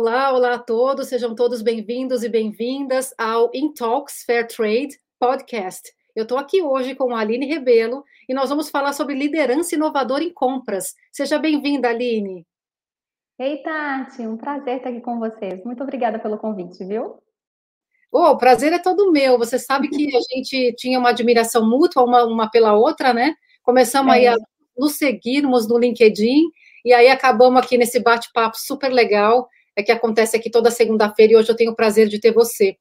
Olá, 0.00 0.32
olá 0.32 0.54
a 0.54 0.58
todos, 0.60 1.08
sejam 1.08 1.34
todos 1.34 1.60
bem-vindos 1.60 2.22
e 2.22 2.28
bem-vindas 2.28 3.12
ao 3.18 3.50
In 3.52 3.74
Talks 3.74 4.22
Fair 4.22 4.46
Trade 4.46 4.96
Podcast. 5.18 5.92
Eu 6.14 6.22
estou 6.22 6.38
aqui 6.38 6.62
hoje 6.62 6.94
com 6.94 7.12
a 7.12 7.18
Aline 7.18 7.46
Rebelo 7.46 8.04
e 8.28 8.32
nós 8.32 8.48
vamos 8.48 8.70
falar 8.70 8.92
sobre 8.92 9.16
liderança 9.16 9.74
inovadora 9.74 10.22
em 10.22 10.32
compras. 10.32 10.94
Seja 11.10 11.36
bem-vinda, 11.36 11.88
Aline. 11.88 12.46
Ei, 13.40 13.56
Tati, 13.60 14.22
um 14.22 14.36
prazer 14.36 14.76
estar 14.76 14.90
aqui 14.90 15.00
com 15.00 15.18
vocês. 15.18 15.64
Muito 15.64 15.82
obrigada 15.82 16.16
pelo 16.20 16.38
convite, 16.38 16.84
viu? 16.84 17.18
Oh, 18.12 18.30
o 18.30 18.38
prazer 18.38 18.72
é 18.72 18.78
todo 18.78 19.10
meu. 19.10 19.36
Você 19.36 19.58
sabe 19.58 19.88
que 19.88 20.16
a 20.16 20.20
gente 20.32 20.76
tinha 20.76 20.96
uma 21.00 21.08
admiração 21.08 21.68
mútua 21.68 22.04
uma, 22.04 22.22
uma 22.22 22.48
pela 22.48 22.72
outra, 22.72 23.12
né? 23.12 23.34
Começamos 23.64 24.14
é. 24.14 24.18
aí 24.18 24.26
a 24.28 24.36
nos 24.76 24.96
seguirmos 24.96 25.66
no 25.66 25.76
LinkedIn 25.76 26.44
e 26.84 26.92
aí 26.92 27.08
acabamos 27.08 27.60
aqui 27.60 27.76
nesse 27.76 27.98
bate-papo 27.98 28.56
super 28.56 28.92
legal 28.92 29.48
é 29.78 29.82
que 29.82 29.92
acontece 29.92 30.36
aqui 30.36 30.50
toda 30.50 30.70
segunda-feira 30.70 31.32
e 31.32 31.36
hoje 31.36 31.50
eu 31.50 31.56
tenho 31.56 31.70
o 31.70 31.76
prazer 31.76 32.08
de 32.08 32.20
ter 32.20 32.32
você. 32.32 32.76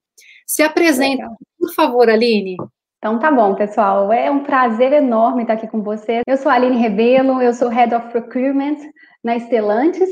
Se 0.48 0.64
apresenta, 0.64 1.24
Legal. 1.24 1.38
por 1.60 1.74
favor, 1.74 2.10
Aline. 2.10 2.58
Então 2.98 3.20
tá 3.20 3.32
bom, 3.32 3.54
pessoal. 3.54 4.12
É 4.12 4.32
um 4.32 4.44
prazer 4.44 4.92
enorme 4.94 5.44
estar 5.44 5.54
aqui 5.54 5.68
com 5.68 5.84
vocês. 5.84 6.24
Eu 6.28 6.38
sou 6.38 6.52
a 6.52 6.56
Aline 6.56 6.78
Rebelo, 6.78 7.40
eu 7.42 7.54
sou 7.54 7.70
Head 7.70 7.94
of 7.94 8.08
Procurement 8.10 8.78
na 9.24 9.36
Estelantes, 9.36 10.10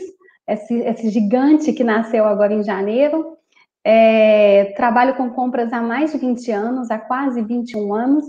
esse, 0.47 0.75
esse 0.81 1.09
gigante 1.09 1.73
que 1.73 1.83
nasceu 1.83 2.25
agora 2.25 2.53
em 2.53 2.63
janeiro. 2.63 3.35
É, 3.83 4.73
trabalho 4.75 5.15
com 5.15 5.31
compras 5.31 5.73
há 5.73 5.81
mais 5.81 6.11
de 6.11 6.19
20 6.19 6.51
anos, 6.51 6.91
há 6.91 6.99
quase 6.99 7.41
21 7.41 7.93
anos. 7.93 8.25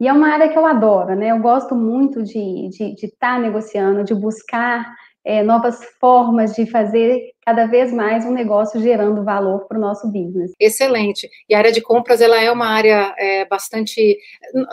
E 0.00 0.06
é 0.06 0.12
uma 0.12 0.28
área 0.28 0.48
que 0.48 0.58
eu 0.58 0.66
adoro, 0.66 1.16
né? 1.16 1.30
Eu 1.30 1.40
gosto 1.40 1.74
muito 1.74 2.22
de 2.22 2.68
estar 2.68 2.84
de, 2.84 2.94
de 2.94 3.16
tá 3.18 3.38
negociando, 3.38 4.04
de 4.04 4.14
buscar 4.14 4.94
é, 5.24 5.42
novas 5.42 5.78
formas 6.00 6.54
de 6.54 6.66
fazer 6.66 7.32
cada 7.44 7.66
vez 7.66 7.92
mais 7.92 8.24
um 8.24 8.32
negócio 8.32 8.80
gerando 8.80 9.24
valor 9.24 9.66
para 9.66 9.78
o 9.78 9.80
nosso 9.80 10.06
business. 10.06 10.52
Excelente. 10.60 11.28
E 11.48 11.54
a 11.54 11.58
área 11.58 11.72
de 11.72 11.80
compras, 11.80 12.20
ela 12.20 12.40
é 12.40 12.50
uma 12.50 12.66
área 12.66 13.14
é, 13.18 13.44
bastante... 13.46 14.18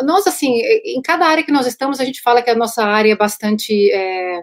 Nós, 0.04 0.28
assim, 0.28 0.62
em 0.86 1.02
cada 1.02 1.26
área 1.26 1.44
que 1.44 1.52
nós 1.52 1.68
estamos, 1.68 2.00
a 2.00 2.06
gente 2.06 2.22
fala 2.22 2.42
que 2.42 2.50
a 2.50 2.56
nossa 2.56 2.84
área 2.84 3.12
é 3.12 3.18
bastante... 3.18 3.92
É, 3.92 4.42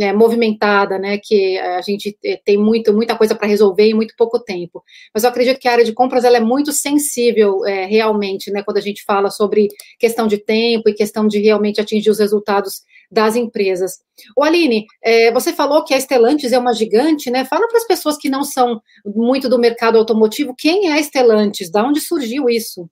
é, 0.00 0.12
movimentada, 0.12 0.98
né, 0.98 1.18
que 1.22 1.58
a 1.58 1.80
gente 1.80 2.16
é, 2.22 2.38
tem 2.44 2.58
muito, 2.58 2.92
muita 2.92 3.16
coisa 3.16 3.34
para 3.34 3.48
resolver 3.48 3.84
em 3.84 3.94
muito 3.94 4.14
pouco 4.16 4.38
tempo. 4.38 4.82
Mas 5.14 5.24
eu 5.24 5.30
acredito 5.30 5.58
que 5.58 5.68
a 5.68 5.72
área 5.72 5.84
de 5.84 5.92
compras 5.92 6.24
ela 6.24 6.36
é 6.36 6.40
muito 6.40 6.72
sensível 6.72 7.64
é, 7.64 7.86
realmente, 7.86 8.50
né, 8.50 8.62
quando 8.62 8.76
a 8.76 8.82
gente 8.82 9.02
fala 9.04 9.30
sobre 9.30 9.68
questão 9.98 10.26
de 10.26 10.36
tempo 10.36 10.88
e 10.88 10.94
questão 10.94 11.26
de 11.26 11.38
realmente 11.40 11.80
atingir 11.80 12.10
os 12.10 12.18
resultados 12.18 12.82
das 13.10 13.36
empresas. 13.36 13.98
O 14.36 14.44
Aline, 14.44 14.86
é, 15.02 15.32
você 15.32 15.52
falou 15.52 15.84
que 15.84 15.94
a 15.94 16.00
Stellantis 16.00 16.52
é 16.52 16.58
uma 16.58 16.74
gigante, 16.74 17.30
né? 17.30 17.44
Fala 17.44 17.66
para 17.66 17.78
as 17.78 17.86
pessoas 17.86 18.16
que 18.18 18.28
não 18.28 18.42
são 18.42 18.80
muito 19.04 19.48
do 19.48 19.58
mercado 19.58 19.98
automotivo, 19.98 20.54
quem 20.56 20.88
é 20.88 20.94
a 20.94 21.02
Stellantis? 21.02 21.70
Da 21.70 21.82
onde 21.84 22.00
surgiu 22.00 22.48
isso? 22.48 22.88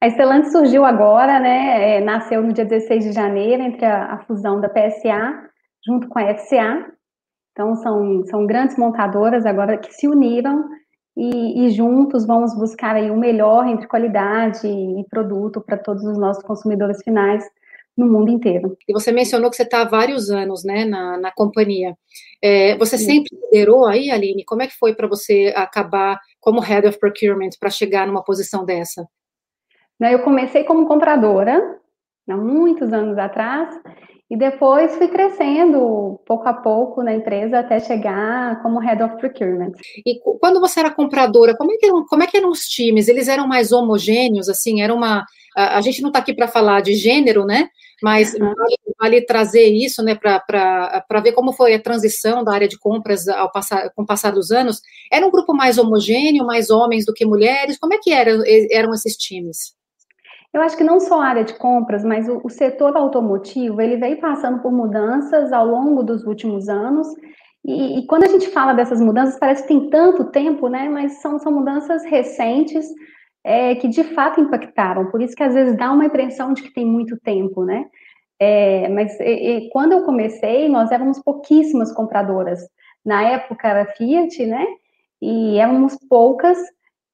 A 0.00 0.10
Stellantis 0.10 0.52
surgiu 0.52 0.84
agora, 0.84 1.40
né? 1.40 1.96
É, 1.96 2.00
nasceu 2.00 2.42
no 2.42 2.52
dia 2.52 2.64
16 2.64 3.04
de 3.04 3.12
janeiro, 3.12 3.62
entre 3.62 3.84
a, 3.84 4.14
a, 4.14 4.18
fusão 4.24 4.60
da 4.60 4.68
PSA 4.68 5.48
junto 5.86 6.08
com 6.08 6.18
a 6.18 6.34
FCA. 6.34 6.86
Então, 7.52 7.74
são, 7.76 8.24
são 8.26 8.46
grandes 8.46 8.76
montadoras 8.76 9.46
agora 9.46 9.78
que 9.78 9.92
se 9.92 10.08
uniram 10.08 10.64
e, 11.16 11.66
e 11.66 11.70
juntos 11.70 12.26
vamos 12.26 12.56
buscar 12.56 12.96
aí 12.96 13.10
o 13.10 13.16
melhor 13.16 13.66
entre 13.66 13.86
qualidade 13.86 14.66
e 14.66 15.04
produto 15.08 15.60
para 15.60 15.78
todos 15.78 16.04
os 16.04 16.18
nossos 16.18 16.42
consumidores 16.42 17.00
finais 17.04 17.44
no 17.96 18.06
mundo 18.10 18.30
inteiro. 18.30 18.76
E 18.88 18.92
você 18.92 19.12
mencionou 19.12 19.50
que 19.50 19.56
você 19.56 19.62
está 19.62 19.82
há 19.82 19.88
vários 19.88 20.30
anos, 20.30 20.64
né, 20.64 20.84
na, 20.84 21.16
na 21.16 21.30
companhia. 21.30 21.96
É, 22.42 22.76
você 22.76 22.98
Sim. 22.98 23.04
sempre 23.04 23.38
liderou 23.42 23.86
aí, 23.86 24.10
Aline? 24.10 24.44
Como 24.44 24.62
é 24.62 24.66
que 24.66 24.76
foi 24.76 24.94
para 24.94 25.06
você 25.06 25.52
acabar 25.56 26.18
como 26.40 26.60
Head 26.60 26.88
of 26.88 26.98
Procurement 26.98 27.50
para 27.58 27.70
chegar 27.70 28.06
numa 28.06 28.24
posição 28.24 28.64
dessa? 28.64 29.06
Eu 30.00 30.18
comecei 30.20 30.64
como 30.64 30.86
compradora, 30.86 31.78
há 32.28 32.36
muitos 32.36 32.92
anos 32.92 33.16
atrás, 33.16 33.74
e 34.28 34.36
depois 34.36 34.96
fui 34.96 35.06
crescendo 35.08 36.20
pouco 36.26 36.48
a 36.48 36.52
pouco 36.52 37.02
na 37.02 37.14
empresa 37.14 37.60
até 37.60 37.78
chegar 37.78 38.60
como 38.62 38.80
Head 38.80 39.02
of 39.02 39.16
Procurement. 39.16 39.72
E 40.04 40.18
quando 40.40 40.60
você 40.60 40.80
era 40.80 40.90
compradora, 40.90 41.56
como 41.56 41.72
é 41.72 41.76
que 41.76 41.86
eram, 41.86 42.04
como 42.06 42.22
é 42.22 42.26
que 42.26 42.36
eram 42.36 42.50
os 42.50 42.62
times? 42.62 43.06
Eles 43.06 43.28
eram 43.28 43.46
mais 43.46 43.70
homogêneos, 43.70 44.48
assim, 44.48 44.82
era 44.82 44.92
uma 44.92 45.24
a, 45.54 45.78
a 45.78 45.80
gente 45.80 46.02
não 46.02 46.08
está 46.08 46.18
aqui 46.18 46.34
para 46.34 46.48
falar 46.48 46.80
de 46.82 46.94
gênero, 46.94 47.44
né? 47.44 47.68
Mas 48.04 48.36
vale, 48.38 48.76
vale, 49.00 49.24
trazer 49.24 49.66
isso, 49.66 50.02
né, 50.02 50.14
para 50.14 51.20
ver 51.22 51.32
como 51.32 51.54
foi 51.54 51.72
a 51.72 51.80
transição 51.80 52.44
da 52.44 52.52
área 52.52 52.68
de 52.68 52.78
compras 52.78 53.26
ao 53.26 53.50
passar, 53.50 53.90
com 53.94 54.02
o 54.02 54.06
passar 54.06 54.30
dos 54.30 54.50
anos. 54.50 54.82
Era 55.10 55.26
um 55.26 55.30
grupo 55.30 55.54
mais 55.54 55.78
homogêneo, 55.78 56.44
mais 56.44 56.68
homens 56.68 57.06
do 57.06 57.14
que 57.14 57.24
mulheres? 57.24 57.78
Como 57.78 57.94
é 57.94 57.98
que 57.98 58.12
eram, 58.12 58.42
eram 58.70 58.92
esses 58.92 59.16
times? 59.16 59.74
Eu 60.52 60.60
acho 60.60 60.76
que 60.76 60.84
não 60.84 61.00
só 61.00 61.18
a 61.18 61.28
área 61.28 61.44
de 61.44 61.54
compras, 61.54 62.04
mas 62.04 62.28
o, 62.28 62.42
o, 62.44 62.50
setor 62.50 62.94
automotivo, 62.94 63.80
ele 63.80 63.96
veio 63.96 64.20
passando 64.20 64.60
por 64.60 64.70
mudanças 64.70 65.50
ao 65.50 65.66
longo 65.66 66.02
dos 66.02 66.24
últimos 66.24 66.68
anos, 66.68 67.08
e, 67.64 68.00
e, 68.00 68.06
quando 68.06 68.24
a 68.24 68.28
gente 68.28 68.50
fala 68.50 68.74
dessas 68.74 69.00
mudanças, 69.00 69.38
parece 69.38 69.62
que 69.62 69.68
tem 69.68 69.88
tanto 69.88 70.26
tempo, 70.26 70.68
né, 70.68 70.90
mas 70.90 71.22
são, 71.22 71.38
são 71.38 71.50
mudanças 71.50 72.04
recentes, 72.04 72.86
é, 73.44 73.74
que 73.74 73.86
de 73.88 74.02
fato 74.02 74.40
impactaram. 74.40 75.10
Por 75.10 75.20
isso 75.20 75.36
que 75.36 75.42
às 75.42 75.52
vezes 75.52 75.76
dá 75.76 75.92
uma 75.92 76.06
impressão 76.06 76.54
de 76.54 76.62
que 76.62 76.72
tem 76.72 76.86
muito 76.86 77.20
tempo, 77.20 77.64
né? 77.64 77.86
É, 78.40 78.88
mas 78.88 79.20
e, 79.20 79.24
e, 79.24 79.70
quando 79.70 79.92
eu 79.92 80.02
comecei, 80.02 80.68
nós 80.68 80.90
éramos 80.90 81.20
pouquíssimas 81.22 81.92
compradoras. 81.92 82.60
Na 83.04 83.22
época 83.22 83.68
era 83.68 83.84
Fiat, 83.84 84.44
né? 84.46 84.66
E 85.20 85.58
éramos 85.58 85.96
poucas, 86.08 86.58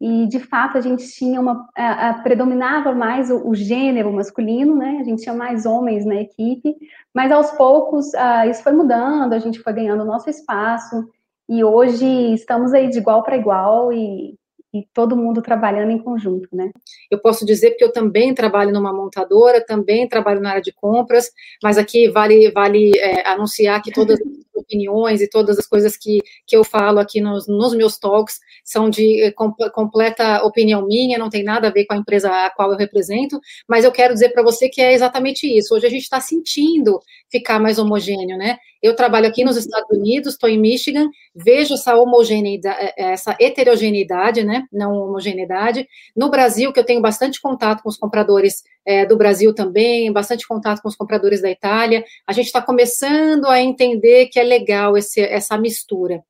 e 0.00 0.26
de 0.28 0.40
fato 0.40 0.78
a 0.78 0.80
gente 0.80 1.06
tinha 1.12 1.40
uma. 1.40 1.68
A, 1.76 2.10
a, 2.10 2.14
predominava 2.22 2.94
mais 2.94 3.30
o, 3.30 3.48
o, 3.48 3.54
gênero 3.54 4.12
masculino, 4.12 4.74
né? 4.74 4.98
A 5.00 5.04
gente 5.04 5.22
tinha 5.22 5.34
mais 5.34 5.66
homens 5.66 6.06
na 6.06 6.16
equipe, 6.16 6.74
mas 7.12 7.30
aos 7.30 7.50
poucos 7.52 8.14
a, 8.14 8.46
isso 8.46 8.62
foi 8.62 8.72
mudando, 8.72 9.34
a 9.34 9.38
gente 9.38 9.60
foi 9.60 9.72
ganhando 9.74 10.04
nosso 10.04 10.30
espaço, 10.30 11.06
e 11.48 11.62
hoje 11.62 12.06
estamos 12.32 12.72
aí 12.72 12.88
de 12.88 12.98
igual 12.98 13.22
para 13.22 13.36
igual, 13.36 13.92
e 13.92 14.38
e 14.72 14.86
todo 14.94 15.16
mundo 15.16 15.42
trabalhando 15.42 15.90
em 15.90 15.98
conjunto, 15.98 16.48
né? 16.52 16.70
Eu 17.10 17.18
posso 17.18 17.44
dizer 17.44 17.72
que 17.72 17.82
eu 17.82 17.92
também 17.92 18.32
trabalho 18.32 18.72
numa 18.72 18.92
montadora, 18.92 19.64
também 19.64 20.08
trabalho 20.08 20.40
na 20.40 20.50
área 20.50 20.62
de 20.62 20.72
compras, 20.72 21.30
mas 21.62 21.76
aqui 21.76 22.08
vale, 22.08 22.50
vale 22.52 22.92
é, 22.98 23.28
anunciar 23.28 23.82
que 23.82 23.90
todas 23.90 24.20
as 24.20 24.26
opiniões 24.54 25.20
e 25.20 25.28
todas 25.28 25.58
as 25.58 25.66
coisas 25.66 25.96
que, 25.96 26.20
que 26.46 26.56
eu 26.56 26.62
falo 26.62 27.00
aqui 27.00 27.20
nos, 27.20 27.48
nos 27.48 27.74
meus 27.74 27.98
talks 27.98 28.38
são 28.64 28.88
de 28.88 29.22
é, 29.22 29.32
completa 29.32 30.44
opinião 30.44 30.86
minha, 30.86 31.18
não 31.18 31.28
tem 31.28 31.42
nada 31.42 31.68
a 31.68 31.72
ver 31.72 31.86
com 31.86 31.94
a 31.94 31.96
empresa 31.96 32.30
a 32.30 32.50
qual 32.50 32.70
eu 32.70 32.78
represento, 32.78 33.40
mas 33.68 33.84
eu 33.84 33.90
quero 33.90 34.14
dizer 34.14 34.28
para 34.28 34.42
você 34.42 34.68
que 34.68 34.80
é 34.80 34.92
exatamente 34.92 35.46
isso. 35.46 35.74
Hoje 35.74 35.86
a 35.86 35.90
gente 35.90 36.02
está 36.02 36.20
sentindo 36.20 37.00
ficar 37.28 37.58
mais 37.58 37.78
homogêneo, 37.78 38.36
né? 38.36 38.58
Eu 38.82 38.96
trabalho 38.96 39.26
aqui 39.26 39.44
nos 39.44 39.56
Estados 39.56 39.90
Unidos, 39.90 40.32
estou 40.32 40.48
em 40.48 40.58
Michigan, 40.58 41.08
vejo 41.34 41.74
essa 41.74 41.96
homogeneidade, 41.96 42.78
é, 42.80 42.94
é, 42.96 43.12
essa 43.12 43.36
heterogeneidade, 43.38 44.42
né? 44.42 44.64
Não 44.72 44.92
homogeneidade. 44.92 45.86
No 46.16 46.30
Brasil, 46.30 46.72
que 46.72 46.80
eu 46.80 46.84
tenho 46.84 47.00
bastante 47.00 47.40
contato 47.40 47.82
com 47.82 47.88
os 47.88 47.96
compradores 47.96 48.62
é, 48.86 49.04
do 49.04 49.16
Brasil 49.16 49.54
também, 49.54 50.10
bastante 50.12 50.48
contato 50.48 50.80
com 50.80 50.88
os 50.88 50.96
compradores 50.96 51.42
da 51.42 51.50
Itália, 51.50 52.04
a 52.26 52.32
gente 52.32 52.46
está 52.46 52.62
começando 52.62 53.46
a 53.46 53.60
entender 53.60 54.26
que 54.26 54.40
é 54.40 54.42
legal 54.42 54.96
esse, 54.96 55.20
essa 55.20 55.58
mistura. 55.58 56.22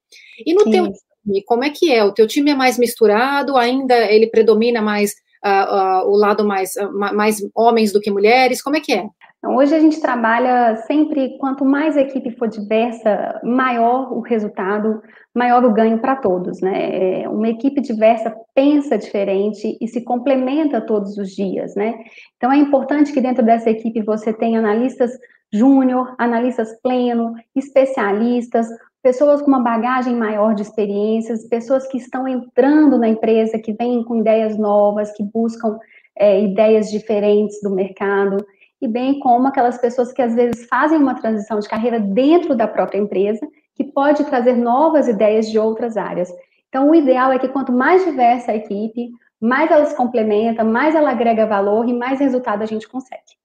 E 0.44 0.52
no 0.52 0.64
Sim. 0.64 0.70
teu 0.70 0.92
time, 0.92 1.44
como 1.44 1.64
é 1.64 1.70
que 1.70 1.92
é? 1.92 2.02
O 2.04 2.12
teu 2.12 2.26
time 2.26 2.50
é 2.50 2.54
mais 2.54 2.78
misturado? 2.78 3.56
Ainda 3.56 3.94
ele 4.10 4.26
predomina 4.26 4.82
mais 4.82 5.12
uh, 5.44 6.04
uh, 6.04 6.10
o 6.10 6.16
lado 6.16 6.44
mais, 6.44 6.74
uh, 6.76 6.90
mais 6.92 7.38
homens 7.54 7.92
do 7.92 8.00
que 8.00 8.10
mulheres? 8.10 8.62
Como 8.62 8.76
é 8.76 8.80
que 8.80 8.92
é? 8.92 9.04
Então, 9.40 9.56
hoje 9.56 9.74
a 9.74 9.80
gente 9.80 9.98
trabalha 10.02 10.76
sempre, 10.86 11.38
quanto 11.38 11.64
mais 11.64 11.96
a 11.96 12.02
equipe 12.02 12.30
for 12.32 12.46
diversa, 12.46 13.40
maior 13.42 14.12
o 14.12 14.20
resultado, 14.20 15.02
maior 15.34 15.64
o 15.64 15.72
ganho 15.72 15.98
para 15.98 16.16
todos, 16.16 16.60
né? 16.60 17.22
É, 17.22 17.28
uma 17.28 17.48
equipe 17.48 17.80
diversa 17.80 18.36
pensa 18.54 18.98
diferente 18.98 19.78
e 19.80 19.88
se 19.88 20.04
complementa 20.04 20.78
todos 20.82 21.16
os 21.16 21.30
dias, 21.30 21.74
né? 21.74 21.94
Então 22.36 22.52
é 22.52 22.58
importante 22.58 23.14
que 23.14 23.20
dentro 23.20 23.42
dessa 23.42 23.70
equipe 23.70 24.02
você 24.02 24.30
tenha 24.30 24.58
analistas 24.58 25.10
júnior, 25.50 26.14
analistas 26.18 26.78
pleno, 26.82 27.34
especialistas, 27.56 28.68
pessoas 29.02 29.40
com 29.40 29.48
uma 29.48 29.62
bagagem 29.62 30.14
maior 30.14 30.54
de 30.54 30.62
experiências, 30.62 31.48
pessoas 31.48 31.86
que 31.86 31.96
estão 31.96 32.28
entrando 32.28 32.98
na 32.98 33.08
empresa, 33.08 33.58
que 33.58 33.72
vêm 33.72 34.04
com 34.04 34.16
ideias 34.16 34.58
novas, 34.58 35.10
que 35.12 35.24
buscam 35.24 35.78
é, 36.14 36.42
ideias 36.42 36.90
diferentes 36.90 37.58
do 37.62 37.70
mercado 37.70 38.36
e 38.80 38.88
bem 38.88 39.18
como 39.20 39.48
aquelas 39.48 39.78
pessoas 39.78 40.12
que 40.12 40.22
às 40.22 40.34
vezes 40.34 40.66
fazem 40.66 40.98
uma 40.98 41.14
transição 41.14 41.58
de 41.58 41.68
carreira 41.68 42.00
dentro 42.00 42.54
da 42.54 42.66
própria 42.66 42.98
empresa, 42.98 43.46
que 43.74 43.84
pode 43.84 44.24
trazer 44.24 44.54
novas 44.56 45.08
ideias 45.08 45.50
de 45.50 45.58
outras 45.58 45.96
áreas. 45.96 46.32
Então, 46.68 46.88
o 46.88 46.94
ideal 46.94 47.32
é 47.32 47.38
que 47.38 47.48
quanto 47.48 47.72
mais 47.72 48.04
diversa 48.04 48.52
a 48.52 48.56
equipe, 48.56 49.10
mais 49.40 49.70
ela 49.70 49.86
se 49.86 49.96
complementa, 49.96 50.62
mais 50.62 50.94
ela 50.94 51.10
agrega 51.10 51.46
valor 51.46 51.88
e 51.88 51.92
mais 51.92 52.20
resultado 52.20 52.62
a 52.62 52.66
gente 52.66 52.88
consegue. 52.88 53.38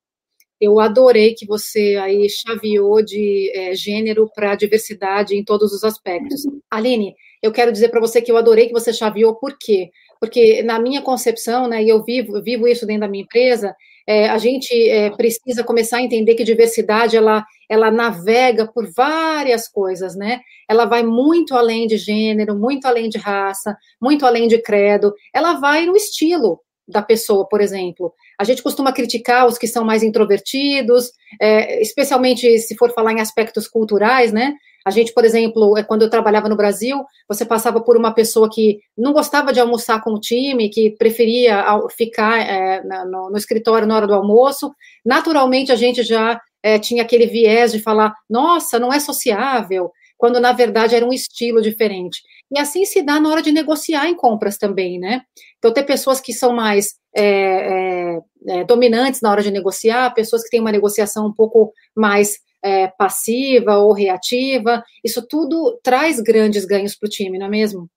Eu 0.60 0.80
adorei 0.80 1.34
que 1.34 1.46
você 1.46 1.98
aí 2.02 2.28
chaveou 2.30 3.04
de 3.04 3.52
é, 3.54 3.76
gênero 3.76 4.30
para 4.34 4.56
diversidade 4.56 5.36
em 5.36 5.44
todos 5.44 5.74
os 5.74 5.84
aspectos. 5.84 6.44
Aline, 6.72 7.14
eu 7.42 7.52
quero 7.52 7.72
dizer 7.72 7.90
para 7.90 8.00
você 8.00 8.22
que 8.22 8.32
eu 8.32 8.38
adorei 8.38 8.68
que 8.68 8.74
você 8.74 8.94
chaveou, 8.94 9.36
por 9.36 9.58
quê? 9.60 9.90
Porque 10.20 10.64
na 10.64 10.80
minha 10.80 11.02
concepção, 11.02 11.68
né, 11.68 11.84
e 11.84 11.90
eu 11.90 12.04
vivo, 12.04 12.42
vivo 12.42 12.68
isso 12.68 12.86
dentro 12.86 13.02
da 13.02 13.08
minha 13.08 13.24
empresa, 13.24 13.76
é, 14.08 14.30
a 14.30 14.38
gente 14.38 14.74
é, 14.90 15.10
precisa 15.10 15.64
começar 15.64 15.98
a 15.98 16.02
entender 16.02 16.36
que 16.36 16.44
diversidade 16.44 17.18
ela, 17.18 17.44
ela 17.70 17.90
navega 17.90 18.68
por 18.68 18.88
várias 18.92 19.68
coisas, 19.68 20.16
né? 20.16 20.42
Ela 20.70 20.86
vai 20.86 21.04
muito 21.04 21.56
além 21.56 21.88
de 21.88 21.98
gênero, 21.98 22.56
muito 22.56 22.86
além 22.86 23.10
de 23.10 23.18
raça, 23.18 23.76
muito 24.02 24.26
além 24.26 24.48
de 24.48 24.62
credo, 24.62 25.14
ela 25.34 25.54
vai 25.54 25.86
no 25.86 25.96
estilo 25.96 26.60
da 26.88 27.02
pessoa, 27.02 27.48
por 27.48 27.62
exemplo. 27.62 28.14
A 28.40 28.44
gente 28.44 28.62
costuma 28.62 28.94
criticar 28.94 29.48
os 29.48 29.58
que 29.58 29.68
são 29.68 29.84
mais 29.84 30.04
introvertidos, 30.04 31.12
é, 31.42 31.82
especialmente 31.82 32.60
se 32.60 32.76
for 32.76 32.94
falar 32.94 33.14
em 33.14 33.22
aspectos 33.22 33.68
culturais, 33.68 34.32
né? 34.32 34.54
A 34.86 34.92
gente, 34.92 35.12
por 35.12 35.26
exemplo, 35.26 35.76
é, 35.76 35.84
quando 35.84 36.04
eu 36.04 36.10
trabalhava 36.10 36.48
no 36.48 36.56
Brasil, 36.56 37.04
você 37.28 37.44
passava 37.44 37.82
por 37.82 37.98
uma 37.98 38.14
pessoa 38.14 38.48
que 38.48 38.80
não 38.96 39.14
gostava 39.14 39.52
de 39.52 39.60
almoçar 39.60 40.00
com 40.04 40.12
o 40.12 40.20
time, 40.20 40.70
que 40.70 40.92
preferia 40.92 41.66
ficar 41.98 42.40
é, 42.40 42.84
no, 42.84 43.32
no, 43.32 43.38
escritório 43.38 43.88
na 43.88 43.96
hora 43.96 44.06
do 44.06 44.14
almoço. 44.14 44.72
Naturalmente, 45.04 45.72
a 45.72 45.76
gente 45.76 46.04
já 46.04 46.40
é, 46.62 46.78
tinha 46.78 47.02
aquele 47.02 47.26
viés 47.26 47.72
de 47.72 47.80
falar, 47.80 48.14
nossa, 48.30 48.78
não 48.78 48.94
é 48.94 49.00
sociável, 49.00 49.92
quando 50.20 50.40
na 50.40 50.52
verdade 50.52 50.96
era 50.96 51.06
um 51.06 51.12
estilo 51.12 51.64
diferente. 51.64 52.22
E 52.56 52.60
assim 52.60 52.86
se 52.86 53.02
dá 53.02 53.20
na 53.20 53.30
hora 53.30 53.42
de 53.42 53.52
negociar 53.52 54.08
em 54.08 54.16
compras 54.16 54.56
também, 54.56 55.00
né? 55.00 55.22
Então, 55.58 55.74
ter 55.74 55.84
pessoas 55.84 56.22
que 56.22 56.32
são 56.32 56.54
mais 56.54 56.94
é, 57.16 58.20
é 58.48 58.64
dominantes 58.66 59.20
na 59.20 59.32
hora 59.32 59.42
de 59.42 59.50
negociar, 59.50 60.14
pessoas 60.14 60.44
que 60.44 60.50
têm 60.50 60.62
uma 60.62 60.72
negociação 60.72 61.26
um 61.26 61.34
pouco 61.34 61.74
mais 61.96 62.38
é, 62.66 62.88
passiva 62.88 63.78
ou 63.78 63.94
reativa, 63.94 64.84
isso 65.04 65.26
tudo 65.28 65.80
traz 65.84 66.20
grandes 66.20 66.66
ganhos 66.66 66.96
para 66.96 67.06
o 67.06 67.10
time, 67.10 67.38
não 67.38 67.46
é 67.46 67.50
mesmo? 67.50 67.88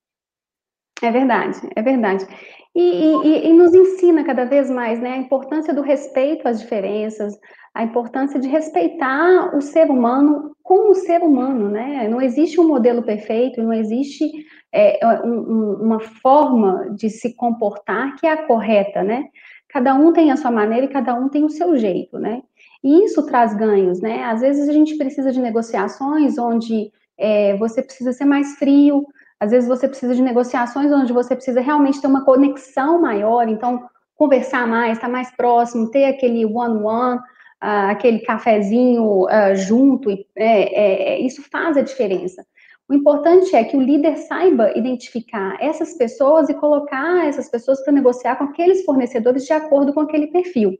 É 1.01 1.09
verdade, 1.11 1.59
é 1.75 1.81
verdade. 1.81 2.27
E, 2.75 2.81
e, 2.81 3.47
e, 3.47 3.53
nos 3.53 3.73
ensina 3.73 4.23
cada 4.23 4.45
vez 4.45 4.69
mais 4.69 5.01
né, 5.01 5.13
a 5.13 5.17
importância 5.17 5.73
do 5.73 5.81
respeito 5.81 6.47
às 6.47 6.59
diferenças, 6.59 7.33
a 7.73 7.83
importância 7.83 8.39
de 8.39 8.47
respeitar 8.47 9.55
o 9.55 9.61
ser 9.61 9.89
humano 9.89 10.55
como 10.61 10.93
ser 10.93 11.21
humano, 11.21 11.67
né? 11.67 12.07
Não 12.07 12.21
existe 12.21 12.59
um 12.59 12.67
modelo 12.67 13.01
perfeito, 13.01 13.61
não 13.63 13.73
existe 13.73 14.29
é, 14.71 14.99
um, 15.23 15.79
uma 15.81 15.99
forma 15.99 16.91
de 16.95 17.09
se 17.09 17.35
comportar 17.35 18.15
que 18.17 18.27
é 18.27 18.33
a 18.33 18.45
correta, 18.45 19.03
né? 19.03 19.23
Cada 19.69 19.93
um 19.93 20.11
tem 20.11 20.31
a 20.31 20.37
sua 20.37 20.51
maneira 20.51 20.85
e 20.85 20.89
cada 20.89 21.13
um 21.13 21.29
tem 21.29 21.43
o 21.43 21.49
seu 21.49 21.77
jeito, 21.77 22.17
né? 22.17 22.41
E 22.83 23.05
isso 23.05 23.25
traz 23.25 23.53
ganhos, 23.53 24.01
né? 24.01 24.23
Às 24.23 24.41
vezes 24.41 24.67
a 24.67 24.73
gente 24.73 24.97
precisa 24.97 25.31
de 25.31 25.39
negociações 25.39 26.37
onde 26.37 26.91
é, 27.17 27.55
você 27.57 27.81
precisa 27.81 28.11
ser 28.11 28.25
mais 28.25 28.55
frio, 28.55 29.05
às 29.39 29.51
vezes 29.51 29.69
você 29.69 29.87
precisa 29.87 30.15
de 30.15 30.21
negociações 30.21 30.91
onde 30.91 31.13
você 31.13 31.35
precisa 31.35 31.61
realmente 31.61 32.01
ter 32.01 32.07
uma 32.07 32.25
conexão 32.25 32.99
maior, 33.01 33.47
então 33.47 33.87
conversar 34.15 34.67
mais, 34.67 34.97
estar 34.97 35.07
mais 35.07 35.31
próximo, 35.31 35.89
ter 35.91 36.05
aquele 36.05 36.45
one-one, 36.45 37.19
uh, 37.63 37.89
aquele 37.89 38.19
cafezinho 38.19 39.23
uh, 39.23 39.55
junto, 39.55 40.11
é, 40.11 40.25
é, 40.35 41.13
é, 41.13 41.19
isso 41.21 41.41
faz 41.49 41.77
a 41.77 41.81
diferença. 41.81 42.45
O 42.89 42.93
importante 42.95 43.55
é 43.55 43.63
que 43.63 43.77
o 43.77 43.81
líder 43.81 44.17
saiba 44.17 44.75
identificar 44.75 45.55
essas 45.61 45.93
pessoas 45.93 46.49
e 46.49 46.55
colocar 46.55 47.27
essas 47.27 47.47
pessoas 47.47 47.79
para 47.83 47.93
negociar 47.93 48.35
com 48.35 48.45
aqueles 48.45 48.83
fornecedores 48.83 49.45
de 49.45 49.53
acordo 49.53 49.93
com 49.93 49.99
aquele 49.99 50.25
perfil. 50.25 50.75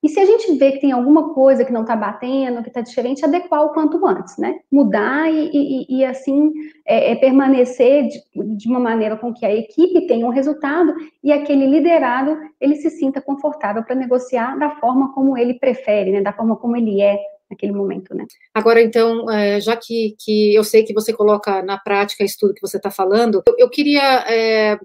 E 0.00 0.08
se 0.08 0.20
a 0.20 0.24
gente 0.24 0.52
vê 0.54 0.70
que 0.70 0.80
tem 0.80 0.92
alguma 0.92 1.34
coisa 1.34 1.64
que 1.64 1.72
não 1.72 1.80
está 1.80 1.96
batendo, 1.96 2.62
que 2.62 2.68
está 2.68 2.80
diferente, 2.80 3.24
adequar 3.24 3.64
o 3.64 3.70
quanto 3.70 4.06
antes, 4.06 4.38
né? 4.38 4.60
Mudar 4.70 5.28
e, 5.28 5.50
e, 5.52 5.98
e 5.98 6.04
assim 6.04 6.52
é, 6.86 7.10
é 7.10 7.16
permanecer 7.16 8.06
de, 8.06 8.22
de, 8.56 8.68
uma 8.68 8.78
maneira 8.78 9.16
com 9.16 9.34
que 9.34 9.44
a 9.44 9.52
equipe 9.52 10.06
tenha 10.06 10.24
um 10.24 10.30
resultado 10.30 10.94
e 11.24 11.32
aquele 11.32 11.66
liderado 11.66 12.38
ele 12.60 12.76
se 12.76 12.90
sinta 12.90 13.20
confortável 13.20 13.82
para 13.82 13.96
negociar 13.96 14.56
da 14.56 14.70
forma 14.76 15.12
como 15.12 15.36
ele 15.36 15.54
prefere, 15.54 16.12
né? 16.12 16.20
Da 16.20 16.32
forma 16.32 16.54
como 16.54 16.76
ele 16.76 17.02
é 17.02 17.18
naquele 17.50 17.72
momento, 17.72 18.14
né? 18.14 18.26
Agora, 18.54 18.82
então, 18.82 19.30
é, 19.30 19.60
já 19.60 19.76
que, 19.76 20.14
que 20.18 20.54
eu 20.54 20.64
sei 20.64 20.84
que 20.84 20.94
você 20.94 21.12
coloca 21.12 21.62
na 21.62 21.78
prática 21.78 22.24
isso 22.24 22.36
tudo 22.38 22.54
que 22.54 22.60
você 22.60 22.76
está 22.76 22.90
falando, 22.90 23.42
eu, 23.46 23.54
eu 23.58 23.70
queria 23.70 24.24
é, 24.28 24.78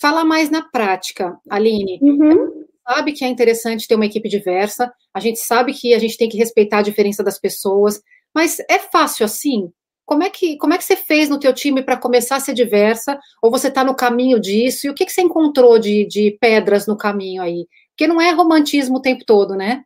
falar 0.00 0.24
mais 0.24 0.50
na 0.50 0.62
prática, 0.70 1.38
Aline. 1.48 1.98
Uhum 2.02 2.64
sabe 2.86 3.12
que 3.12 3.24
é 3.24 3.28
interessante 3.28 3.88
ter 3.88 3.94
uma 3.94 4.06
equipe 4.06 4.28
diversa, 4.28 4.92
a 5.12 5.18
gente 5.18 5.38
sabe 5.40 5.72
que 5.72 5.94
a 5.94 5.98
gente 5.98 6.18
tem 6.18 6.28
que 6.28 6.36
respeitar 6.36 6.78
a 6.78 6.82
diferença 6.82 7.24
das 7.24 7.38
pessoas, 7.38 8.00
mas 8.34 8.58
é 8.68 8.78
fácil 8.78 9.24
assim? 9.24 9.70
Como 10.04 10.22
é 10.22 10.28
que, 10.28 10.58
como 10.58 10.74
é 10.74 10.78
que 10.78 10.84
você 10.84 10.96
fez 10.96 11.30
no 11.30 11.40
teu 11.40 11.52
time 11.54 11.82
para 11.82 11.96
começar 11.96 12.36
a 12.36 12.40
ser 12.40 12.52
diversa? 12.52 13.18
Ou 13.42 13.50
você 13.50 13.68
está 13.68 13.82
no 13.82 13.94
caminho 13.94 14.38
disso? 14.38 14.86
E 14.86 14.90
o 14.90 14.94
que, 14.94 15.06
que 15.06 15.12
você 15.12 15.22
encontrou 15.22 15.78
de, 15.78 16.06
de 16.06 16.36
pedras 16.38 16.86
no 16.86 16.94
caminho 16.94 17.40
aí? 17.40 17.66
Porque 17.90 18.06
não 18.06 18.20
é 18.20 18.30
romantismo 18.30 18.98
o 18.98 19.00
tempo 19.00 19.24
todo, 19.24 19.54
né? 19.54 19.82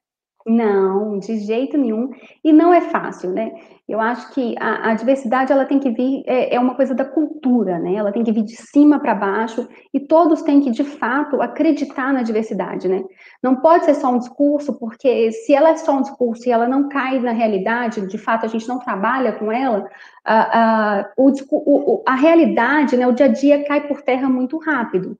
Não, 0.48 1.18
de 1.18 1.38
jeito 1.40 1.76
nenhum. 1.76 2.10
E 2.42 2.52
não 2.52 2.72
é 2.72 2.80
fácil, 2.80 3.30
né? 3.30 3.52
Eu 3.86 4.00
acho 4.00 4.32
que 4.32 4.54
a, 4.58 4.90
a 4.90 4.94
diversidade 4.94 5.52
ela 5.52 5.66
tem 5.66 5.78
que 5.78 5.90
vir, 5.90 6.22
é, 6.26 6.54
é, 6.54 6.60
uma 6.60 6.74
coisa 6.74 6.94
da 6.94 7.04
cultura, 7.04 7.78
né? 7.78 7.94
Ela 7.94 8.12
tem 8.12 8.24
que 8.24 8.32
vir 8.32 8.44
de 8.44 8.56
cima 8.56 8.98
para 8.98 9.14
baixo 9.14 9.68
e 9.92 10.00
todos 10.00 10.40
têm 10.40 10.60
que, 10.62 10.70
de 10.70 10.84
fato, 10.84 11.42
acreditar 11.42 12.14
na 12.14 12.22
diversidade, 12.22 12.88
né? 12.88 13.04
Não 13.42 13.56
pode 13.56 13.84
ser 13.84 13.94
só 13.94 14.10
um 14.10 14.18
discurso, 14.18 14.78
porque 14.78 15.30
se 15.32 15.54
ela 15.54 15.70
é 15.70 15.76
só 15.76 15.98
um 15.98 16.02
discurso 16.02 16.48
e 16.48 16.52
ela 16.52 16.66
não 16.66 16.88
cai 16.88 17.18
na 17.18 17.32
realidade, 17.32 18.06
de 18.06 18.18
fato 18.18 18.46
a 18.46 18.48
gente 18.48 18.66
não 18.66 18.78
trabalha 18.78 19.32
com 19.32 19.52
ela, 19.52 19.86
a, 20.24 21.00
a, 21.00 21.12
o, 21.18 22.02
a 22.06 22.14
realidade, 22.14 22.96
né, 22.96 23.06
o 23.06 23.12
dia 23.12 23.26
a 23.26 23.28
dia 23.28 23.64
cai 23.64 23.86
por 23.86 24.00
terra 24.00 24.30
muito 24.30 24.56
rápido. 24.58 25.18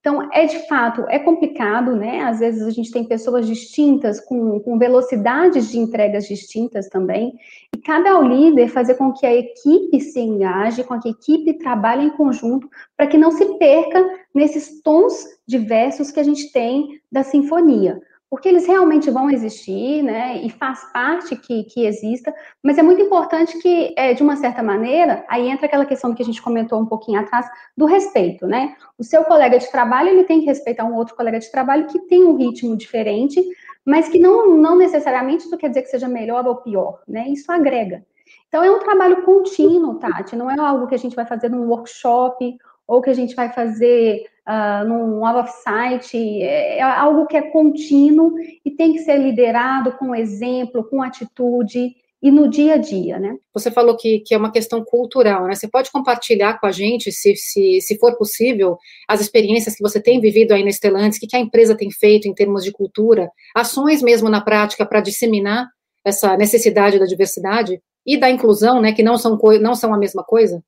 Então, 0.00 0.30
é 0.32 0.46
de 0.46 0.66
fato, 0.66 1.04
é 1.08 1.18
complicado, 1.18 1.94
né? 1.94 2.22
Às 2.22 2.40
vezes 2.40 2.62
a 2.62 2.70
gente 2.70 2.90
tem 2.90 3.04
pessoas 3.04 3.46
distintas, 3.46 4.18
com, 4.18 4.58
com 4.60 4.78
velocidades 4.78 5.70
de 5.70 5.78
entregas 5.78 6.26
distintas 6.26 6.88
também, 6.88 7.34
e 7.74 7.78
cada 7.78 8.18
líder 8.18 8.68
fazer 8.68 8.94
com 8.94 9.12
que 9.12 9.26
a 9.26 9.34
equipe 9.34 10.00
se 10.00 10.18
engaje, 10.18 10.84
com 10.84 10.98
que 10.98 11.08
a 11.08 11.10
equipe 11.10 11.58
trabalhe 11.58 12.06
em 12.06 12.16
conjunto, 12.16 12.66
para 12.96 13.06
que 13.06 13.18
não 13.18 13.30
se 13.30 13.44
perca 13.58 14.02
nesses 14.34 14.80
tons 14.82 15.26
diversos 15.46 16.10
que 16.10 16.20
a 16.20 16.24
gente 16.24 16.50
tem 16.50 16.98
da 17.12 17.22
sinfonia 17.22 18.00
porque 18.30 18.48
eles 18.48 18.64
realmente 18.64 19.10
vão 19.10 19.28
existir, 19.28 20.02
né, 20.02 20.40
e 20.42 20.48
faz 20.48 20.84
parte 20.92 21.34
que, 21.34 21.64
que 21.64 21.84
exista, 21.84 22.32
mas 22.62 22.78
é 22.78 22.82
muito 22.82 23.02
importante 23.02 23.58
que, 23.58 23.92
é, 23.96 24.14
de 24.14 24.22
uma 24.22 24.36
certa 24.36 24.62
maneira, 24.62 25.24
aí 25.28 25.48
entra 25.48 25.66
aquela 25.66 25.84
questão 25.84 26.14
que 26.14 26.22
a 26.22 26.24
gente 26.24 26.40
comentou 26.40 26.80
um 26.80 26.86
pouquinho 26.86 27.18
atrás, 27.18 27.46
do 27.76 27.86
respeito, 27.86 28.46
né, 28.46 28.76
o 28.96 29.02
seu 29.02 29.24
colega 29.24 29.58
de 29.58 29.68
trabalho, 29.68 30.10
ele 30.10 30.24
tem 30.24 30.38
que 30.38 30.46
respeitar 30.46 30.84
um 30.84 30.94
outro 30.94 31.16
colega 31.16 31.40
de 31.40 31.50
trabalho 31.50 31.88
que 31.88 31.98
tem 32.06 32.22
um 32.22 32.36
ritmo 32.36 32.76
diferente, 32.76 33.44
mas 33.84 34.08
que 34.08 34.20
não, 34.20 34.56
não 34.56 34.78
necessariamente 34.78 35.46
isso 35.46 35.58
quer 35.58 35.68
dizer 35.68 35.82
que 35.82 35.88
seja 35.88 36.06
melhor 36.06 36.46
ou 36.46 36.56
pior, 36.56 37.00
né, 37.08 37.28
isso 37.28 37.50
agrega. 37.50 38.04
Então, 38.48 38.62
é 38.62 38.70
um 38.70 38.78
trabalho 38.78 39.22
contínuo, 39.22 39.96
Tati, 39.96 40.36
não 40.36 40.48
é 40.48 40.58
algo 40.58 40.86
que 40.86 40.94
a 40.94 40.98
gente 40.98 41.16
vai 41.16 41.26
fazer 41.26 41.48
num 41.48 41.68
workshop, 41.68 42.56
ou 42.90 43.00
que 43.00 43.08
a 43.08 43.14
gente 43.14 43.36
vai 43.36 43.52
fazer 43.52 44.24
uh, 44.48 44.84
num 44.84 45.22
off-site, 45.22 46.42
é, 46.42 46.78
é 46.78 46.82
algo 46.82 47.24
que 47.26 47.36
é 47.36 47.42
contínuo 47.42 48.34
e 48.64 48.70
tem 48.72 48.92
que 48.92 48.98
ser 48.98 49.16
liderado 49.16 49.92
com 49.92 50.12
exemplo, 50.12 50.82
com 50.82 51.00
atitude 51.00 51.94
e 52.20 52.30
no 52.32 52.50
dia 52.50 52.74
a 52.74 52.76
dia, 52.76 53.18
né? 53.18 53.36
Você 53.54 53.70
falou 53.70 53.96
que, 53.96 54.18
que 54.18 54.34
é 54.34 54.36
uma 54.36 54.50
questão 54.50 54.84
cultural, 54.84 55.46
né? 55.46 55.54
Você 55.54 55.68
pode 55.68 55.90
compartilhar 55.92 56.58
com 56.58 56.66
a 56.66 56.72
gente, 56.72 57.12
se, 57.12 57.36
se, 57.36 57.80
se 57.80 57.96
for 57.96 58.16
possível, 58.16 58.76
as 59.08 59.20
experiências 59.20 59.76
que 59.76 59.82
você 59.82 60.02
tem 60.02 60.20
vivido 60.20 60.52
aí 60.52 60.64
na 60.64 60.70
Stellantis, 60.70 61.16
o 61.16 61.20
que, 61.20 61.28
que 61.28 61.36
a 61.36 61.40
empresa 61.40 61.76
tem 61.76 61.92
feito 61.92 62.26
em 62.26 62.34
termos 62.34 62.64
de 62.64 62.72
cultura, 62.72 63.30
ações 63.54 64.02
mesmo 64.02 64.28
na 64.28 64.40
prática 64.40 64.84
para 64.84 65.00
disseminar 65.00 65.68
essa 66.04 66.36
necessidade 66.36 66.98
da 66.98 67.06
diversidade 67.06 67.80
e 68.04 68.18
da 68.18 68.28
inclusão, 68.28 68.80
né? 68.82 68.92
Que 68.92 69.02
não 69.02 69.16
são, 69.16 69.38
não 69.60 69.76
são 69.76 69.94
a 69.94 69.98
mesma 69.98 70.24
coisa? 70.24 70.60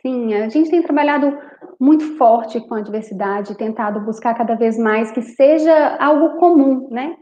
Sim, 0.00 0.34
a 0.34 0.48
gente 0.48 0.70
tem 0.70 0.82
trabalhado 0.82 1.36
muito 1.78 2.16
forte 2.16 2.60
com 2.60 2.74
a 2.74 2.80
diversidade, 2.80 3.56
tentado 3.56 4.00
buscar 4.00 4.34
cada 4.34 4.54
vez 4.54 4.78
mais 4.78 5.10
que 5.10 5.22
seja 5.22 5.96
algo 5.98 6.38
comum, 6.38 6.88
né? 6.90 7.16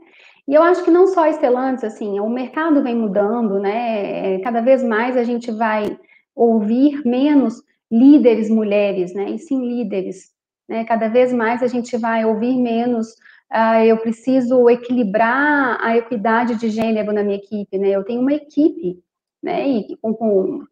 E 0.47 0.55
eu 0.55 0.63
acho 0.63 0.83
que 0.85 0.91
não 0.91 1.07
só 1.07 1.25
a 1.25 1.33
Stellantis, 1.33 1.85
assim, 1.85 2.19
o 2.21 2.29
mercado 2.29 2.83
vem 2.83 2.95
mudando, 2.95 3.59
né? 3.59 4.39
Cada 4.41 4.61
vez 4.61 4.83
mais 4.83 5.17
a 5.17 5.25
gente 5.25 5.51
vai 5.51 5.99
ouvir 6.35 7.03
menos 7.07 7.63
líderes 7.91 8.49
mulheres, 8.51 9.15
né? 9.15 9.31
E 9.31 9.39
sim 9.39 9.61
líderes, 9.67 10.31
né? 10.69 10.85
Cada 10.85 11.09
vez 11.09 11.33
mais 11.33 11.63
a 11.63 11.67
gente 11.67 11.97
vai 11.97 12.25
ouvir 12.25 12.57
menos 12.57 13.09
uh, 13.53 13.85
eu 13.85 13.99
preciso 13.99 14.69
equilibrar 14.69 15.79
a 15.81 15.97
equidade 15.97 16.57
de 16.57 16.71
gênero 16.71 17.13
na 17.13 17.23
minha 17.23 17.37
equipe, 17.37 17.79
né? 17.79 17.91
Eu 17.91 18.05
tenho 18.05 18.21
uma 18.21 18.33
equipe, 18.33 18.99
né? 19.43 19.69
E 19.69 19.97
com, 20.01 20.15
com 20.15 20.65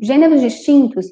gêneros 0.00 0.40
distintos. 0.40 1.06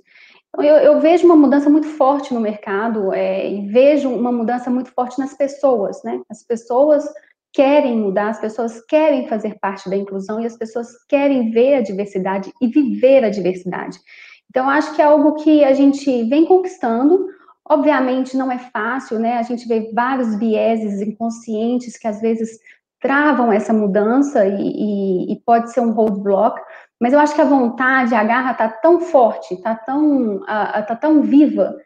Então, 0.54 0.64
eu, 0.64 0.76
eu, 0.76 1.00
vejo 1.00 1.26
uma 1.26 1.34
mudança 1.34 1.68
muito 1.68 1.88
forte 1.88 2.32
no 2.32 2.40
mercado 2.40 3.12
é, 3.12 3.50
e 3.50 3.66
vejo 3.66 4.08
uma 4.08 4.30
mudança 4.30 4.70
muito 4.70 4.92
forte 4.92 5.18
nas 5.18 5.34
pessoas, 5.34 6.00
né? 6.04 6.20
As 6.30 6.44
pessoas 6.44 7.04
querem 7.52 7.96
mudar, 7.96 8.28
as 8.28 8.40
pessoas 8.40 8.80
querem 8.86 9.26
fazer 9.26 9.58
parte 9.58 9.90
da 9.90 9.96
inclusão 9.96 10.40
e 10.40 10.46
as 10.46 10.56
pessoas 10.56 10.88
querem 11.08 11.50
ver 11.50 11.74
a 11.74 11.80
diversidade 11.82 12.52
e 12.60 12.68
viver 12.68 13.24
a 13.24 13.30
diversidade. 13.30 13.98
Então, 14.48 14.70
acho 14.70 14.94
que 14.94 15.02
é 15.02 15.04
algo 15.04 15.34
que 15.34 15.64
a 15.64 15.74
gente 15.74 16.22
vem 16.24 16.46
conquistando. 16.46 17.26
Obviamente, 17.68 18.36
não 18.36 18.52
é 18.52 18.58
fácil, 18.58 19.18
né? 19.18 19.38
A 19.38 19.42
gente 19.42 19.66
vê 19.66 19.90
vários 19.92 20.36
vieses 20.36 21.00
inconscientes 21.02 21.98
que 21.98 22.06
às 22.06 22.20
vezes 22.20 22.60
travam 23.00 23.52
essa 23.52 23.72
mudança 23.72 24.46
e, 24.46 24.62
e, 24.62 25.32
e 25.32 25.40
pode 25.44 25.72
ser 25.72 25.80
um 25.80 25.90
roadblock, 25.90 26.60
mas 27.04 27.12
eu 27.12 27.18
acho 27.18 27.34
que 27.34 27.40
a 27.42 27.44
vontade, 27.44 28.14
a 28.14 28.24
garra 28.24 28.52
está 28.52 28.66
tão 28.66 28.98
forte, 28.98 29.52
está 29.52 29.74
tão, 29.74 30.40
tá 30.40 30.96
tão 30.96 31.20
viva, 31.20 31.76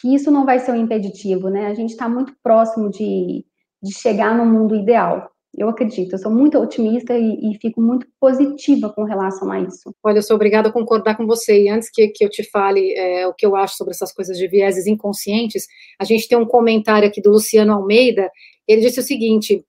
que 0.00 0.14
isso 0.14 0.30
não 0.30 0.46
vai 0.46 0.60
ser 0.60 0.70
um 0.70 0.76
impeditivo, 0.76 1.48
né? 1.48 1.66
A 1.66 1.74
gente 1.74 1.90
está 1.90 2.08
muito 2.08 2.32
próximo 2.44 2.88
de, 2.88 3.44
de 3.82 3.92
chegar 3.92 4.36
no 4.36 4.46
mundo 4.46 4.76
ideal. 4.76 5.32
Eu 5.52 5.68
acredito, 5.68 6.12
eu 6.12 6.18
sou 6.18 6.30
muito 6.30 6.56
otimista 6.60 7.18
e, 7.18 7.50
e, 7.50 7.58
fico 7.58 7.82
muito 7.82 8.06
positiva 8.20 8.88
com 8.88 9.02
relação 9.02 9.50
a 9.50 9.58
isso. 9.58 9.92
Olha, 10.00 10.18
eu 10.18 10.22
sou 10.22 10.36
obrigada 10.36 10.68
a 10.68 10.72
concordar 10.72 11.16
com 11.16 11.26
você. 11.26 11.64
E 11.64 11.68
antes 11.68 11.90
que, 11.90 12.06
que 12.06 12.24
eu 12.24 12.30
te 12.30 12.48
fale 12.48 12.94
é, 12.94 13.26
o 13.26 13.34
que 13.34 13.44
eu 13.44 13.56
acho 13.56 13.74
sobre 13.74 13.94
essas 13.94 14.12
coisas 14.12 14.38
de 14.38 14.46
vieses 14.46 14.86
inconscientes, 14.86 15.66
a 15.98 16.04
gente 16.04 16.28
tem 16.28 16.38
um 16.38 16.46
comentário 16.46 17.08
aqui 17.08 17.20
do 17.20 17.30
Luciano 17.30 17.72
Almeida. 17.72 18.30
Ele 18.68 18.82
disse 18.82 19.00
o 19.00 19.02
seguinte: 19.02 19.64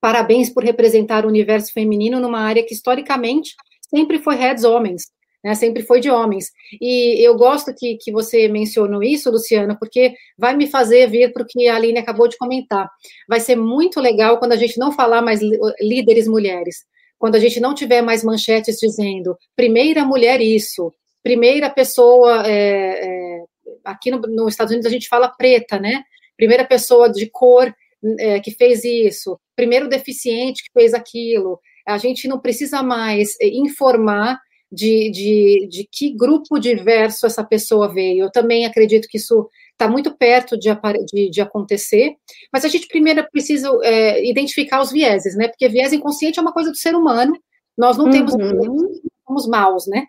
parabéns 0.00 0.48
por 0.48 0.64
representar 0.64 1.26
o 1.26 1.28
universo 1.28 1.70
feminino 1.70 2.18
numa 2.18 2.40
área 2.40 2.64
que 2.64 2.72
historicamente 2.72 3.54
sempre 3.90 4.18
foi 4.18 4.36
heads 4.36 4.64
homens 4.64 5.06
né, 5.42 5.54
sempre 5.54 5.82
foi 5.82 6.00
de 6.00 6.10
homens. 6.10 6.50
E 6.80 7.24
eu 7.24 7.36
gosto 7.36 7.74
que, 7.74 7.96
que 7.96 8.12
você 8.12 8.48
mencionou 8.48 9.02
isso, 9.02 9.30
Luciana, 9.30 9.76
porque 9.78 10.14
vai 10.36 10.56
me 10.56 10.66
fazer 10.66 11.08
vir 11.08 11.32
para 11.32 11.42
o 11.42 11.46
que 11.46 11.68
a 11.68 11.76
Aline 11.76 11.98
acabou 11.98 12.28
de 12.28 12.36
comentar. 12.36 12.88
Vai 13.28 13.40
ser 13.40 13.56
muito 13.56 14.00
legal 14.00 14.38
quando 14.38 14.52
a 14.52 14.56
gente 14.56 14.78
não 14.78 14.92
falar 14.92 15.22
mais 15.22 15.40
líderes 15.80 16.26
mulheres, 16.26 16.84
quando 17.18 17.36
a 17.36 17.40
gente 17.40 17.60
não 17.60 17.74
tiver 17.74 18.02
mais 18.02 18.22
manchetes 18.22 18.76
dizendo 18.78 19.36
primeira 19.56 20.04
mulher 20.04 20.40
isso, 20.40 20.92
primeira 21.22 21.68
pessoa, 21.70 22.46
é, 22.46 22.52
é, 22.52 23.44
aqui 23.84 24.10
no, 24.10 24.20
nos 24.20 24.52
Estados 24.52 24.72
Unidos 24.72 24.86
a 24.86 24.92
gente 24.92 25.08
fala 25.08 25.28
preta, 25.28 25.78
né? 25.78 26.02
Primeira 26.36 26.64
pessoa 26.64 27.10
de 27.10 27.28
cor 27.28 27.74
é, 28.20 28.38
que 28.38 28.52
fez 28.52 28.84
isso, 28.84 29.38
primeiro 29.56 29.88
deficiente 29.88 30.62
que 30.62 30.70
fez 30.72 30.94
aquilo. 30.94 31.60
A 31.88 31.98
gente 31.98 32.28
não 32.28 32.38
precisa 32.38 32.82
mais 32.82 33.36
é, 33.40 33.48
informar 33.48 34.38
de, 34.70 35.10
de, 35.10 35.68
de 35.70 35.88
que 35.90 36.14
grupo 36.14 36.58
diverso 36.58 37.26
essa 37.26 37.42
pessoa 37.42 37.92
veio. 37.92 38.24
Eu 38.24 38.30
também 38.30 38.66
acredito 38.66 39.08
que 39.08 39.16
isso 39.16 39.48
está 39.72 39.88
muito 39.88 40.16
perto 40.16 40.58
de, 40.58 40.68
de, 41.12 41.30
de, 41.30 41.40
acontecer, 41.40 42.16
mas 42.52 42.64
a 42.64 42.68
gente 42.68 42.88
primeiro 42.88 43.26
precisa 43.30 43.70
é, 43.82 44.28
identificar 44.28 44.80
os 44.80 44.90
vieses, 44.90 45.36
né? 45.36 45.48
Porque 45.48 45.68
viés 45.68 45.92
inconsciente 45.92 46.38
é 46.38 46.42
uma 46.42 46.52
coisa 46.52 46.70
do 46.70 46.76
ser 46.76 46.94
humano, 46.94 47.32
nós 47.76 47.96
não 47.96 48.10
temos 48.10 48.34
uhum. 48.34 49.00
somos 49.26 49.46
maus, 49.46 49.86
né? 49.86 50.06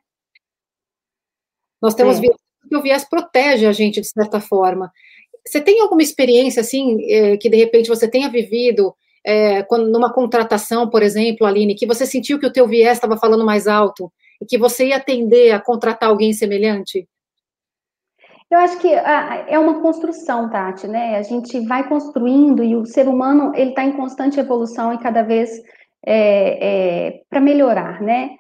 Nós 1.81 1.93
temos 1.93 2.17
é. 2.17 2.21
viés, 2.21 2.37
porque 2.59 2.75
o 2.75 2.81
viés 2.81 3.05
protege 3.07 3.65
a 3.65 3.71
gente 3.71 4.01
de 4.01 4.07
certa 4.07 4.41
forma. 4.41 4.91
Você 5.47 5.61
tem 5.61 5.79
alguma 5.79 6.01
experiência 6.01 6.61
assim 6.61 6.97
é, 7.09 7.37
que 7.37 7.49
de 7.49 7.57
repente 7.57 7.87
você 7.87 8.07
tenha 8.07 8.29
vivido 8.29 8.93
é, 9.25 9.63
quando, 9.63 9.89
numa 9.89 10.13
contratação, 10.13 10.89
por 10.89 11.03
exemplo, 11.03 11.45
Aline, 11.45 11.75
que 11.75 11.85
você 11.85 12.05
sentiu 12.05 12.39
que 12.39 12.45
o 12.45 12.53
teu 12.53 12.67
viés 12.67 12.97
estava 12.97 13.17
falando 13.17 13.45
mais 13.45 13.67
alto 13.67 14.11
e 14.41 14.45
que 14.45 14.57
você 14.57 14.87
ia 14.87 14.97
atender 14.97 15.51
a 15.51 15.59
contratar 15.59 16.09
alguém 16.09 16.33
semelhante? 16.33 17.07
Eu 18.49 18.57
acho 18.59 18.79
que 18.79 18.91
ah, 18.91 19.45
é 19.47 19.59
uma 19.59 19.79
construção, 19.79 20.49
Tati, 20.49 20.87
né? 20.87 21.17
A 21.17 21.21
gente 21.21 21.59
vai 21.67 21.87
construindo 21.87 22.63
e 22.63 22.75
o 22.75 22.85
ser 22.85 23.07
humano 23.07 23.51
ele 23.55 23.69
está 23.69 23.83
em 23.83 23.91
constante 23.91 24.39
evolução 24.39 24.91
e 24.91 24.97
cada 24.97 25.21
vez 25.21 25.51
é, 26.03 27.07
é, 27.07 27.21
para 27.29 27.39
melhorar, 27.39 28.01
né? 28.01 28.31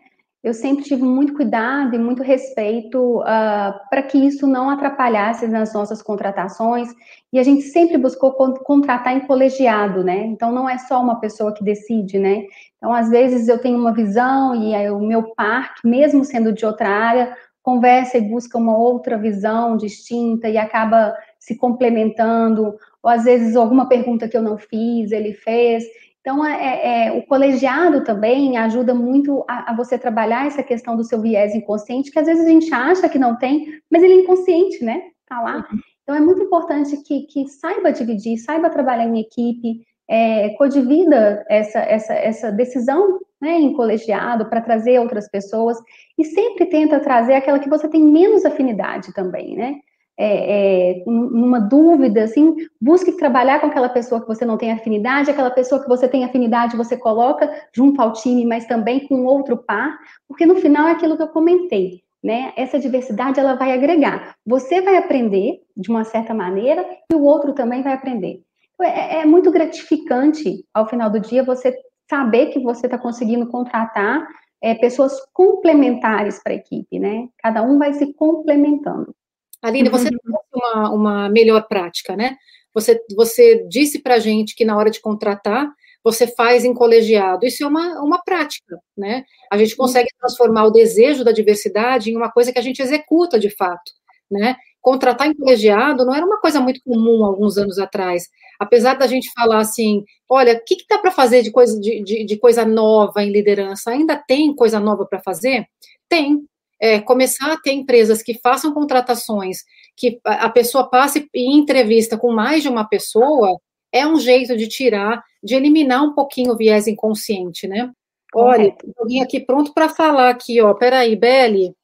Eu 0.41 0.53
sempre 0.53 0.85
tive 0.85 1.03
muito 1.03 1.33
cuidado 1.33 1.93
e 1.93 1.99
muito 1.99 2.23
respeito 2.23 3.19
uh, 3.19 3.73
para 3.89 4.01
que 4.01 4.17
isso 4.17 4.47
não 4.47 4.69
atrapalhasse 4.69 5.45
nas 5.47 5.73
nossas 5.73 6.01
contratações 6.01 6.87
e 7.33 7.37
a 7.37 7.43
gente 7.43 7.63
sempre 7.63 7.97
buscou 7.97 8.31
contratar 8.31 9.17
em 9.17 9.27
colegiado, 9.27 10.01
né? 10.01 10.25
Então 10.27 10.49
não 10.49 10.69
é 10.69 10.77
só 10.77 11.01
uma 11.01 11.19
pessoa 11.19 11.53
que 11.53 11.61
decide, 11.61 12.17
né? 12.17 12.45
Então 12.77 12.93
às 12.93 13.09
vezes 13.09 13.49
eu 13.49 13.59
tenho 13.59 13.77
uma 13.77 13.93
visão 13.93 14.55
e 14.55 14.73
aí, 14.73 14.89
o 14.89 14.99
meu 14.99 15.35
parque, 15.35 15.85
mesmo 15.85 16.23
sendo 16.23 16.53
de 16.53 16.65
outra 16.65 16.87
área, 16.87 17.35
conversa 17.61 18.17
e 18.17 18.21
busca 18.21 18.57
uma 18.57 18.77
outra 18.77 19.17
visão 19.17 19.75
distinta 19.75 20.47
e 20.47 20.57
acaba 20.57 21.13
se 21.37 21.57
complementando, 21.57 22.75
ou 23.03 23.09
às 23.09 23.25
vezes 23.25 23.55
alguma 23.55 23.87
pergunta 23.89 24.27
que 24.27 24.37
eu 24.37 24.41
não 24.41 24.57
fiz, 24.57 25.11
ele 25.11 25.33
fez. 25.33 25.83
Então, 26.21 26.45
é, 26.45 26.51
é, 26.53 27.07
é, 27.07 27.11
o 27.13 27.25
colegiado 27.25 28.03
também 28.03 28.57
ajuda 28.57 28.93
muito 28.93 29.43
a, 29.47 29.71
a, 29.71 29.75
você 29.75 29.97
trabalhar 29.97 30.45
essa 30.45 30.61
questão 30.61 30.95
do 30.95 31.03
seu 31.03 31.21
viés 31.21 31.55
inconsciente, 31.55 32.11
que 32.11 32.19
às 32.19 32.27
vezes 32.27 32.45
a 32.45 32.49
gente 32.49 32.73
acha 32.73 33.07
que 33.07 33.17
não 33.17 33.37
tem, 33.37 33.81
mas 33.89 34.03
ele 34.03 34.13
é 34.13 34.21
inconsciente, 34.21 34.83
né? 34.83 35.01
Tá 35.27 35.39
lá. 35.41 35.57
Uhum. 35.71 35.79
Então, 36.03 36.15
é 36.15 36.19
muito 36.19 36.41
importante 36.41 36.97
que, 37.03 37.21
que 37.27 37.47
saiba 37.47 37.91
dividir, 37.91 38.37
saiba 38.37 38.69
trabalhar 38.69 39.05
em 39.05 39.19
equipe, 39.19 39.85
é, 40.09 40.49
codivida 40.57 41.45
essa, 41.47 41.79
essa, 41.79 42.13
essa 42.13 42.51
decisão 42.51 43.19
né, 43.39 43.57
em 43.57 43.73
colegiado 43.73 44.49
para 44.49 44.59
trazer 44.59 44.99
outras 44.99 45.29
pessoas 45.29 45.77
e 46.17 46.25
sempre 46.25 46.65
tenta 46.65 46.99
trazer 46.99 47.35
aquela 47.35 47.59
que 47.59 47.69
você 47.69 47.87
tem 47.87 48.03
menos 48.03 48.43
afinidade 48.43 49.13
também, 49.13 49.55
né? 49.55 49.79
É, 50.21 50.99
é, 50.99 51.03
numa 51.07 51.59
dúvida, 51.59 52.23
assim, 52.23 52.53
busque 52.79 53.13
trabalhar 53.13 53.61
com 53.61 53.67
aquela 53.67 53.87
pessoa 53.87 54.19
que 54.19 54.27
você 54.27 54.43
não 54.43 54.57
tem 54.57 54.69
afinidade, 54.69 55.31
aquela 55.31 55.49
pessoa 55.49 55.81
que 55.81 55.87
você 55.87 56.09
tem 56.09 56.25
afinidade 56.25 56.75
você 56.75 56.97
coloca 56.97 57.49
junto 57.73 58.01
ao 58.01 58.11
time, 58.11 58.45
mas 58.45 58.65
também 58.65 59.07
com 59.07 59.23
outro 59.23 59.55
par, 59.55 59.97
porque 60.27 60.45
no 60.45 60.55
final 60.55 60.89
é 60.89 60.91
aquilo 60.91 61.15
que 61.15 61.23
eu 61.23 61.29
comentei, 61.29 62.01
né? 62.21 62.51
Essa 62.57 62.77
diversidade 62.77 63.39
ela 63.39 63.55
vai 63.55 63.71
agregar. 63.71 64.35
Você 64.45 64.81
vai 64.81 64.97
aprender 64.97 65.61
de 65.77 65.89
uma 65.89 66.03
certa 66.03 66.33
maneira 66.33 66.85
e 67.09 67.15
o 67.15 67.23
outro 67.23 67.53
também 67.53 67.81
vai 67.81 67.93
aprender. 67.93 68.41
É, 68.81 69.21
é 69.21 69.25
muito 69.25 69.49
gratificante 69.51 70.65
ao 70.73 70.85
final 70.89 71.09
do 71.09 71.21
dia 71.21 71.43
você 71.43 71.73
saber 72.09 72.47
que 72.47 72.59
você 72.59 72.87
está 72.87 72.97
conseguindo 72.97 73.47
contratar 73.47 74.27
é, 74.61 74.75
pessoas 74.75 75.13
complementares 75.31 76.41
para 76.43 76.51
a 76.51 76.57
equipe, 76.57 76.99
né? 76.99 77.29
Cada 77.37 77.61
um 77.61 77.77
vai 77.77 77.93
se 77.93 78.13
complementando. 78.15 79.15
Aline, 79.61 79.89
você 79.89 80.09
uhum. 80.09 80.17
trouxe 80.23 80.47
uma, 80.53 80.89
uma 80.91 81.29
melhor 81.29 81.67
prática, 81.67 82.15
né? 82.15 82.37
Você, 82.73 82.99
você 83.15 83.65
disse 83.67 83.99
para 83.99 84.15
a 84.15 84.19
gente 84.19 84.55
que 84.55 84.63
na 84.63 84.77
hora 84.77 84.89
de 84.89 85.01
contratar, 85.01 85.69
você 86.03 86.27
faz 86.27 86.63
em 86.63 86.73
colegiado. 86.73 87.45
Isso 87.45 87.63
é 87.63 87.67
uma, 87.67 88.01
uma 88.01 88.23
prática, 88.23 88.79
né? 88.97 89.23
A 89.51 89.57
gente 89.57 89.75
consegue 89.75 90.09
transformar 90.19 90.65
o 90.65 90.71
desejo 90.71 91.23
da 91.23 91.31
diversidade 91.31 92.11
em 92.11 92.15
uma 92.15 92.31
coisa 92.31 92.53
que 92.53 92.59
a 92.59 92.61
gente 92.61 92.81
executa 92.81 93.37
de 93.39 93.49
fato, 93.49 93.91
né? 94.31 94.55
Contratar 94.81 95.27
em 95.27 95.35
colegiado 95.35 96.05
não 96.05 96.15
era 96.15 96.25
uma 96.25 96.39
coisa 96.39 96.61
muito 96.61 96.79
comum 96.85 97.25
alguns 97.25 97.57
anos 97.57 97.77
atrás. 97.77 98.23
Apesar 98.57 98.93
da 98.93 99.07
gente 99.07 99.31
falar 99.33 99.59
assim, 99.59 100.03
olha, 100.29 100.53
o 100.53 100.63
que, 100.63 100.77
que 100.77 100.85
dá 100.89 100.97
para 100.97 101.11
fazer 101.11 101.41
de 101.41 101.51
coisa, 101.51 101.77
de, 101.79 102.01
de, 102.01 102.25
de 102.25 102.37
coisa 102.37 102.65
nova 102.65 103.21
em 103.21 103.31
liderança? 103.31 103.91
Ainda 103.91 104.15
tem 104.15 104.55
coisa 104.55 104.79
nova 104.79 105.05
para 105.05 105.21
fazer? 105.21 105.65
Tem, 106.07 106.39
é, 106.79 106.99
começar 106.99 107.51
a 107.51 107.59
ter 107.59 107.73
empresas 107.73 108.21
que 108.21 108.39
façam 108.39 108.73
contratações, 108.73 109.63
que 109.95 110.19
a 110.23 110.49
pessoa 110.49 110.89
passe 110.89 111.27
em 111.33 111.57
entrevista 111.57 112.17
com 112.17 112.31
mais 112.31 112.61
de 112.61 112.69
uma 112.69 112.87
pessoa, 112.87 113.59
é 113.91 114.07
um 114.07 114.19
jeito 114.19 114.55
de 114.55 114.67
tirar, 114.67 115.23
de 115.43 115.55
eliminar 115.55 116.03
um 116.03 116.13
pouquinho 116.13 116.53
o 116.53 116.57
viés 116.57 116.87
inconsciente, 116.87 117.67
né? 117.67 117.91
Olha, 118.33 118.71
tem 118.71 118.93
alguém 118.97 119.23
aqui 119.23 119.39
pronto 119.39 119.73
para 119.73 119.89
falar 119.89 120.29
aqui, 120.29 120.61
ó. 120.61 120.73
Peraí, 120.73 121.15
Beli. 121.15 121.75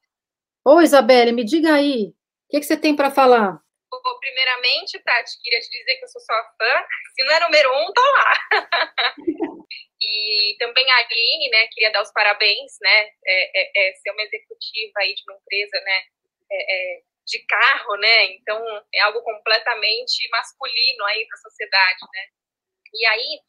Ô, 0.64 0.80
Isabelle, 0.82 1.32
me 1.32 1.44
diga 1.44 1.74
aí, 1.74 2.08
o 2.08 2.14
que, 2.50 2.60
que 2.60 2.66
você 2.66 2.78
tem 2.78 2.96
para 2.96 3.12
falar? 3.12 3.60
Primeiramente, 4.20 5.00
Tati, 5.04 5.40
queria 5.42 5.60
te 5.60 5.70
dizer 5.70 5.96
que 5.96 6.04
eu 6.04 6.10
sou 6.10 6.22
sua 6.22 6.44
fã. 6.58 6.86
Se 7.16 7.24
não 7.24 7.34
é 7.34 7.40
número 7.40 7.70
um, 7.70 7.94
tô 7.94 8.02
lá. 8.02 8.38
também 10.75 10.91
a 10.91 10.98
Aline, 10.98 11.50
né, 11.50 11.67
queria 11.67 11.91
dar 11.91 12.01
os 12.01 12.12
parabéns, 12.12 12.74
né, 12.82 13.10
é, 13.25 13.62
é, 13.62 13.89
é 13.89 13.94
ser 13.94 14.12
uma 14.12 14.24
executiva 14.24 14.94
aí 15.00 15.15
de 15.15 15.24
uma 15.24 15.38
empresa, 15.38 15.79
né, 15.82 16.03
é, 16.51 16.75
é 16.75 17.01
de 17.25 17.39
carro, 17.48 17.96
né, 17.96 18.25
então 18.34 18.62
é 18.94 19.00
algo 19.01 19.22
completamente 19.24 20.27
masculino 20.29 21.05
aí 21.05 21.25
para 21.25 21.38
a 21.38 21.50
sociedade, 21.50 22.00
né. 22.13 22.27
E 22.94 23.05
aí, 23.05 23.39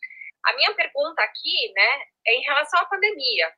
a 0.46 0.52
minha 0.54 0.72
pergunta 0.74 1.20
aqui, 1.22 1.72
né, 1.74 2.02
é 2.26 2.34
em 2.34 2.42
relação 2.42 2.80
à 2.80 2.86
pandemia. 2.86 3.52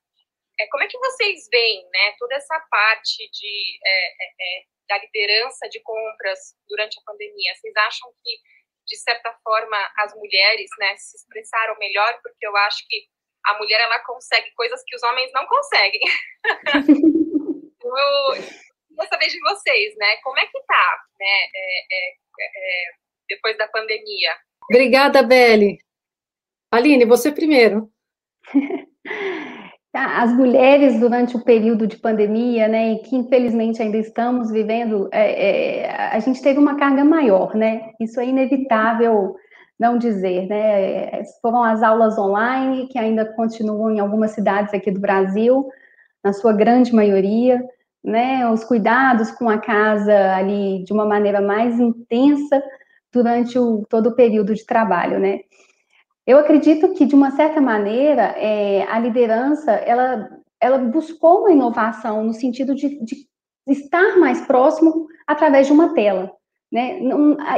É, 0.58 0.66
como 0.68 0.82
é 0.82 0.88
que 0.88 0.98
vocês 0.98 1.46
veem, 1.52 1.86
né, 1.92 2.14
toda 2.18 2.34
essa 2.34 2.58
parte 2.70 3.30
de 3.30 3.80
da 4.88 4.96
liderança 4.96 5.68
de 5.68 5.80
compras 5.80 6.56
durante 6.66 6.98
a 6.98 7.02
pandemia? 7.04 7.54
Vocês 7.54 7.76
acham 7.76 8.10
que, 8.24 8.40
de 8.86 8.96
certa 8.96 9.38
forma, 9.44 9.76
as 9.98 10.14
mulheres 10.14 10.70
né, 10.78 10.96
se 10.96 11.14
expressaram 11.14 11.76
melhor? 11.78 12.18
Porque 12.22 12.46
eu 12.46 12.56
acho 12.56 12.86
que 12.88 13.06
a 13.48 13.58
mulher 13.58 13.80
ela 13.80 13.98
consegue 14.00 14.50
coisas 14.54 14.82
que 14.86 14.96
os 14.96 15.02
homens 15.02 15.30
não 15.32 15.46
conseguem. 15.46 16.00
eu 17.82 18.32
queria 18.34 19.08
saber 19.08 19.26
de 19.28 19.40
vocês, 19.40 19.96
né? 19.96 20.16
Como 20.22 20.38
é 20.38 20.46
que 20.46 20.60
tá, 20.66 21.02
né? 21.18 21.38
É, 21.54 21.78
é, 21.92 22.10
é, 22.10 22.90
depois 23.28 23.56
da 23.56 23.68
pandemia? 23.68 24.34
Obrigada, 24.70 25.22
Beli. 25.22 25.78
Aline, 26.70 27.04
você 27.04 27.32
primeiro. 27.32 27.90
Tá, 29.90 30.22
as 30.22 30.30
mulheres 30.34 31.00
durante 31.00 31.34
o 31.34 31.42
período 31.42 31.86
de 31.86 31.96
pandemia, 31.96 32.68
né, 32.68 32.92
e 32.92 32.98
que 32.98 33.16
infelizmente 33.16 33.80
ainda 33.80 33.96
estamos 33.96 34.50
vivendo, 34.50 35.08
é, 35.10 35.80
é, 35.80 35.90
a 35.90 36.18
gente 36.20 36.42
teve 36.42 36.58
uma 36.58 36.76
carga 36.76 37.02
maior, 37.02 37.54
né? 37.54 37.92
Isso 37.98 38.20
é 38.20 38.26
inevitável 38.26 39.34
não 39.78 39.96
dizer, 39.96 40.48
né? 40.48 41.22
Foram 41.40 41.62
as 41.62 41.82
aulas 41.82 42.18
online 42.18 42.88
que 42.88 42.98
ainda 42.98 43.24
continuam 43.24 43.90
em 43.90 44.00
algumas 44.00 44.32
cidades 44.32 44.74
aqui 44.74 44.90
do 44.90 45.00
Brasil, 45.00 45.68
na 46.22 46.32
sua 46.32 46.52
grande 46.52 46.92
maioria, 46.92 47.62
né? 48.02 48.48
Os 48.50 48.64
cuidados 48.64 49.30
com 49.30 49.48
a 49.48 49.58
casa 49.58 50.34
ali 50.34 50.84
de 50.84 50.92
uma 50.92 51.04
maneira 51.04 51.40
mais 51.40 51.78
intensa 51.78 52.62
durante 53.12 53.58
o, 53.58 53.86
todo 53.88 54.08
o 54.08 54.14
período 54.14 54.54
de 54.54 54.66
trabalho, 54.66 55.18
né? 55.18 55.40
Eu 56.26 56.38
acredito 56.38 56.92
que, 56.92 57.06
de 57.06 57.14
uma 57.14 57.30
certa 57.30 57.60
maneira, 57.60 58.34
é, 58.36 58.82
a 58.82 58.98
liderança, 58.98 59.72
ela, 59.72 60.28
ela 60.60 60.78
buscou 60.78 61.40
uma 61.40 61.52
inovação 61.52 62.22
no 62.22 62.34
sentido 62.34 62.74
de, 62.74 63.02
de 63.02 63.26
estar 63.66 64.18
mais 64.18 64.40
próximo 64.42 65.06
através 65.26 65.66
de 65.66 65.72
uma 65.72 65.94
tela. 65.94 66.30
Né? 66.70 67.00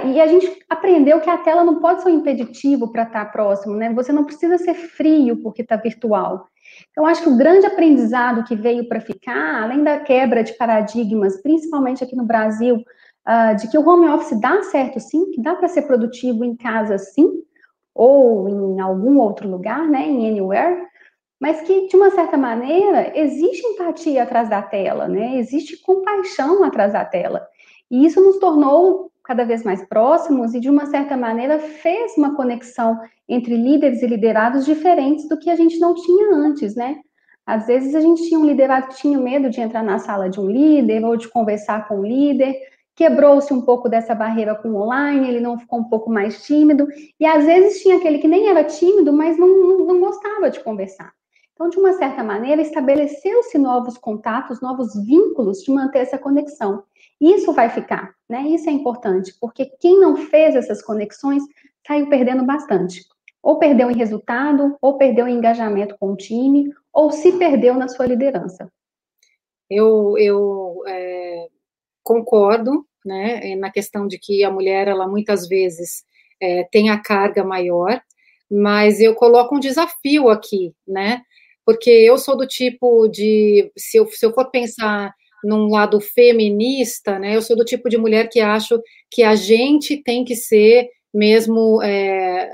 e 0.05 0.21
a 0.21 0.26
gente 0.29 0.49
aprendeu 0.69 1.21
que 1.21 1.29
a 1.29 1.38
tela 1.38 1.64
não 1.64 1.81
pode 1.81 2.02
ser 2.02 2.11
um 2.11 2.14
impeditivo 2.14 2.93
para 2.93 3.02
estar 3.02 3.33
próximo, 3.33 3.75
né? 3.75 3.93
Você 3.93 4.12
não 4.12 4.25
precisa 4.25 4.57
ser 4.57 4.75
frio 4.75 5.43
porque 5.43 5.62
está 5.62 5.75
virtual. 5.75 6.47
Então, 6.90 7.05
acho 7.05 7.23
que 7.23 7.29
o 7.29 7.37
grande 7.37 7.67
aprendizado 7.67 8.45
que 8.45 8.55
veio 8.55 8.88
para 8.88 9.00
ficar, 9.00 9.64
além 9.64 9.83
da 9.83 9.99
quebra 9.99 10.45
de 10.45 10.52
paradigmas, 10.52 11.43
principalmente 11.43 12.05
aqui 12.05 12.14
no 12.14 12.25
Brasil, 12.25 12.76
uh, 12.76 13.57
de 13.57 13.69
que 13.69 13.76
o 13.76 13.88
home 13.88 14.09
office 14.09 14.40
dá 14.40 14.62
certo 14.62 15.00
sim, 15.00 15.31
que 15.33 15.43
dá 15.43 15.57
para 15.57 15.69
ser 15.69 15.83
produtivo 15.83 16.45
em 16.45 16.57
casa 16.57 16.97
sim, 16.97 17.43
ou 17.95 18.49
em 18.49 18.81
algum 18.81 19.19
outro 19.19 19.49
lugar, 19.49 19.87
né, 19.88 20.07
em 20.07 20.29
anywhere, 20.29 20.87
mas 21.40 21.61
que 21.62 21.88
de 21.88 21.97
uma 21.97 22.11
certa 22.11 22.37
maneira 22.37 23.12
existe 23.19 23.67
empatia 23.67 24.23
atrás 24.23 24.49
da 24.49 24.61
tela, 24.61 25.09
né? 25.09 25.38
Existe 25.38 25.81
compaixão 25.81 26.62
atrás 26.62 26.93
da 26.93 27.05
tela. 27.05 27.47
E 27.91 28.07
isso 28.07 28.21
nos 28.21 28.39
tornou 28.39 29.11
cada 29.25 29.45
vez 29.45 29.63
mais 29.63 29.85
próximos 29.87 30.55
e 30.55 30.61
de 30.61 30.71
uma 30.71 30.87
certa 30.87 31.17
maneira 31.17 31.59
fez 31.59 32.17
uma 32.17 32.35
conexão 32.35 32.99
entre 33.29 33.57
líderes 33.57 34.03
e 34.03 34.07
liderados 34.07 34.65
diferentes 34.65 35.29
do 35.29 35.39
que 35.39 35.51
a 35.51 35.57
gente 35.57 35.79
não 35.79 35.95
tinha 35.95 36.35
antes, 36.35 36.75
né? 36.75 36.97
Às 37.47 37.67
vezes 37.67 37.95
a 37.95 38.01
gente 38.01 38.29
tinha 38.29 38.39
um 38.39 38.45
liderado 38.45 38.89
que 38.89 38.97
tinha 38.97 39.19
medo 39.19 39.51
de 39.51 39.61
entrar 39.61 39.83
na 39.83 39.99
sala 39.99 40.29
de 40.29 40.41
um 40.41 40.49
líder 40.49 41.05
ou 41.05 41.17
de 41.17 41.29
conversar 41.29 41.89
com 41.89 42.01
o 42.01 42.07
líder, 42.07 42.55
quebrou-se 42.95 43.53
um 43.53 43.63
pouco 43.63 43.89
dessa 43.89 44.15
barreira 44.15 44.55
com 44.55 44.71
o 44.71 44.83
online, 44.83 45.29
ele 45.29 45.41
não 45.41 45.59
ficou 45.59 45.81
um 45.81 45.89
pouco 45.89 46.11
mais 46.11 46.45
tímido, 46.45 46.87
e 47.19 47.25
às 47.25 47.45
vezes 47.45 47.83
tinha 47.83 47.97
aquele 47.97 48.19
que 48.19 48.29
nem 48.29 48.49
era 48.49 48.63
tímido, 48.63 49.13
mas 49.13 49.39
não, 49.39 49.49
não, 49.49 49.87
não 49.87 50.01
gostava 50.01 50.51
de 50.51 50.63
conversar. 50.63 51.13
Então, 51.55 51.69
de 51.69 51.79
uma 51.79 51.93
certa 51.93 52.23
maneira, 52.23 52.63
estabeleceu-se 52.63 53.59
novos 53.59 53.99
contatos, 53.99 54.61
novos 54.61 54.95
vínculos 55.05 55.63
de 55.63 55.71
manter 55.71 56.01
essa 56.01 56.19
conexão. 56.19 56.85
Isso 57.21 57.53
vai 57.53 57.69
ficar, 57.69 58.15
né? 58.29 58.43
Isso 58.49 58.69
é 58.71 58.73
importante, 58.73 59.35
porque 59.39 59.67
quem 59.79 60.00
não 60.00 60.17
fez 60.17 60.55
essas 60.55 60.83
conexões 60.83 61.43
saiu 61.87 62.09
perdendo 62.09 62.45
bastante. 62.45 63.05
Ou 63.43 63.59
perdeu 63.59 63.91
em 63.91 63.97
resultado, 63.97 64.77
ou 64.81 64.97
perdeu 64.97 65.29
em 65.29 65.37
engajamento 65.37 65.97
com 65.99 66.12
o 66.12 66.17
time, 66.17 66.73
ou 66.93 67.11
se 67.11 67.33
perdeu 67.33 67.75
na 67.75 67.89
sua 67.89 68.07
liderança. 68.07 68.71
Eu, 69.69 70.17
eu 70.19 70.83
é, 70.87 71.49
concordo 72.03 72.87
né, 73.05 73.55
na 73.57 73.71
questão 73.71 74.07
de 74.07 74.19
que 74.19 74.43
a 74.45 74.50
mulher, 74.50 74.89
ela 74.89 75.07
muitas 75.07 75.47
vezes 75.47 76.05
é, 76.41 76.65
tem 76.65 76.91
a 76.91 76.99
carga 76.99 77.45
maior, 77.45 78.00
mas 78.50 79.00
eu 79.00 79.15
coloco 79.15 79.57
um 79.57 79.61
desafio 79.61 80.29
aqui, 80.29 80.75
né, 80.87 81.23
porque 81.65 81.91
eu 81.91 82.19
sou 82.19 82.37
do 82.37 82.47
tipo 82.47 83.07
de, 83.09 83.71
se 83.77 83.97
eu, 83.97 84.07
se 84.11 84.25
eu 84.25 84.33
for 84.33 84.50
pensar 84.50 85.15
num 85.45 85.69
lado 85.69 86.00
feminista, 86.00 87.19
né, 87.19 87.37
eu 87.37 87.43
sou 87.43 87.57
do 87.57 87.65
tipo 87.65 87.89
de 87.89 87.99
mulher 87.99 88.29
que 88.29 88.41
acho 88.41 88.81
que 89.11 89.23
a 89.23 89.35
gente 89.35 90.03
tem 90.03 90.25
que 90.25 90.37
ser 90.37 90.89
mesmo 91.13 91.83
é, 91.83 92.50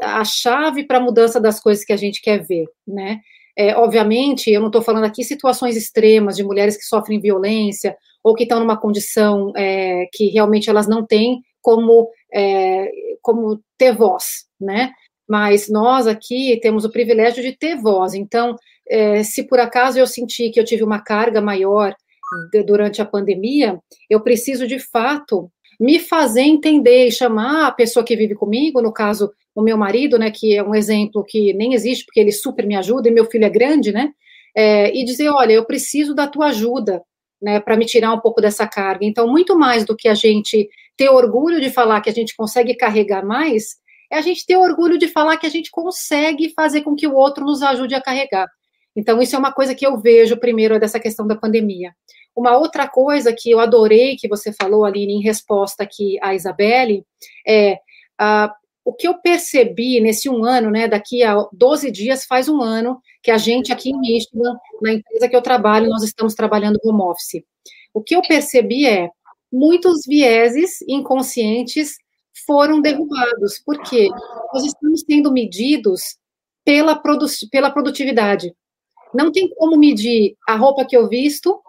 a 0.00 0.24
chave 0.24 0.84
para 0.84 0.98
a 0.98 1.02
mudança 1.02 1.40
das 1.40 1.60
coisas 1.60 1.84
que 1.84 1.92
a 1.92 1.96
gente 1.96 2.20
quer 2.22 2.44
ver, 2.44 2.66
né, 2.86 3.20
é, 3.58 3.76
obviamente, 3.76 4.52
eu 4.52 4.60
não 4.60 4.68
estou 4.68 4.80
falando 4.80 5.02
aqui 5.02 5.24
situações 5.24 5.76
extremas 5.76 6.36
de 6.36 6.44
mulheres 6.44 6.76
que 6.76 6.84
sofrem 6.84 7.18
violência 7.18 7.96
ou 8.22 8.32
que 8.32 8.44
estão 8.44 8.60
numa 8.60 8.80
condição 8.80 9.52
é, 9.56 10.06
que 10.12 10.28
realmente 10.28 10.70
elas 10.70 10.86
não 10.86 11.04
têm 11.04 11.42
como, 11.60 12.08
é, 12.32 12.88
como 13.20 13.60
ter 13.76 13.92
voz, 13.92 14.46
né? 14.60 14.92
Mas 15.28 15.68
nós 15.68 16.06
aqui 16.06 16.56
temos 16.62 16.84
o 16.84 16.92
privilégio 16.92 17.42
de 17.42 17.50
ter 17.50 17.74
voz. 17.74 18.14
Então, 18.14 18.54
é, 18.88 19.24
se 19.24 19.42
por 19.42 19.58
acaso 19.58 19.98
eu 19.98 20.06
senti 20.06 20.50
que 20.50 20.60
eu 20.60 20.64
tive 20.64 20.84
uma 20.84 21.02
carga 21.02 21.40
maior 21.40 21.96
durante 22.66 23.00
a 23.00 23.06
pandemia, 23.06 23.78
eu 24.08 24.20
preciso 24.20 24.66
de 24.66 24.78
fato 24.78 25.50
me 25.78 25.98
fazer 25.98 26.42
entender 26.42 27.06
e 27.06 27.12
chamar 27.12 27.68
a 27.68 27.72
pessoa 27.72 28.04
que 28.04 28.16
vive 28.16 28.34
comigo, 28.34 28.82
no 28.82 28.92
caso, 28.92 29.32
o 29.54 29.62
meu 29.62 29.76
marido, 29.76 30.18
né, 30.18 30.30
que 30.30 30.56
é 30.56 30.62
um 30.62 30.74
exemplo 30.74 31.24
que 31.24 31.52
nem 31.52 31.72
existe, 31.72 32.04
porque 32.04 32.18
ele 32.18 32.32
super 32.32 32.66
me 32.66 32.76
ajuda, 32.76 33.08
e 33.08 33.12
meu 33.12 33.26
filho 33.26 33.44
é 33.44 33.50
grande, 33.50 33.92
né, 33.92 34.12
é, 34.56 34.92
e 34.96 35.04
dizer, 35.04 35.28
olha, 35.28 35.52
eu 35.52 35.64
preciso 35.64 36.14
da 36.14 36.26
tua 36.26 36.46
ajuda, 36.46 37.02
né, 37.40 37.60
para 37.60 37.76
me 37.76 37.84
tirar 37.84 38.12
um 38.12 38.18
pouco 38.18 38.40
dessa 38.40 38.66
carga. 38.66 39.04
Então, 39.04 39.28
muito 39.28 39.56
mais 39.56 39.84
do 39.84 39.96
que 39.96 40.08
a 40.08 40.14
gente 40.14 40.68
ter 40.96 41.08
orgulho 41.08 41.60
de 41.60 41.70
falar 41.70 42.00
que 42.00 42.10
a 42.10 42.12
gente 42.12 42.34
consegue 42.34 42.74
carregar 42.74 43.24
mais, 43.24 43.76
é 44.10 44.18
a 44.18 44.20
gente 44.20 44.44
ter 44.44 44.56
orgulho 44.56 44.98
de 44.98 45.06
falar 45.06 45.36
que 45.36 45.46
a 45.46 45.50
gente 45.50 45.70
consegue 45.70 46.52
fazer 46.56 46.80
com 46.80 46.96
que 46.96 47.06
o 47.06 47.14
outro 47.14 47.44
nos 47.44 47.62
ajude 47.62 47.94
a 47.94 48.00
carregar. 48.00 48.48
Então, 48.96 49.22
isso 49.22 49.36
é 49.36 49.38
uma 49.38 49.52
coisa 49.52 49.76
que 49.76 49.86
eu 49.86 49.96
vejo 49.96 50.36
primeiro 50.38 50.80
dessa 50.80 50.98
questão 50.98 51.24
da 51.24 51.36
pandemia. 51.36 51.92
Uma 52.38 52.56
outra 52.56 52.86
coisa 52.86 53.32
que 53.32 53.50
eu 53.50 53.58
adorei 53.58 54.14
que 54.16 54.28
você 54.28 54.52
falou, 54.52 54.84
Aline, 54.84 55.14
em 55.14 55.20
resposta 55.20 55.82
aqui 55.82 56.20
à 56.22 56.36
Isabelle, 56.36 57.04
é 57.44 57.80
uh, 58.20 58.48
o 58.84 58.92
que 58.92 59.08
eu 59.08 59.14
percebi 59.20 60.00
nesse 60.00 60.28
um 60.28 60.44
ano, 60.44 60.70
né, 60.70 60.86
daqui 60.86 61.24
a 61.24 61.34
12 61.52 61.90
dias 61.90 62.24
faz 62.26 62.48
um 62.48 62.62
ano 62.62 63.02
que 63.24 63.32
a 63.32 63.38
gente 63.38 63.72
aqui 63.72 63.90
em 63.90 63.98
Michigan, 63.98 64.56
na 64.80 64.92
empresa 64.92 65.28
que 65.28 65.34
eu 65.34 65.42
trabalho, 65.42 65.88
nós 65.88 66.04
estamos 66.04 66.32
trabalhando 66.32 66.78
home 66.84 67.02
office. 67.02 67.42
O 67.92 68.00
que 68.00 68.14
eu 68.14 68.22
percebi 68.22 68.86
é 68.86 69.10
muitos 69.50 70.02
vieses 70.06 70.80
inconscientes 70.86 71.96
foram 72.46 72.80
derrubados, 72.80 73.60
porque 73.66 74.08
nós 74.54 74.64
estamos 74.64 75.00
sendo 75.00 75.32
medidos 75.32 76.16
pela, 76.64 76.94
produ 76.94 77.26
pela 77.50 77.72
produtividade. 77.72 78.54
Não 79.12 79.32
tem 79.32 79.52
como 79.56 79.76
medir 79.76 80.36
a 80.46 80.54
roupa 80.54 80.84
que 80.84 80.96
eu 80.96 81.08
visto, 81.08 81.60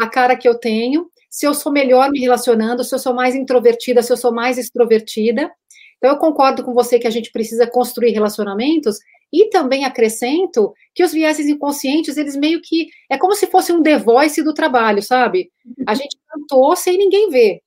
a 0.00 0.08
cara 0.08 0.34
que 0.34 0.48
eu 0.48 0.58
tenho, 0.58 1.10
se 1.28 1.46
eu 1.46 1.52
sou 1.52 1.70
melhor 1.70 2.10
me 2.10 2.18
relacionando, 2.18 2.82
se 2.82 2.94
eu 2.94 2.98
sou 2.98 3.14
mais 3.14 3.34
introvertida, 3.34 4.02
se 4.02 4.10
eu 4.12 4.16
sou 4.16 4.32
mais 4.32 4.56
extrovertida. 4.56 5.52
Então, 5.98 6.10
eu 6.10 6.16
concordo 6.16 6.64
com 6.64 6.72
você 6.72 6.98
que 6.98 7.06
a 7.06 7.10
gente 7.10 7.30
precisa 7.30 7.66
construir 7.66 8.12
relacionamentos 8.12 8.98
e 9.30 9.50
também 9.50 9.84
acrescento 9.84 10.72
que 10.94 11.04
os 11.04 11.12
vieses 11.12 11.46
inconscientes, 11.46 12.16
eles 12.16 12.34
meio 12.34 12.60
que. 12.62 12.88
É 13.10 13.18
como 13.18 13.34
se 13.34 13.46
fosse 13.46 13.72
um 13.72 13.82
The 13.82 13.98
Voice 13.98 14.42
do 14.42 14.54
trabalho, 14.54 15.02
sabe? 15.02 15.52
A 15.86 15.94
gente 15.94 16.16
cantou 16.26 16.74
sem 16.74 16.96
ninguém 16.96 17.28
ver. 17.28 17.60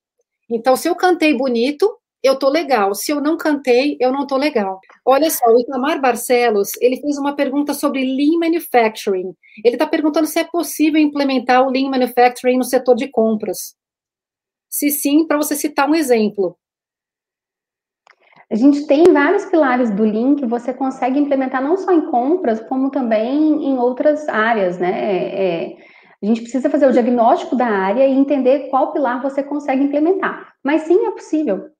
Então, 0.50 0.76
se 0.76 0.90
eu 0.90 0.96
cantei 0.96 1.34
bonito, 1.36 1.96
eu 2.24 2.40
tô 2.40 2.50
legal. 2.50 2.96
Se 2.96 3.12
eu 3.12 3.20
não 3.20 3.36
cantei, 3.36 3.98
eu 4.00 4.12
não 4.12 4.26
tô 4.26 4.38
legal. 4.38 4.80
Olha 5.06 5.30
só, 5.30 5.46
o 5.48 5.60
Itamar 5.60 6.00
Barcelos, 6.00 6.70
ele 6.80 7.02
fez 7.02 7.18
uma 7.18 7.36
pergunta 7.36 7.74
sobre 7.74 8.02
Lean 8.02 8.40
Manufacturing. 8.40 9.36
Ele 9.64 9.76
está 9.76 9.86
perguntando 9.86 10.26
se 10.26 10.40
é 10.40 10.44
possível 10.44 11.02
implementar 11.02 11.68
o 11.68 11.70
Lean 11.70 11.90
Manufacturing 11.90 12.58
no 12.58 12.64
setor 12.64 12.96
de 12.96 13.10
compras. 13.10 13.76
Se 14.70 14.90
sim, 14.90 15.28
para 15.28 15.38
você 15.38 15.56
citar 15.56 15.90
um 15.90 15.94
exemplo. 15.96 16.58
A 18.50 18.56
gente 18.56 18.88
tem 18.88 19.04
vários 19.12 19.46
pilares 19.46 19.92
do 19.92 20.04
Lean 20.04 20.36
que 20.36 20.46
você 20.46 20.74
consegue 20.74 21.20
implementar 21.20 21.62
não 21.62 21.76
só 21.76 21.92
em 21.92 22.10
compras, 22.10 22.60
como 22.62 22.90
também 22.90 23.66
em 23.66 23.78
outras 23.78 24.30
áreas, 24.30 24.78
né? 24.78 24.92
É, 24.92 25.64
é 25.74 25.94
a 26.24 26.26
gente 26.26 26.42
precisa 26.42 26.70
fazer 26.70 26.88
o 26.88 26.92
diagnóstico 26.94 27.54
da 27.54 27.68
área 27.68 28.08
e 28.08 28.14
entender 28.14 28.70
qual 28.70 28.94
pilar 28.94 29.22
você 29.22 29.44
consegue 29.44 29.84
implementar. 29.84 30.54
Mas 30.64 30.84
sim, 30.84 31.06
é 31.06 31.12
possível. 31.12 31.73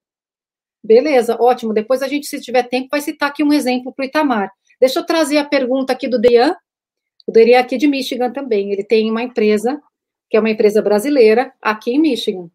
Beleza, 0.84 1.38
ótimo. 1.40 1.72
Depois 1.72 2.02
a 2.02 2.08
gente, 2.08 2.26
se 2.26 2.38
tiver 2.42 2.64
tempo, 2.64 2.88
vai 2.90 3.00
citar 3.00 3.30
aqui 3.30 3.42
um 3.42 3.54
exemplo 3.54 3.90
para 3.90 4.02
o 4.02 4.06
Itamar. 4.06 4.52
Deixa 4.78 5.00
eu 5.00 5.06
trazer 5.06 5.38
a 5.38 5.48
pergunta 5.48 5.94
aqui 5.94 6.06
do 6.06 6.20
Dean. 6.20 6.54
O 7.26 7.32
Dean 7.32 7.56
é 7.56 7.58
aqui 7.58 7.78
de 7.78 7.86
Michigan 7.86 8.30
também. 8.30 8.70
Ele 8.70 8.84
tem 8.84 9.10
uma 9.10 9.22
empresa, 9.22 9.80
que 10.28 10.36
é 10.36 10.40
uma 10.40 10.50
empresa 10.50 10.82
brasileira, 10.82 11.54
aqui 11.62 11.92
em 11.92 11.98
Michigan. 11.98 12.50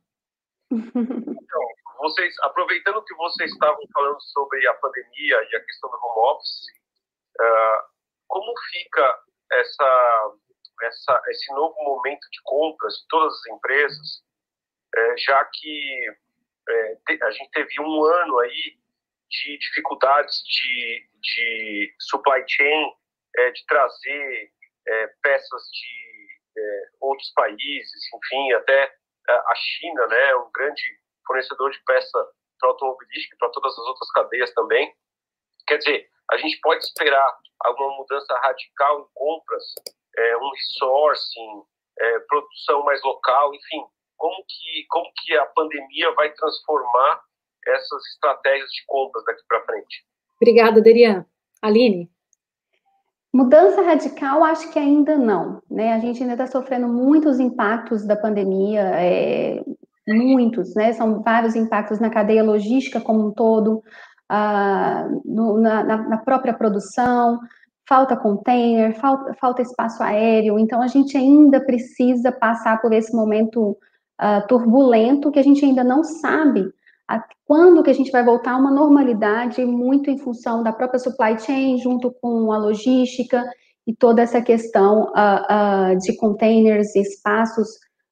Então, 0.71 1.61
vocês, 1.97 2.35
aproveitando 2.43 3.03
que 3.03 3.15
vocês 3.15 3.51
estavam 3.51 3.81
falando 3.91 4.21
sobre 4.21 4.67
a 4.67 4.73
pandemia 4.75 5.47
e 5.51 5.55
a 5.55 5.65
questão 5.65 5.89
do 5.89 5.97
home 5.97 6.31
office, 6.31 6.67
uh, 7.41 7.89
como 8.27 8.53
fica 8.71 9.19
essa, 9.53 10.31
essa, 10.83 11.21
esse 11.29 11.51
novo 11.55 11.75
momento 11.83 12.21
de 12.31 12.39
compras 12.43 12.93
de 12.93 13.07
todas 13.09 13.33
as 13.33 13.55
empresas, 13.55 14.23
é, 14.95 15.17
já 15.17 15.43
que 15.51 16.05
é, 16.69 16.95
te, 17.07 17.23
a 17.23 17.31
gente 17.31 17.51
teve 17.51 17.81
um 17.81 18.03
ano 18.03 18.39
aí 18.39 18.77
de 19.29 19.57
dificuldades 19.57 20.41
de, 20.43 21.07
de 21.21 21.95
supply 21.99 22.43
chain, 22.47 22.93
é, 23.37 23.51
de 23.51 23.65
trazer 23.65 24.51
é, 24.87 25.07
peças 25.21 25.63
de 25.71 26.27
é, 26.57 26.89
outros 27.01 27.31
países, 27.33 28.01
enfim, 28.13 28.53
até 28.53 28.95
a 29.27 29.55
China, 29.55 30.07
né, 30.07 30.35
um 30.37 30.49
grande 30.51 30.81
fornecedor 31.27 31.69
de 31.69 31.79
peça 31.85 32.27
para 32.59 32.69
automobilística 32.69 33.35
e 33.35 33.37
para 33.37 33.49
todas 33.49 33.73
as 33.73 33.85
outras 33.85 34.11
cadeias 34.11 34.53
também. 34.53 34.91
Quer 35.67 35.77
dizer, 35.77 36.09
a 36.31 36.37
gente 36.37 36.59
pode 36.61 36.83
esperar 36.83 37.37
alguma 37.59 37.97
mudança 37.97 38.35
radical 38.39 39.01
em 39.01 39.07
compras, 39.13 39.63
é, 40.17 40.37
um 40.37 40.51
resourcing, 40.51 41.63
é, 41.99 42.19
produção 42.21 42.83
mais 42.83 43.01
local, 43.03 43.53
enfim, 43.53 43.85
como 44.19 44.35
que, 44.47 44.85
como 44.89 45.05
que 45.23 45.35
a 45.35 45.45
pandemia 45.47 46.13
vai 46.13 46.31
transformar 46.33 47.21
essas 47.65 48.05
estratégias 48.13 48.69
de 48.69 48.83
compras 48.85 49.23
daqui 49.25 49.41
para 49.47 49.63
frente? 49.63 50.05
Obrigada, 50.39 50.81
Derian. 50.81 51.25
Aline? 51.61 52.09
Mudança 53.33 53.81
radical, 53.81 54.43
acho 54.43 54.71
que 54.71 54.79
ainda 54.79 55.17
não. 55.17 55.61
Né? 55.69 55.93
A 55.93 55.99
gente 55.99 56.21
ainda 56.21 56.33
está 56.33 56.47
sofrendo 56.47 56.87
muitos 56.87 57.39
impactos 57.39 58.05
da 58.05 58.15
pandemia, 58.15 58.81
é, 58.95 59.63
muitos, 60.07 60.75
né? 60.75 60.93
São 60.93 61.21
vários 61.21 61.55
impactos 61.55 61.99
na 61.99 62.09
cadeia 62.09 62.43
logística 62.43 62.99
como 62.99 63.27
um 63.27 63.31
todo, 63.31 63.83
ah, 64.27 65.07
no, 65.23 65.59
na, 65.59 65.83
na, 65.83 66.17
própria 66.17 66.53
produção, 66.53 67.39
falta 67.87 68.17
container, 68.17 68.95
falta, 68.99 69.33
falta 69.35 69.61
espaço 69.61 70.01
aéreo, 70.01 70.57
então 70.57 70.81
a 70.81 70.87
gente 70.87 71.17
ainda 71.17 71.59
precisa 71.59 72.31
passar 72.31 72.81
por 72.81 72.93
esse 72.93 73.15
momento 73.15 73.77
uh, 74.19 74.47
turbulento 74.47 75.31
que 75.31 75.39
a 75.39 75.43
gente 75.43 75.63
ainda 75.63 75.83
não 75.83 76.03
sabe 76.03 76.71
quando 77.49 77.81
que 77.81 77.89
a 77.89 77.93
gente 77.93 78.11
vai 78.11 78.23
voltar 78.23 78.51
a 78.51 78.57
uma 78.57 78.69
normalidade, 78.69 79.65
muito 79.65 80.11
em 80.11 80.19
função 80.19 80.61
da 80.61 80.71
própria 80.71 80.99
supply 80.99 81.39
chain, 81.39 81.79
junto 81.79 82.11
com 82.21 82.51
a 82.51 82.59
logística 82.59 83.43
e 83.87 83.95
toda 83.95 84.21
essa 84.21 84.39
questão 84.39 85.05
uh, 85.05 85.95
uh, 85.95 85.97
de 85.97 86.15
containers 86.15 86.95
e 86.95 87.01
espaços 87.01 87.67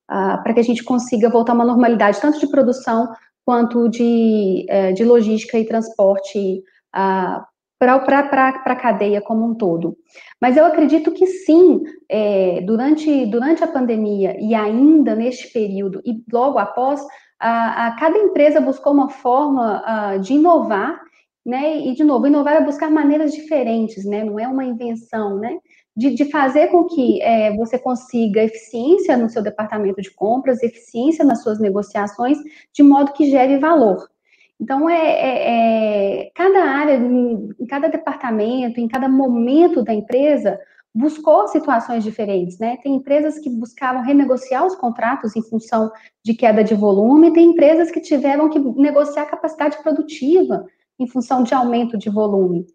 para 0.07 0.53
que 0.53 0.59
a 0.61 0.63
gente 0.63 0.83
consiga 0.83 1.29
voltar 1.29 1.51
a 1.51 1.55
uma 1.55 1.65
normalidade, 1.65 2.19
tanto 2.21 2.39
de 2.39 2.47
produção 2.47 3.13
quanto 3.45 3.87
de, 3.89 4.65
uh, 4.71 4.93
de 4.93 5.03
logística 5.03 5.59
e 5.59 5.65
transporte 5.65 6.63
para 7.79 7.95
a 8.65 8.75
cadeia 8.75 9.21
como 9.21 9.45
um 9.45 9.53
todo. 9.53 9.97
Mas 10.41 10.57
eu 10.57 10.65
acredito 10.65 11.11
que 11.11 11.27
sim, 11.27 11.83
é, 12.09 12.61
durante, 12.61 13.25
durante 13.27 13.63
a 13.63 13.67
pandemia 13.67 14.35
e 14.39 14.55
ainda 14.55 15.15
neste 15.15 15.51
período 15.51 16.01
e 16.05 16.23
logo 16.31 16.57
após, 16.57 17.01
a, 17.39 17.87
a 17.87 17.95
cada 17.97 18.17
empresa 18.17 18.59
buscou 18.59 18.93
uma 18.93 19.09
forma 19.09 19.83
a, 19.85 20.17
de 20.17 20.33
inovar, 20.33 20.99
né? 21.45 21.77
E 21.77 21.93
de 21.93 22.03
novo, 22.03 22.27
inovar 22.27 22.55
é 22.55 22.65
buscar 22.65 22.89
maneiras 22.89 23.31
diferentes, 23.31 24.03
né? 24.05 24.23
Não 24.23 24.39
é 24.39 24.47
uma 24.47 24.65
invenção, 24.65 25.37
né? 25.37 25.57
De, 25.95 26.13
de 26.13 26.25
fazer 26.29 26.67
com 26.67 26.83
que 26.85 27.21
é, 27.21 27.55
você 27.55 27.79
consiga 27.79 28.43
eficiência 28.43 29.15
no 29.15 29.29
seu 29.29 29.41
departamento 29.41 30.01
de 30.01 30.11
compras, 30.11 30.61
eficiência 30.61 31.23
nas 31.23 31.41
suas 31.41 31.59
negociações, 31.59 32.37
de 32.73 32.83
modo 32.83 33.13
que 33.13 33.29
gere 33.29 33.57
valor. 33.59 34.07
Então, 34.59 34.89
é, 34.89 34.95
é, 34.95 36.23
é, 36.25 36.31
cada 36.33 36.63
área, 36.63 36.95
em, 36.95 37.49
em, 37.59 37.65
cada 37.67 37.87
departamento, 37.87 38.79
em 38.79 38.87
cada 38.87 39.07
momento 39.07 39.83
da 39.83 39.93
empresa, 39.93 40.59
buscou 40.93 41.47
situações 41.47 42.03
diferentes, 42.03 42.57
né? 42.57 42.77
Tem 42.81 42.95
empresas 42.95 43.37
que 43.37 43.49
buscavam 43.49 44.01
renegociar 44.01 44.65
os 44.65 44.75
contratos 44.75 45.35
em 45.35 45.43
função 45.43 45.91
de 46.25 46.33
queda 46.33 46.63
de 46.63 46.73
volume, 46.73 47.33
tem 47.33 47.51
empresas 47.51 47.91
que 47.91 48.01
tiveram 48.01 48.49
que 48.49 48.57
negociar 48.59 49.27
capacidade 49.27 49.77
produtiva 49.83 50.65
em 50.99 51.07
função 51.07 51.43
de 51.43 51.53
aumento 51.53 51.97
de 51.97 52.09
volume. 52.09 52.65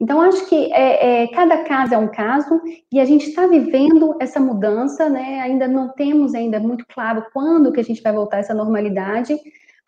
Então, 0.00 0.20
acho 0.20 0.48
que 0.48 0.72
é, 0.72 1.22
é, 1.22 1.26
cada 1.28 1.64
caso 1.64 1.94
é 1.94 1.98
um 1.98 2.08
caso 2.08 2.60
e 2.92 2.98
a 2.98 3.04
gente 3.04 3.28
está 3.28 3.46
vivendo 3.46 4.16
essa 4.20 4.40
mudança, 4.40 5.08
né? 5.08 5.40
Ainda 5.40 5.68
não 5.68 5.88
temos 5.90 6.34
ainda 6.34 6.58
muito 6.58 6.84
claro 6.86 7.24
quando 7.32 7.70
que 7.72 7.80
a 7.80 7.84
gente 7.84 8.02
vai 8.02 8.12
voltar 8.12 8.38
a 8.38 8.40
essa 8.40 8.54
normalidade, 8.54 9.38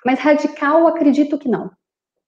mas 0.04 0.18
radical, 0.18 0.86
acredito 0.86 1.38
que 1.38 1.48
não. 1.48 1.70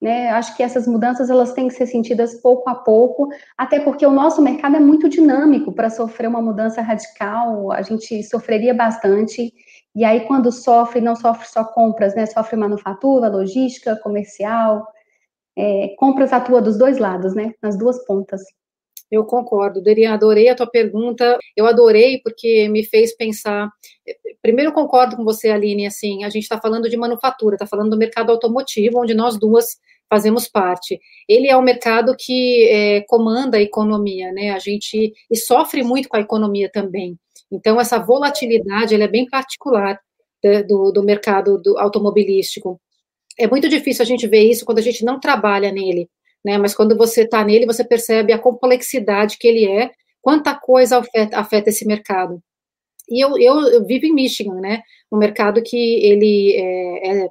Né? 0.01 0.31
Acho 0.31 0.57
que 0.57 0.65
essas 0.65 0.87
mudanças 0.87 1.31
elas 1.31 1.53
têm 1.53 1.69
que 1.69 1.75
ser 1.75 1.87
sentidas 1.87 2.35
pouco 2.41 2.69
a 2.69 2.75
pouco, 2.75 3.29
até 3.57 3.79
porque 3.79 4.05
o 4.05 4.11
nosso 4.11 4.43
mercado 4.43 4.75
é 4.75 4.81
muito 4.81 5.09
dinâmico 5.09 5.73
para 5.73 5.89
sofrer 5.89 6.27
uma 6.27 6.43
mudança 6.43 6.83
radical, 6.83 7.71
a 7.71 7.83
gente 7.83 8.21
sofreria 8.25 8.75
bastante. 8.75 9.55
E 9.95 10.05
aí, 10.05 10.27
quando 10.27 10.51
sofre, 10.51 11.01
não 11.01 11.15
sofre 11.15 11.47
só 11.47 11.65
compras, 11.65 12.17
né? 12.17 12.27
Sofre 12.27 12.57
manufatura, 12.57 13.29
logística, 13.29 13.97
comercial. 14.03 14.87
É, 15.57 15.95
compras 15.99 16.33
atua 16.33 16.61
dos 16.61 16.77
dois 16.79 16.99
lados, 16.99 17.35
né? 17.35 17.53
Nas 17.63 17.79
duas 17.79 18.05
pontas. 18.05 18.43
Eu 19.13 19.27
concordo, 19.27 19.83
Derian, 19.83 20.15
adorei 20.15 20.49
a 20.49 20.55
tua 20.55 20.67
pergunta. 20.67 21.39
Eu 21.55 21.67
adorei 21.67 22.21
porque 22.25 22.67
me 22.71 22.83
fez 22.83 23.15
pensar. 23.15 23.71
Primeiro, 24.43 24.71
eu 24.71 24.75
concordo 24.75 25.17
com 25.17 25.25
você, 25.25 25.51
Aline. 25.51 25.87
Assim, 25.87 26.25
a 26.25 26.29
gente 26.29 26.43
está 26.43 26.61
falando 26.61 26.91
de 26.91 26.97
manufatura, 26.97 27.55
está 27.55 27.67
falando 27.67 27.91
do 27.91 27.97
mercado 27.97 28.31
automotivo, 28.31 29.01
onde 29.01 29.15
nós 29.15 29.39
duas 29.39 29.79
fazemos 30.11 30.49
parte. 30.49 31.01
Ele 31.29 31.49
é 31.49 31.57
o 31.57 31.63
mercado 31.63 32.15
que 32.19 32.69
é, 32.69 33.01
comanda 33.03 33.57
a 33.57 33.63
economia, 33.63 34.33
né? 34.33 34.51
A 34.51 34.59
gente 34.59 35.13
e 35.31 35.37
sofre 35.37 35.83
muito 35.83 36.09
com 36.09 36.17
a 36.17 36.21
economia 36.21 36.71
também. 36.71 37.17
Então, 37.51 37.81
essa 37.81 37.99
volatilidade 37.99 38.95
é 38.95 39.09
bem 39.09 39.27
particular 39.29 39.99
né, 40.43 40.63
do, 40.63 40.91
do 40.91 41.03
mercado 41.03 41.57
do 41.59 41.79
automobilístico. 41.79 42.81
É 43.39 43.47
muito 43.47 43.69
difícil 43.69 44.03
a 44.03 44.07
gente 44.07 44.27
ver 44.27 44.43
isso 44.43 44.65
quando 44.65 44.79
a 44.79 44.83
gente 44.83 45.05
não 45.05 45.19
trabalha 45.21 45.71
nele 45.73 46.09
né? 46.45 46.59
Mas 46.59 46.75
quando 46.75 46.97
você 46.97 47.23
está 47.23 47.45
nele, 47.45 47.67
você 47.67 47.85
percebe 47.85 48.33
a 48.33 48.39
complexidade 48.39 49.39
que 49.39 49.47
ele 49.47 49.67
é, 49.67 49.91
quanta 50.21 50.55
coisa 50.55 50.99
afeta, 50.99 51.39
afeta 51.39 51.71
esse 51.71 51.87
mercado. 51.87 52.43
E 53.09 53.25
eu, 53.25 53.39
eu, 53.39 53.61
eu, 53.69 53.85
vivo 53.85 54.07
em 54.07 54.15
Michigan, 54.15 54.61
né? 54.61 54.83
Um 55.11 55.19
mercado 55.19 55.63
que 55.63 55.77
ele 55.77 56.55
é, 56.55 57.25
é 57.25 57.29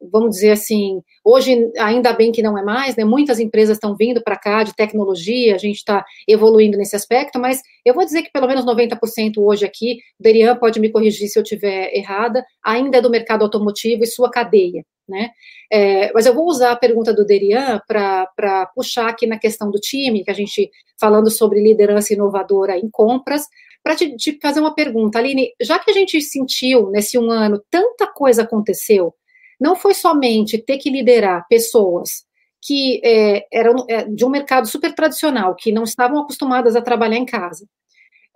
vamos 0.00 0.30
dizer 0.30 0.52
assim, 0.52 1.02
hoje 1.24 1.70
ainda 1.78 2.12
bem 2.12 2.30
que 2.30 2.42
não 2.42 2.56
é 2.56 2.62
mais, 2.62 2.96
né? 2.96 3.04
Muitas 3.04 3.40
empresas 3.40 3.76
estão 3.76 3.96
vindo 3.96 4.22
para 4.22 4.36
cá 4.36 4.62
de 4.62 4.74
tecnologia, 4.74 5.54
a 5.54 5.58
gente 5.58 5.76
está 5.76 6.04
evoluindo 6.26 6.78
nesse 6.78 6.94
aspecto, 6.94 7.38
mas 7.38 7.60
eu 7.84 7.94
vou 7.94 8.04
dizer 8.04 8.22
que 8.22 8.30
pelo 8.30 8.46
menos 8.46 8.64
90% 8.64 9.38
hoje 9.38 9.64
aqui, 9.64 9.98
Derian 10.18 10.56
pode 10.56 10.80
me 10.80 10.90
corrigir 10.90 11.28
se 11.28 11.38
eu 11.38 11.42
estiver 11.42 11.94
errada, 11.94 12.44
ainda 12.64 12.98
é 12.98 13.00
do 13.00 13.10
mercado 13.10 13.42
automotivo 13.42 14.04
e 14.04 14.06
sua 14.06 14.30
cadeia, 14.30 14.84
né? 15.08 15.30
É, 15.70 16.12
mas 16.12 16.26
eu 16.26 16.34
vou 16.34 16.46
usar 16.46 16.72
a 16.72 16.76
pergunta 16.76 17.12
do 17.12 17.26
Derian 17.26 17.80
para 17.86 18.66
puxar 18.74 19.08
aqui 19.08 19.26
na 19.26 19.38
questão 19.38 19.70
do 19.70 19.78
time, 19.78 20.24
que 20.24 20.30
a 20.30 20.34
gente 20.34 20.70
falando 21.00 21.30
sobre 21.30 21.60
liderança 21.60 22.12
inovadora 22.12 22.78
em 22.78 22.88
compras, 22.90 23.46
para 23.88 23.96
te, 23.96 24.14
te, 24.16 24.38
fazer 24.38 24.60
uma 24.60 24.74
pergunta, 24.74 25.18
Aline, 25.18 25.50
já 25.58 25.78
que 25.78 25.90
a 25.90 25.94
gente 25.94 26.20
sentiu 26.20 26.90
nesse 26.90 27.18
um 27.18 27.30
ano 27.30 27.58
tanta 27.70 28.06
coisa 28.06 28.42
aconteceu, 28.42 29.14
não 29.58 29.74
foi 29.74 29.94
somente 29.94 30.58
ter 30.58 30.76
que 30.76 30.90
liderar 30.90 31.46
pessoas 31.48 32.26
que 32.60 33.00
é, 33.02 33.46
eram 33.50 33.86
é, 33.88 34.04
de 34.04 34.26
um 34.26 34.28
mercado 34.28 34.68
super 34.68 34.94
tradicional, 34.94 35.54
que 35.54 35.72
não 35.72 35.84
estavam 35.84 36.20
acostumadas 36.20 36.76
a 36.76 36.82
trabalhar 36.82 37.16
em 37.16 37.24
casa. 37.24 37.66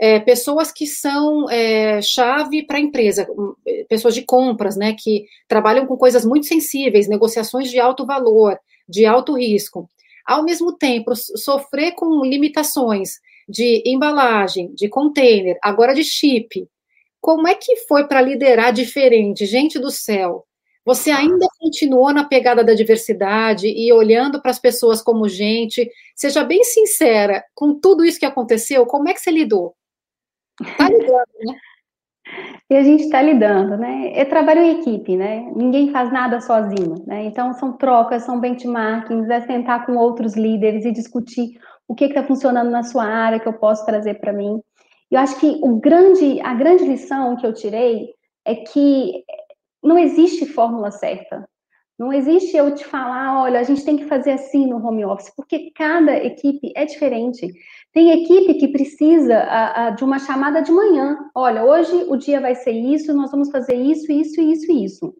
É, 0.00 0.18
pessoas 0.20 0.72
que 0.72 0.86
são 0.86 1.50
é, 1.50 2.00
chave 2.00 2.64
para 2.66 2.78
a 2.78 2.80
empresa, 2.80 3.28
pessoas 3.90 4.14
de 4.14 4.22
compras, 4.22 4.74
né, 4.74 4.96
que 4.98 5.26
trabalham 5.46 5.86
com 5.86 5.98
coisas 5.98 6.24
muito 6.24 6.46
sensíveis, 6.46 7.10
negociações 7.10 7.70
de 7.70 7.78
alto 7.78 8.06
valor, 8.06 8.58
de 8.88 9.04
alto 9.04 9.36
risco. 9.36 9.86
Ao 10.26 10.42
mesmo 10.42 10.78
tempo, 10.78 11.12
sofrer 11.14 11.92
com 11.92 12.24
limitações 12.24 13.20
de 13.52 13.82
embalagem, 13.84 14.72
de 14.74 14.88
container, 14.88 15.58
agora 15.62 15.94
de 15.94 16.02
chip. 16.02 16.66
Como 17.20 17.46
é 17.46 17.54
que 17.54 17.76
foi 17.86 18.08
para 18.08 18.22
liderar 18.22 18.72
diferente? 18.72 19.44
Gente 19.44 19.78
do 19.78 19.90
céu, 19.90 20.46
você 20.84 21.10
ainda 21.10 21.46
continuou 21.60 22.12
na 22.12 22.24
pegada 22.24 22.64
da 22.64 22.74
diversidade 22.74 23.68
e 23.68 23.92
olhando 23.92 24.40
para 24.40 24.50
as 24.50 24.58
pessoas 24.58 25.02
como 25.02 25.28
gente. 25.28 25.88
Seja 26.16 26.42
bem 26.42 26.64
sincera, 26.64 27.44
com 27.54 27.78
tudo 27.78 28.04
isso 28.04 28.18
que 28.18 28.26
aconteceu, 28.26 28.86
como 28.86 29.08
é 29.08 29.14
que 29.14 29.20
você 29.20 29.30
lidou? 29.30 29.74
Está 30.60 30.88
lidando, 30.90 31.32
né? 31.46 31.54
E 32.70 32.76
a 32.76 32.82
gente 32.82 33.04
está 33.04 33.20
lidando, 33.20 33.76
né? 33.76 34.12
É 34.14 34.24
trabalho 34.24 34.60
em 34.60 34.80
equipe, 34.80 35.16
né? 35.16 35.52
Ninguém 35.54 35.90
faz 35.90 36.10
nada 36.10 36.40
sozinho, 36.40 37.04
né? 37.06 37.24
Então 37.24 37.52
são 37.52 37.76
trocas, 37.76 38.22
são 38.22 38.40
benchmarkings, 38.40 39.28
é 39.28 39.40
sentar 39.42 39.84
com 39.84 39.96
outros 39.96 40.34
líderes 40.34 40.84
e 40.84 40.92
discutir 40.92 41.58
o 41.88 41.94
que 41.94 42.04
está 42.04 42.22
funcionando 42.22 42.70
na 42.70 42.82
sua 42.82 43.04
área 43.04 43.40
que 43.40 43.48
eu 43.48 43.52
posso 43.52 43.84
trazer 43.84 44.14
para 44.14 44.32
mim. 44.32 44.60
Eu 45.10 45.20
acho 45.20 45.38
que 45.38 45.58
o 45.62 45.78
grande, 45.78 46.40
a 46.40 46.54
grande 46.54 46.84
lição 46.84 47.36
que 47.36 47.46
eu 47.46 47.52
tirei 47.52 48.08
é 48.44 48.54
que 48.54 49.24
não 49.82 49.98
existe 49.98 50.46
fórmula 50.46 50.90
certa. 50.90 51.46
Não 51.98 52.12
existe 52.12 52.56
eu 52.56 52.74
te 52.74 52.84
falar, 52.84 53.42
olha, 53.42 53.60
a 53.60 53.62
gente 53.62 53.84
tem 53.84 53.96
que 53.96 54.06
fazer 54.06 54.32
assim 54.32 54.66
no 54.66 54.84
home 54.84 55.04
office, 55.04 55.32
porque 55.36 55.70
cada 55.72 56.16
equipe 56.16 56.72
é 56.74 56.84
diferente. 56.84 57.46
Tem 57.92 58.22
equipe 58.22 58.54
que 58.54 58.68
precisa 58.68 59.36
a, 59.38 59.86
a, 59.86 59.90
de 59.90 60.02
uma 60.02 60.18
chamada 60.18 60.60
de 60.62 60.72
manhã. 60.72 61.18
Olha, 61.34 61.64
hoje 61.64 61.94
o 62.08 62.16
dia 62.16 62.40
vai 62.40 62.54
ser 62.54 62.72
isso, 62.72 63.14
nós 63.14 63.30
vamos 63.30 63.50
fazer 63.50 63.74
isso, 63.74 64.10
isso, 64.10 64.40
isso 64.40 64.72
isso. 64.72 65.14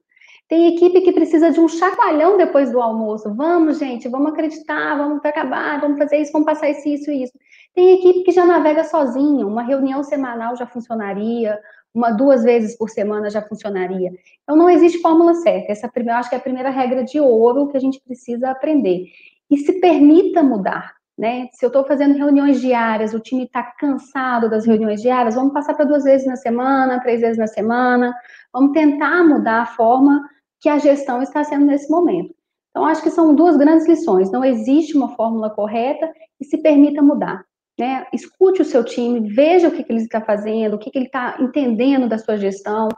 Tem 0.48 0.74
equipe 0.76 1.00
que 1.00 1.12
precisa 1.12 1.50
de 1.50 1.60
um 1.60 1.68
chacoalhão 1.68 2.36
depois 2.36 2.70
do 2.70 2.80
almoço. 2.80 3.34
Vamos, 3.34 3.78
gente, 3.78 4.08
vamos 4.08 4.32
acreditar, 4.32 4.96
vamos 4.96 5.24
acabar, 5.24 5.80
vamos 5.80 5.98
fazer 5.98 6.18
isso, 6.18 6.32
vamos 6.32 6.46
passar 6.46 6.68
isso, 6.68 6.88
isso 6.88 7.10
e 7.10 7.22
isso. 7.22 7.32
Tem 7.74 7.98
equipe 7.98 8.22
que 8.22 8.32
já 8.32 8.44
navega 8.44 8.84
sozinho, 8.84 9.48
uma 9.48 9.62
reunião 9.62 10.02
semanal 10.02 10.54
já 10.56 10.66
funcionaria, 10.66 11.58
uma 11.94 12.10
duas 12.10 12.42
vezes 12.42 12.76
por 12.76 12.90
semana 12.90 13.30
já 13.30 13.42
funcionaria. 13.42 14.10
Então 14.42 14.56
não 14.56 14.68
existe 14.68 15.00
fórmula 15.00 15.34
certa. 15.34 15.72
Essa 15.72 15.90
eu 15.94 16.12
acho 16.14 16.28
que 16.28 16.34
é 16.34 16.38
a 16.38 16.42
primeira 16.42 16.70
regra 16.70 17.02
de 17.04 17.20
ouro 17.20 17.68
que 17.68 17.76
a 17.76 17.80
gente 17.80 18.00
precisa 18.00 18.50
aprender. 18.50 19.06
E 19.50 19.58
se 19.58 19.80
permita 19.80 20.42
mudar. 20.42 21.01
Né? 21.22 21.46
Se 21.52 21.64
eu 21.64 21.68
estou 21.68 21.84
fazendo 21.84 22.18
reuniões 22.18 22.60
diárias, 22.60 23.14
o 23.14 23.20
time 23.20 23.44
está 23.44 23.62
cansado 23.62 24.50
das 24.50 24.66
reuniões 24.66 25.00
diárias, 25.00 25.36
vamos 25.36 25.52
passar 25.52 25.72
para 25.74 25.84
duas 25.84 26.02
vezes 26.02 26.26
na 26.26 26.34
semana, 26.34 27.00
três 27.00 27.20
vezes 27.20 27.38
na 27.38 27.46
semana, 27.46 28.12
vamos 28.52 28.72
tentar 28.72 29.22
mudar 29.22 29.62
a 29.62 29.66
forma 29.66 30.20
que 30.60 30.68
a 30.68 30.78
gestão 30.78 31.22
está 31.22 31.44
sendo 31.44 31.64
nesse 31.64 31.88
momento. 31.88 32.34
Então, 32.70 32.84
acho 32.84 33.04
que 33.04 33.10
são 33.10 33.36
duas 33.36 33.56
grandes 33.56 33.86
lições. 33.86 34.32
Não 34.32 34.44
existe 34.44 34.96
uma 34.96 35.14
fórmula 35.14 35.48
correta 35.48 36.12
e 36.40 36.44
se 36.44 36.58
permita 36.58 37.00
mudar. 37.00 37.44
Né? 37.78 38.04
Escute 38.12 38.62
o 38.62 38.64
seu 38.64 38.82
time, 38.84 39.32
veja 39.32 39.68
o 39.68 39.70
que, 39.70 39.84
que 39.84 39.92
ele 39.92 40.02
está 40.02 40.20
fazendo, 40.20 40.74
o 40.74 40.78
que, 40.78 40.90
que 40.90 40.98
ele 40.98 41.06
está 41.06 41.36
entendendo 41.38 42.08
da 42.08 42.18
sua 42.18 42.36
gestão. 42.36 42.88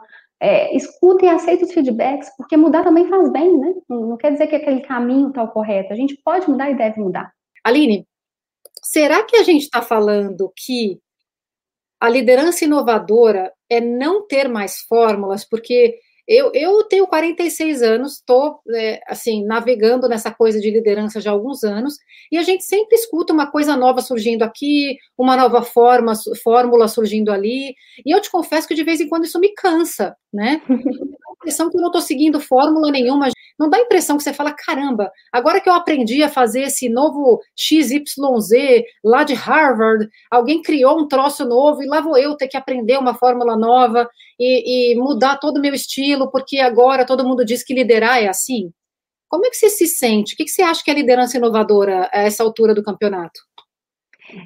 É, 0.41 0.75
escuta 0.75 1.25
e 1.25 1.29
aceita 1.29 1.63
os 1.63 1.71
feedbacks, 1.71 2.31
porque 2.35 2.57
mudar 2.57 2.83
também 2.83 3.07
faz 3.07 3.31
bem, 3.31 3.55
né? 3.55 3.71
Não, 3.87 4.01
não 4.07 4.17
quer 4.17 4.31
dizer 4.31 4.47
que 4.47 4.55
aquele 4.55 4.81
caminho 4.81 5.27
está 5.27 5.45
correto. 5.45 5.93
A 5.93 5.95
gente 5.95 6.19
pode 6.25 6.49
mudar 6.49 6.71
e 6.71 6.75
deve 6.75 6.99
mudar. 6.99 7.31
Aline, 7.63 8.07
será 8.85 9.23
que 9.23 9.35
a 9.35 9.43
gente 9.43 9.63
está 9.63 9.81
falando 9.81 10.53
que 10.55 10.99
a 11.99 12.07
liderança 12.07 12.65
inovadora 12.65 13.51
é 13.67 13.81
não 13.81 14.27
ter 14.27 14.47
mais 14.47 14.81
fórmulas? 14.81 15.43
Porque 15.43 15.97
eu, 16.27 16.51
eu 16.53 16.83
tenho 16.83 17.07
46 17.07 17.81
anos, 17.81 18.13
estou 18.13 18.59
é, 18.75 18.99
assim 19.07 19.43
navegando 19.43 20.07
nessa 20.07 20.31
coisa 20.31 20.59
de 20.59 20.69
liderança 20.69 21.19
já 21.19 21.31
há 21.31 21.33
alguns 21.33 21.63
anos, 21.63 21.97
e 22.31 22.37
a 22.37 22.43
gente 22.43 22.63
sempre 22.63 22.95
escuta 22.95 23.33
uma 23.33 23.49
coisa 23.49 23.75
nova 23.75 24.01
surgindo 24.01 24.43
aqui, 24.43 24.97
uma 25.17 25.35
nova 25.35 25.63
forma, 25.63 26.13
fórmula 26.43 26.87
surgindo 26.87 27.31
ali, 27.31 27.73
e 28.05 28.11
eu 28.15 28.21
te 28.21 28.29
confesso 28.29 28.67
que 28.67 28.75
de 28.75 28.83
vez 28.83 29.01
em 29.01 29.09
quando 29.09 29.25
isso 29.25 29.39
me 29.39 29.49
cansa, 29.53 30.15
né? 30.31 30.61
impressão 31.45 31.69
que 31.69 31.77
eu 31.77 31.81
não 31.81 31.89
estou 31.89 32.01
seguindo 32.01 32.39
fórmula 32.39 32.91
nenhuma. 32.91 33.29
Não 33.57 33.69
dá 33.69 33.77
a 33.77 33.81
impressão 33.81 34.17
que 34.17 34.23
você 34.23 34.33
fala, 34.33 34.51
caramba, 34.51 35.11
agora 35.31 35.61
que 35.61 35.69
eu 35.69 35.73
aprendi 35.73 36.23
a 36.23 36.29
fazer 36.29 36.63
esse 36.63 36.89
novo 36.89 37.39
XYZ 37.55 38.01
lá 39.03 39.23
de 39.23 39.33
Harvard, 39.33 40.09
alguém 40.29 40.61
criou 40.61 40.99
um 40.99 41.07
troço 41.07 41.45
novo 41.45 41.81
e 41.81 41.87
lá 41.87 42.01
vou 42.01 42.17
eu 42.17 42.35
ter 42.35 42.47
que 42.47 42.57
aprender 42.57 42.97
uma 42.97 43.13
fórmula 43.13 43.55
nova 43.55 44.09
e, 44.39 44.93
e 44.93 44.95
mudar 44.95 45.37
todo 45.37 45.57
o 45.57 45.61
meu 45.61 45.73
estilo, 45.73 46.29
porque 46.31 46.57
agora 46.59 47.05
todo 47.05 47.25
mundo 47.25 47.45
diz 47.45 47.63
que 47.63 47.73
liderar 47.73 48.21
é 48.21 48.27
assim. 48.27 48.71
Como 49.29 49.45
é 49.45 49.49
que 49.49 49.55
você 49.55 49.69
se 49.69 49.87
sente? 49.87 50.33
O 50.33 50.37
que 50.37 50.47
você 50.47 50.61
acha 50.61 50.83
que 50.83 50.91
é 50.91 50.93
liderança 50.93 51.37
inovadora 51.37 52.09
a 52.11 52.21
essa 52.21 52.43
altura 52.43 52.73
do 52.73 52.83
campeonato? 52.83 53.39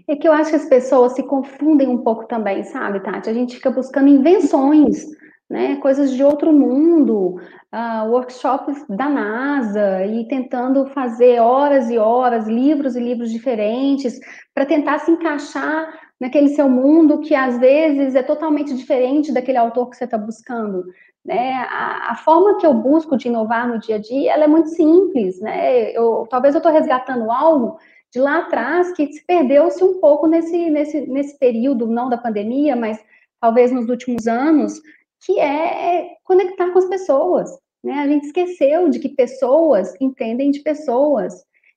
É 0.08 0.16
que 0.16 0.28
eu 0.28 0.34
acho 0.34 0.50
que 0.50 0.56
as 0.58 0.66
pessoas 0.66 1.14
se 1.14 1.24
confundem 1.24 1.88
um 1.88 2.00
pouco 2.00 2.28
também, 2.28 2.64
sabe, 2.64 3.00
Tati? 3.00 3.30
A 3.30 3.34
gente 3.34 3.56
fica 3.56 3.72
buscando 3.72 4.10
invenções 4.10 5.08
né, 5.50 5.78
coisas 5.78 6.12
de 6.12 6.24
outro 6.24 6.54
mundo, 6.54 7.38
uh, 7.74 8.10
workshops 8.10 8.86
da 8.88 9.10
NASA 9.10 10.06
e 10.06 10.28
tentando 10.28 10.86
fazer 10.88 11.40
horas 11.40 11.90
e 11.90 11.98
horas, 11.98 12.48
livros 12.48 12.96
e 12.96 13.00
livros 13.00 13.32
diferentes 13.32 14.20
para 14.54 14.66
tentar 14.66 15.00
se 15.00 15.10
encaixar 15.10 15.92
naquele 16.20 16.50
seu 16.50 16.70
mundo 16.70 17.22
que 17.22 17.34
às 17.34 17.58
vezes 17.58 18.14
é 18.14 18.22
totalmente 18.22 18.76
diferente 18.76 19.32
daquele 19.32 19.58
autor 19.58 19.90
que 19.90 19.98
você 19.98 20.04
está 20.04 20.18
buscando. 20.18 20.84
Né? 21.26 21.54
A, 21.54 22.12
a, 22.12 22.16
forma 22.16 22.58
que 22.58 22.66
eu 22.66 22.74
busco 22.74 23.18
de 23.18 23.28
inovar 23.28 23.68
no 23.68 23.80
dia 23.80 23.96
a 23.96 24.00
dia, 24.00 24.34
ela 24.34 24.44
é 24.44 24.48
muito 24.48 24.70
simples, 24.70 25.40
né? 25.42 25.92
Eu, 25.92 26.26
talvez 26.30 26.56
eu 26.56 26.60
estou 26.60 26.72
resgatando 26.72 27.30
algo 27.30 27.78
de 28.12 28.20
lá 28.20 28.40
atrás 28.40 28.92
que 28.94 29.12
se 29.12 29.24
perdeu-se 29.26 29.84
um 29.84 30.00
pouco 30.00 30.28
nesse, 30.28 30.70
nesse, 30.70 31.02
nesse 31.08 31.38
período, 31.38 31.88
não 31.88 32.10
da 32.10 32.18
pandemia, 32.18 32.76
mas 32.76 33.04
talvez 33.40 33.72
nos 33.72 33.90
últimos 33.90 34.28
anos, 34.28 34.82
que 35.26 35.40
é 35.40 36.16
conectar 36.24 36.72
com 36.72 36.80
as 36.80 36.86
pessoas. 36.86 37.50
Né? 37.84 37.94
A 37.94 38.08
gente 38.08 38.28
esqueceu 38.28 38.90
de 38.90 39.00
que 39.00 39.10
pessoas 39.10 39.94
entendem 40.00 40.52
de 40.52 40.60
pessoas 40.62 41.34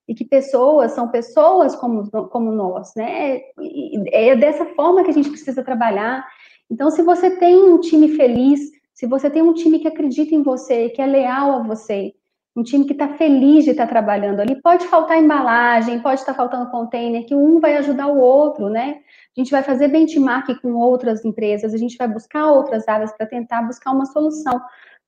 e 0.09 0.15
que 0.15 0.25
pessoas 0.25 0.93
são 0.93 1.09
pessoas 1.09 1.77
como, 1.77 2.11
como 2.29 2.51
nós, 2.51 2.93
né? 2.97 3.41
E 3.61 4.03
é 4.13 4.35
dessa 4.35 4.67
forma 4.75 5.05
que 5.05 5.11
a 5.11 5.15
gente 5.15 5.31
precisa 5.31 5.63
trabalhar. 5.63 6.27
Então, 6.71 6.91
se 6.91 7.03
você 7.03 7.31
tem 7.31 7.57
um 7.57 7.79
time 7.79 8.17
feliz, 8.17 8.61
se 8.93 9.07
você 9.07 9.31
tem 9.31 9.43
um 9.43 9.55
time 9.55 9.79
que 9.79 9.89
acredita 9.89 10.35
em 10.35 10.43
você, 10.43 10.89
que 10.89 11.01
é 11.01 11.07
leal 11.07 11.53
a 11.53 11.63
você, 11.63 12.13
um 12.55 12.63
time 12.63 12.85
que 12.85 12.93
está 12.93 13.09
feliz 13.09 13.65
de 13.65 13.71
estar 13.71 13.87
tá 13.87 13.91
trabalhando 13.91 14.41
ali, 14.41 14.61
pode 14.61 14.87
faltar 14.87 15.19
embalagem, 15.19 16.01
pode 16.01 16.21
estar 16.21 16.33
tá 16.33 16.37
faltando 16.37 16.71
container, 16.71 17.25
que 17.25 17.35
um 17.35 17.59
vai 17.59 17.77
ajudar 17.77 18.09
o 18.09 18.19
outro, 18.19 18.69
né? 18.69 19.01
A 19.37 19.41
gente 19.41 19.51
vai 19.51 19.63
fazer 19.63 19.89
benchmark 19.89 20.61
com 20.61 20.75
outras 20.75 21.25
empresas, 21.25 21.73
a 21.73 21.79
gente 21.79 21.97
vai 21.97 22.07
buscar 22.07 22.51
outras 22.51 22.87
áreas 22.87 23.11
para 23.17 23.27
tentar 23.27 23.63
buscar 23.63 23.93
uma 23.93 24.05
solução. 24.05 24.61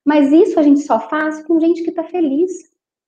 Mas 0.03 0.31
isso 0.31 0.59
a 0.59 0.63
gente 0.63 0.81
só 0.81 0.99
faz 0.99 1.43
com 1.43 1.59
gente 1.59 1.83
que 1.83 1.89
está 1.89 2.03
feliz, 2.03 2.51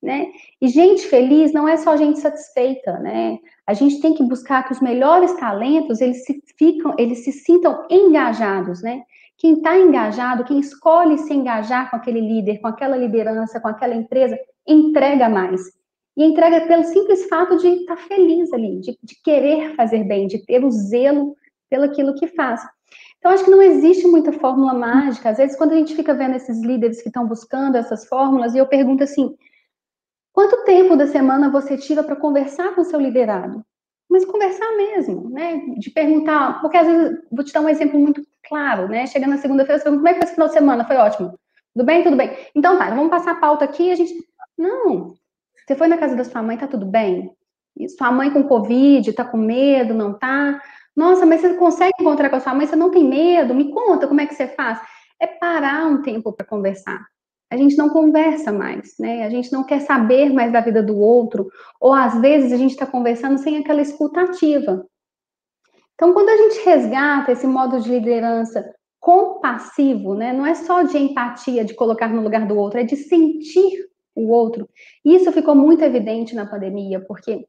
né? 0.01 0.27
E 0.61 0.67
gente 0.67 1.07
feliz 1.07 1.51
não 1.51 1.67
é 1.67 1.75
só 1.77 1.97
gente 1.97 2.19
satisfeita, 2.19 2.99
né? 2.99 3.39
A 3.65 3.73
gente 3.73 3.99
tem 3.99 4.13
que 4.13 4.23
buscar 4.23 4.63
que 4.63 4.73
os 4.73 4.79
melhores 4.79 5.33
talentos 5.33 5.99
eles 5.99 6.23
se 6.25 6.43
ficam, 6.57 6.93
eles 6.97 7.23
se 7.23 7.31
sintam 7.31 7.87
engajados, 7.89 8.83
né? 8.83 9.01
Quem 9.37 9.53
está 9.57 9.77
engajado, 9.77 10.43
quem 10.43 10.59
escolhe 10.59 11.17
se 11.19 11.33
engajar 11.33 11.89
com 11.89 11.95
aquele 11.95 12.19
líder, 12.19 12.59
com 12.59 12.67
aquela 12.67 12.97
liderança, 12.97 13.59
com 13.59 13.67
aquela 13.67 13.93
empresa, 13.93 14.37
entrega 14.67 15.29
mais. 15.29 15.61
E 16.15 16.23
entrega 16.23 16.65
pelo 16.65 16.83
simples 16.83 17.27
fato 17.27 17.57
de 17.57 17.67
estar 17.67 17.95
tá 17.95 18.01
feliz 18.01 18.51
ali, 18.51 18.79
de, 18.79 18.97
de 19.03 19.21
querer 19.23 19.75
fazer 19.75 20.03
bem, 20.03 20.25
de 20.25 20.43
ter 20.43 20.65
o 20.65 20.71
zelo 20.71 21.35
pelo 21.69 21.83
aquilo 21.83 22.15
que 22.15 22.27
faz. 22.27 22.61
Então, 23.19 23.31
acho 23.31 23.45
que 23.45 23.51
não 23.51 23.61
existe 23.61 24.07
muita 24.07 24.31
fórmula 24.31 24.73
mágica. 24.73 25.29
Às 25.29 25.37
vezes, 25.37 25.55
quando 25.55 25.73
a 25.73 25.75
gente 25.75 25.95
fica 25.95 26.13
vendo 26.13 26.35
esses 26.35 26.59
líderes 26.61 27.01
que 27.01 27.09
estão 27.09 27.27
buscando 27.27 27.75
essas 27.75 28.07
fórmulas, 28.07 28.55
e 28.55 28.57
eu 28.57 28.65
pergunto 28.65 29.03
assim: 29.03 29.35
quanto 30.33 30.63
tempo 30.63 30.95
da 30.95 31.05
semana 31.05 31.51
você 31.51 31.77
tira 31.77 32.03
para 32.03 32.15
conversar 32.15 32.73
com 32.73 32.81
o 32.81 32.85
seu 32.85 32.99
liderado? 32.99 33.63
Mas 34.09 34.25
conversar 34.25 34.71
mesmo, 34.77 35.29
né? 35.29 35.57
De 35.77 35.91
perguntar, 35.91 36.61
porque 36.61 36.77
às 36.77 36.87
vezes, 36.87 37.19
vou 37.31 37.43
te 37.43 37.53
dar 37.53 37.61
um 37.61 37.69
exemplo 37.69 37.99
muito 37.99 38.25
claro, 38.47 38.87
né? 38.87 39.05
Chegando 39.07 39.31
na 39.31 39.37
segunda-feira, 39.37 39.79
você 39.79 39.83
pergunta, 39.83 40.01
como 40.01 40.09
é 40.09 40.13
que 40.13 40.19
foi 40.19 40.25
esse 40.25 40.33
final 40.33 40.47
de 40.47 40.53
semana? 40.53 40.85
Foi 40.85 40.95
ótimo. 40.95 41.39
Tudo 41.73 41.85
bem? 41.85 42.03
Tudo 42.03 42.15
bem. 42.15 42.35
Então 42.55 42.77
tá, 42.77 42.89
vamos 42.89 43.09
passar 43.09 43.31
a 43.31 43.35
pauta 43.35 43.65
aqui 43.65 43.83
e 43.83 43.91
a 43.91 43.95
gente. 43.95 44.13
Não, 44.57 45.13
você 45.65 45.75
foi 45.75 45.87
na 45.87 45.97
casa 45.97 46.15
da 46.15 46.23
sua 46.23 46.41
mãe, 46.41 46.57
tá 46.57 46.67
tudo 46.67 46.85
bem? 46.85 47.31
Sua 47.97 48.11
mãe 48.11 48.31
com 48.31 48.43
Covid, 48.43 49.13
tá 49.13 49.23
com 49.23 49.37
medo, 49.37 49.93
não 49.93 50.17
tá? 50.17 50.59
Nossa, 50.95 51.25
mas 51.25 51.41
você 51.41 51.53
consegue 51.53 51.93
encontrar 51.99 52.29
com 52.29 52.37
a 52.37 52.39
sua 52.39 52.55
mãe? 52.55 52.65
Você 52.65 52.75
não 52.75 52.89
tem 52.89 53.03
medo? 53.03 53.53
Me 53.53 53.69
conta 53.71 54.07
como 54.07 54.19
é 54.19 54.25
que 54.25 54.33
você 54.33 54.47
faz. 54.47 54.79
É 55.19 55.27
parar 55.27 55.85
um 55.85 56.01
tempo 56.01 56.33
para 56.33 56.45
conversar. 56.45 57.05
A 57.51 57.55
gente 57.55 57.77
não 57.77 57.89
conversa 57.89 58.51
mais, 58.51 58.95
né? 58.99 59.23
A 59.23 59.29
gente 59.29 59.51
não 59.51 59.63
quer 59.63 59.81
saber 59.81 60.33
mais 60.33 60.51
da 60.51 60.59
vida 60.59 60.81
do 60.81 60.97
outro, 60.97 61.47
ou 61.79 61.93
às 61.93 62.19
vezes 62.19 62.51
a 62.51 62.57
gente 62.57 62.71
está 62.71 62.85
conversando 62.85 63.37
sem 63.37 63.57
aquela 63.57 63.81
escutativa. 63.81 64.85
Então, 65.97 66.13
quando 66.13 66.29
a 66.29 66.37
gente 66.37 66.63
resgata 66.63 67.31
esse 67.31 67.47
modo 67.47 67.81
de 67.81 67.89
liderança 67.89 68.63
compassivo, 68.99 70.13
né? 70.13 70.31
Não 70.31 70.45
é 70.45 70.53
só 70.53 70.83
de 70.83 70.95
empatia, 70.95 71.65
de 71.65 71.73
colocar 71.73 72.07
no 72.07 72.21
lugar 72.21 72.47
do 72.47 72.55
outro, 72.55 72.79
é 72.79 72.83
de 72.83 72.95
sentir 72.95 73.87
o 74.15 74.29
outro. 74.29 74.69
Isso 75.03 75.31
ficou 75.31 75.55
muito 75.55 75.83
evidente 75.83 76.35
na 76.35 76.45
pandemia, 76.45 76.99
porque 76.99 77.47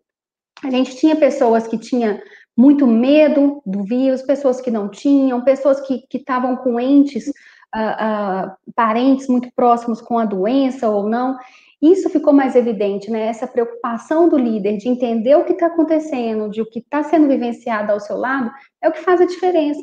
a 0.65 0.71
gente 0.71 0.97
tinha 0.97 1.15
pessoas 1.15 1.67
que 1.67 1.77
tinham 1.77 2.19
muito 2.57 2.87
medo 2.87 3.63
do 3.67 3.85
vírus, 3.85 4.23
pessoas 4.23 4.63
que 4.63 4.71
não 4.71 4.89
tinham, 4.89 5.45
pessoas 5.45 5.79
que 5.83 6.07
estavam 6.15 6.57
com 6.57 6.81
entes, 6.81 7.29
uh, 7.29 8.47
uh, 8.47 8.73
parentes 8.75 9.29
muito 9.29 9.51
próximos 9.55 10.01
com 10.01 10.19
a 10.19 10.25
doença 10.25 10.89
ou 10.89 11.07
não. 11.07 11.37
Isso 11.81 12.11
ficou 12.11 12.33
mais 12.33 12.57
evidente, 12.57 13.11
né? 13.11 13.27
Essa 13.27 13.47
preocupação 13.47 14.29
do 14.29 14.37
líder 14.37 14.77
de 14.79 14.89
entender 14.89 15.37
o 15.37 15.45
que 15.45 15.53
está 15.53 15.67
acontecendo, 15.67 16.51
de 16.51 16.61
o 16.61 16.67
que 16.67 16.81
está 16.81 17.05
sendo 17.05 17.29
vivenciado 17.29 17.93
ao 17.93 18.01
seu 18.01 18.17
lado, 18.17 18.51
é 18.83 18.89
o 18.89 18.93
que 18.93 19.01
faz 19.01 19.21
a 19.21 19.27
diferença. 19.27 19.83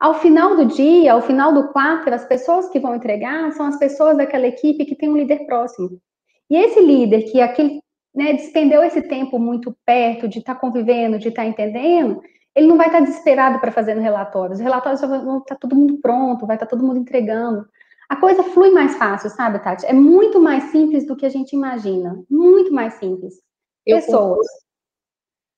Ao 0.00 0.14
final 0.14 0.56
do 0.56 0.64
dia, 0.64 1.12
ao 1.12 1.22
final 1.22 1.52
do 1.52 1.72
quarto, 1.72 2.08
as 2.12 2.24
pessoas 2.24 2.68
que 2.68 2.78
vão 2.78 2.94
entregar 2.94 3.52
são 3.52 3.66
as 3.66 3.78
pessoas 3.78 4.16
daquela 4.16 4.46
equipe 4.46 4.84
que 4.84 4.96
tem 4.96 5.08
um 5.08 5.16
líder 5.16 5.44
próximo. 5.46 6.00
E 6.50 6.56
esse 6.56 6.80
líder 6.80 7.22
que 7.30 7.40
aquele, 7.40 7.82
né, 8.14 8.32
despendeu 8.32 8.82
esse 8.82 9.02
tempo 9.02 9.38
muito 9.38 9.76
perto, 9.84 10.28
de 10.28 10.38
estar 10.38 10.54
tá 10.54 10.60
convivendo, 10.60 11.18
de 11.18 11.28
estar 11.28 11.42
tá 11.42 11.48
entendendo, 11.48 12.20
ele 12.54 12.66
não 12.66 12.76
vai 12.76 12.86
estar 12.86 12.98
tá 12.98 13.04
desesperado 13.04 13.60
para 13.60 13.72
fazer 13.72 13.96
relatórios. 13.98 14.58
Os 14.58 14.64
relatórios 14.64 15.00
vão 15.00 15.38
estar 15.38 15.54
tá 15.54 15.60
todo 15.60 15.76
mundo 15.76 15.98
pronto, 16.00 16.46
vai 16.46 16.56
estar 16.56 16.66
tá 16.66 16.70
todo 16.70 16.86
mundo 16.86 16.98
entregando. 16.98 17.66
A 18.08 18.16
coisa 18.16 18.42
flui 18.42 18.70
mais 18.70 18.96
fácil, 18.96 19.28
sabe, 19.28 19.62
Tati? 19.62 19.84
É 19.84 19.92
muito 19.92 20.40
mais 20.40 20.64
simples 20.70 21.06
do 21.06 21.14
que 21.14 21.26
a 21.26 21.28
gente 21.28 21.52
imagina. 21.52 22.14
Muito 22.30 22.72
mais 22.72 22.94
simples. 22.94 23.34
Pessoas. 23.84 24.46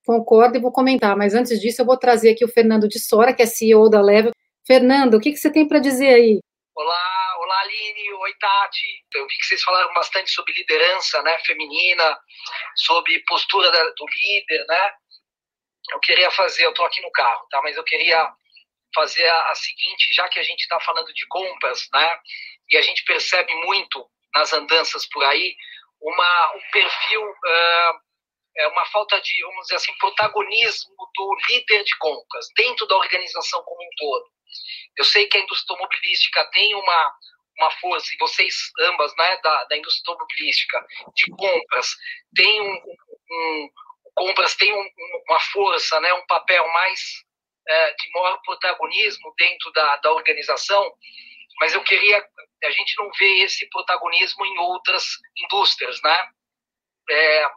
Concordo 0.04 0.56
e 0.56 0.60
vou 0.60 0.72
comentar, 0.72 1.16
mas 1.16 1.34
antes 1.34 1.60
disso 1.60 1.82
eu 1.82 1.86
vou 1.86 1.96
trazer 1.96 2.30
aqui 2.30 2.44
o 2.44 2.52
Fernando 2.52 2.88
de 2.88 2.98
Sora, 2.98 3.32
que 3.32 3.42
é 3.42 3.46
CEO 3.46 3.88
da 3.88 4.00
Level. 4.00 4.32
Fernando, 4.66 5.14
o 5.14 5.20
que, 5.20 5.30
que 5.30 5.36
você 5.36 5.50
tem 5.50 5.68
para 5.68 5.78
dizer 5.78 6.08
aí? 6.08 6.40
Olá, 6.74 7.36
olá 7.38 7.60
Aline, 7.60 8.12
oi 8.14 8.34
Tati. 8.40 9.04
Eu 9.14 9.28
vi 9.28 9.36
que 9.36 9.46
vocês 9.46 9.62
falaram 9.62 9.92
bastante 9.94 10.30
sobre 10.32 10.52
liderança 10.54 11.22
né, 11.22 11.38
feminina, 11.46 12.18
sobre 12.74 13.22
postura 13.28 13.70
do 13.70 14.06
líder, 14.06 14.64
né? 14.66 14.90
Eu 15.92 16.00
queria 16.00 16.30
fazer, 16.32 16.64
eu 16.64 16.74
tô 16.74 16.84
aqui 16.84 17.00
no 17.02 17.10
carro, 17.12 17.46
tá? 17.50 17.60
Mas 17.62 17.76
eu 17.76 17.84
queria 17.84 18.32
fazer 18.94 19.26
a, 19.26 19.50
a 19.50 19.54
seguinte, 19.54 20.12
já 20.12 20.28
que 20.28 20.38
a 20.38 20.42
gente 20.42 20.60
está 20.60 20.80
falando 20.80 21.12
de 21.12 21.26
compras, 21.28 21.86
né? 21.92 22.18
E 22.70 22.76
a 22.76 22.82
gente 22.82 23.04
percebe 23.04 23.54
muito 23.66 24.08
nas 24.34 24.52
andanças 24.52 25.06
por 25.08 25.24
aí 25.24 25.54
uma, 26.00 26.52
um 26.56 26.60
perfil, 26.70 27.22
uh, 27.22 28.00
é 28.56 28.68
uma 28.68 28.86
falta 28.86 29.20
de, 29.20 29.42
vamos 29.42 29.62
dizer 29.62 29.76
assim, 29.76 29.92
protagonismo 29.98 30.94
do 31.14 31.36
líder 31.48 31.84
de 31.84 31.96
compras 31.98 32.46
dentro 32.56 32.86
da 32.86 32.96
organização 32.96 33.62
como 33.64 33.82
um 33.82 33.90
todo. 33.96 34.26
Eu 34.96 35.04
sei 35.04 35.26
que 35.26 35.36
a 35.36 35.40
indústria 35.40 35.74
automobilística 35.74 36.50
tem 36.52 36.74
uma, 36.74 37.14
uma 37.58 37.70
força, 37.72 38.08
e 38.12 38.18
vocês 38.18 38.54
ambas, 38.80 39.14
né, 39.16 39.36
da, 39.42 39.64
da 39.64 39.76
indústria 39.76 40.12
automobilística, 40.12 40.84
de 41.14 41.30
compras, 41.36 41.88
tem 42.34 42.60
um, 42.60 42.74
um 43.30 43.70
compras 44.14 44.54
tem 44.56 44.72
um, 44.72 44.90
uma 45.28 45.40
força, 45.40 46.00
né, 46.00 46.12
um 46.12 46.26
papel 46.26 46.66
mais 46.68 47.00
é, 47.70 47.94
de 47.94 48.10
maior 48.12 48.40
protagonismo 48.42 49.32
dentro 49.38 49.70
da, 49.72 49.96
da 49.96 50.12
organização, 50.12 50.92
mas 51.60 51.72
eu 51.72 51.82
queria, 51.84 52.18
a 52.64 52.70
gente 52.70 52.96
não 52.98 53.10
vê 53.18 53.42
esse 53.42 53.68
protagonismo 53.68 54.44
em 54.44 54.58
outras 54.58 55.04
indústrias, 55.44 56.00
né? 56.02 56.28
É, 57.10 57.50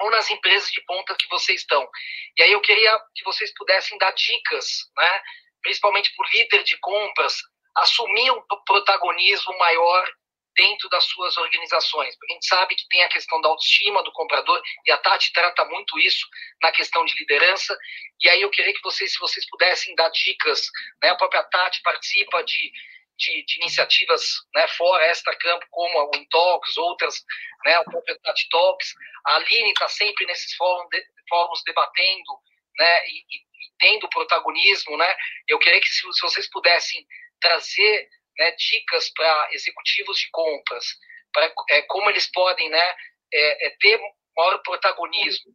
ou 0.00 0.10
nas 0.10 0.28
empresas 0.30 0.70
de 0.70 0.82
ponta 0.84 1.16
que 1.18 1.28
vocês 1.28 1.60
estão. 1.60 1.88
E 2.36 2.42
aí 2.42 2.52
eu 2.52 2.60
queria 2.60 2.98
que 3.14 3.24
vocês 3.24 3.52
pudessem 3.54 3.96
dar 3.98 4.12
dicas, 4.12 4.66
né? 4.96 5.22
principalmente 5.62 6.14
para 6.14 6.26
o 6.26 6.30
líder 6.30 6.62
de 6.64 6.78
compras, 6.78 7.34
assumir 7.76 8.30
um 8.30 8.42
protagonismo 8.66 9.56
maior 9.58 10.08
dentro 10.56 10.88
das 10.88 11.04
suas 11.04 11.36
organizações. 11.36 12.16
A 12.28 12.32
gente 12.32 12.46
sabe 12.46 12.74
que 12.74 12.88
tem 12.88 13.02
a 13.02 13.08
questão 13.08 13.40
da 13.40 13.48
autoestima 13.48 14.02
do 14.02 14.12
comprador, 14.12 14.60
e 14.86 14.90
a 14.90 14.96
Tati 14.96 15.32
trata 15.32 15.64
muito 15.66 15.98
isso 15.98 16.26
na 16.62 16.72
questão 16.72 17.04
de 17.04 17.14
liderança. 17.14 17.76
E 18.20 18.28
aí 18.28 18.40
eu 18.40 18.50
queria 18.50 18.72
que 18.72 18.82
vocês, 18.82 19.12
se 19.12 19.18
vocês 19.18 19.46
pudessem 19.48 19.94
dar 19.94 20.08
dicas, 20.10 20.62
né? 21.02 21.10
a 21.10 21.16
própria 21.16 21.44
Tati 21.44 21.80
participa 21.82 22.42
de, 22.42 22.72
de, 23.18 23.44
de 23.44 23.60
iniciativas 23.60 24.24
né, 24.54 24.66
fora 24.68 25.06
extra-campo, 25.06 25.66
como 25.70 25.98
a 25.98 26.10
Wintalks, 26.10 26.76
outras, 26.78 27.22
né, 27.64 27.78
o 27.80 27.84
próprio 27.84 28.18
Tati 28.20 28.48
Talks. 28.48 28.94
A 29.26 29.36
Aline 29.36 29.70
está 29.70 29.88
sempre 29.88 30.26
nesses 30.26 30.54
fóruns, 30.54 30.88
de, 30.90 31.04
fóruns 31.28 31.62
debatendo 31.64 32.40
né, 32.78 33.08
e, 33.08 33.18
e, 33.18 33.46
tendo 33.78 34.08
protagonismo. 34.08 34.96
Né? 34.96 35.16
Eu 35.48 35.58
queria 35.58 35.80
que 35.80 35.88
se, 35.88 36.00
se 36.00 36.20
vocês 36.22 36.48
pudessem 36.50 37.06
trazer 37.40 38.08
né, 38.38 38.52
dicas 38.52 39.10
para 39.14 39.48
executivos 39.52 40.18
de 40.18 40.28
compras, 40.30 40.84
para 41.32 41.52
é, 41.70 41.82
como 41.82 42.08
eles 42.10 42.30
podem 42.30 42.68
né, 42.68 42.94
é, 43.32 43.66
é, 43.66 43.76
ter 43.80 44.00
maior 44.36 44.58
protagonismo. 44.62 45.50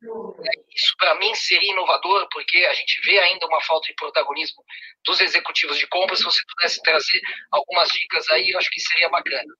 Isso, 0.73 0.95
para 0.97 1.15
mim, 1.15 1.33
seria 1.35 1.71
inovador, 1.71 2.27
porque 2.31 2.57
a 2.59 2.73
gente 2.73 2.99
vê 3.05 3.19
ainda 3.19 3.45
uma 3.45 3.61
falta 3.61 3.87
de 3.87 3.93
protagonismo 3.93 4.63
dos 5.05 5.21
executivos 5.21 5.77
de 5.77 5.87
compras. 5.87 6.19
Se 6.19 6.25
você 6.25 6.39
pudesse 6.55 6.81
trazer 6.81 7.21
algumas 7.51 7.87
dicas 7.89 8.27
aí, 8.31 8.49
eu 8.49 8.57
acho 8.57 8.69
que 8.71 8.81
seria 8.81 9.09
bacana. 9.09 9.53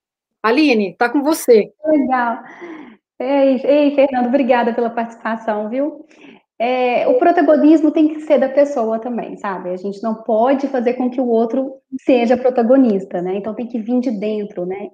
Aline, 0.43 0.91
está 0.91 1.07
com 1.09 1.21
você. 1.21 1.71
Legal. 1.85 2.37
Ei, 3.19 3.61
ei, 3.63 3.95
Fernando, 3.95 4.27
obrigada 4.27 4.73
pela 4.73 4.89
participação, 4.89 5.69
viu? 5.69 6.07
É, 6.63 7.07
o 7.07 7.17
protagonismo 7.17 7.89
tem 7.89 8.07
que 8.09 8.19
ser 8.19 8.37
da 8.37 8.47
pessoa 8.47 8.99
também, 8.99 9.35
sabe? 9.35 9.71
A 9.71 9.77
gente 9.77 10.03
não 10.03 10.13
pode 10.13 10.67
fazer 10.67 10.93
com 10.93 11.09
que 11.09 11.19
o 11.19 11.27
outro 11.27 11.73
seja 12.05 12.37
protagonista, 12.37 13.19
né? 13.19 13.37
Então 13.37 13.55
tem 13.55 13.65
que 13.65 13.79
vir 13.79 13.99
de 13.99 14.11
dentro, 14.11 14.63
né? 14.63 14.89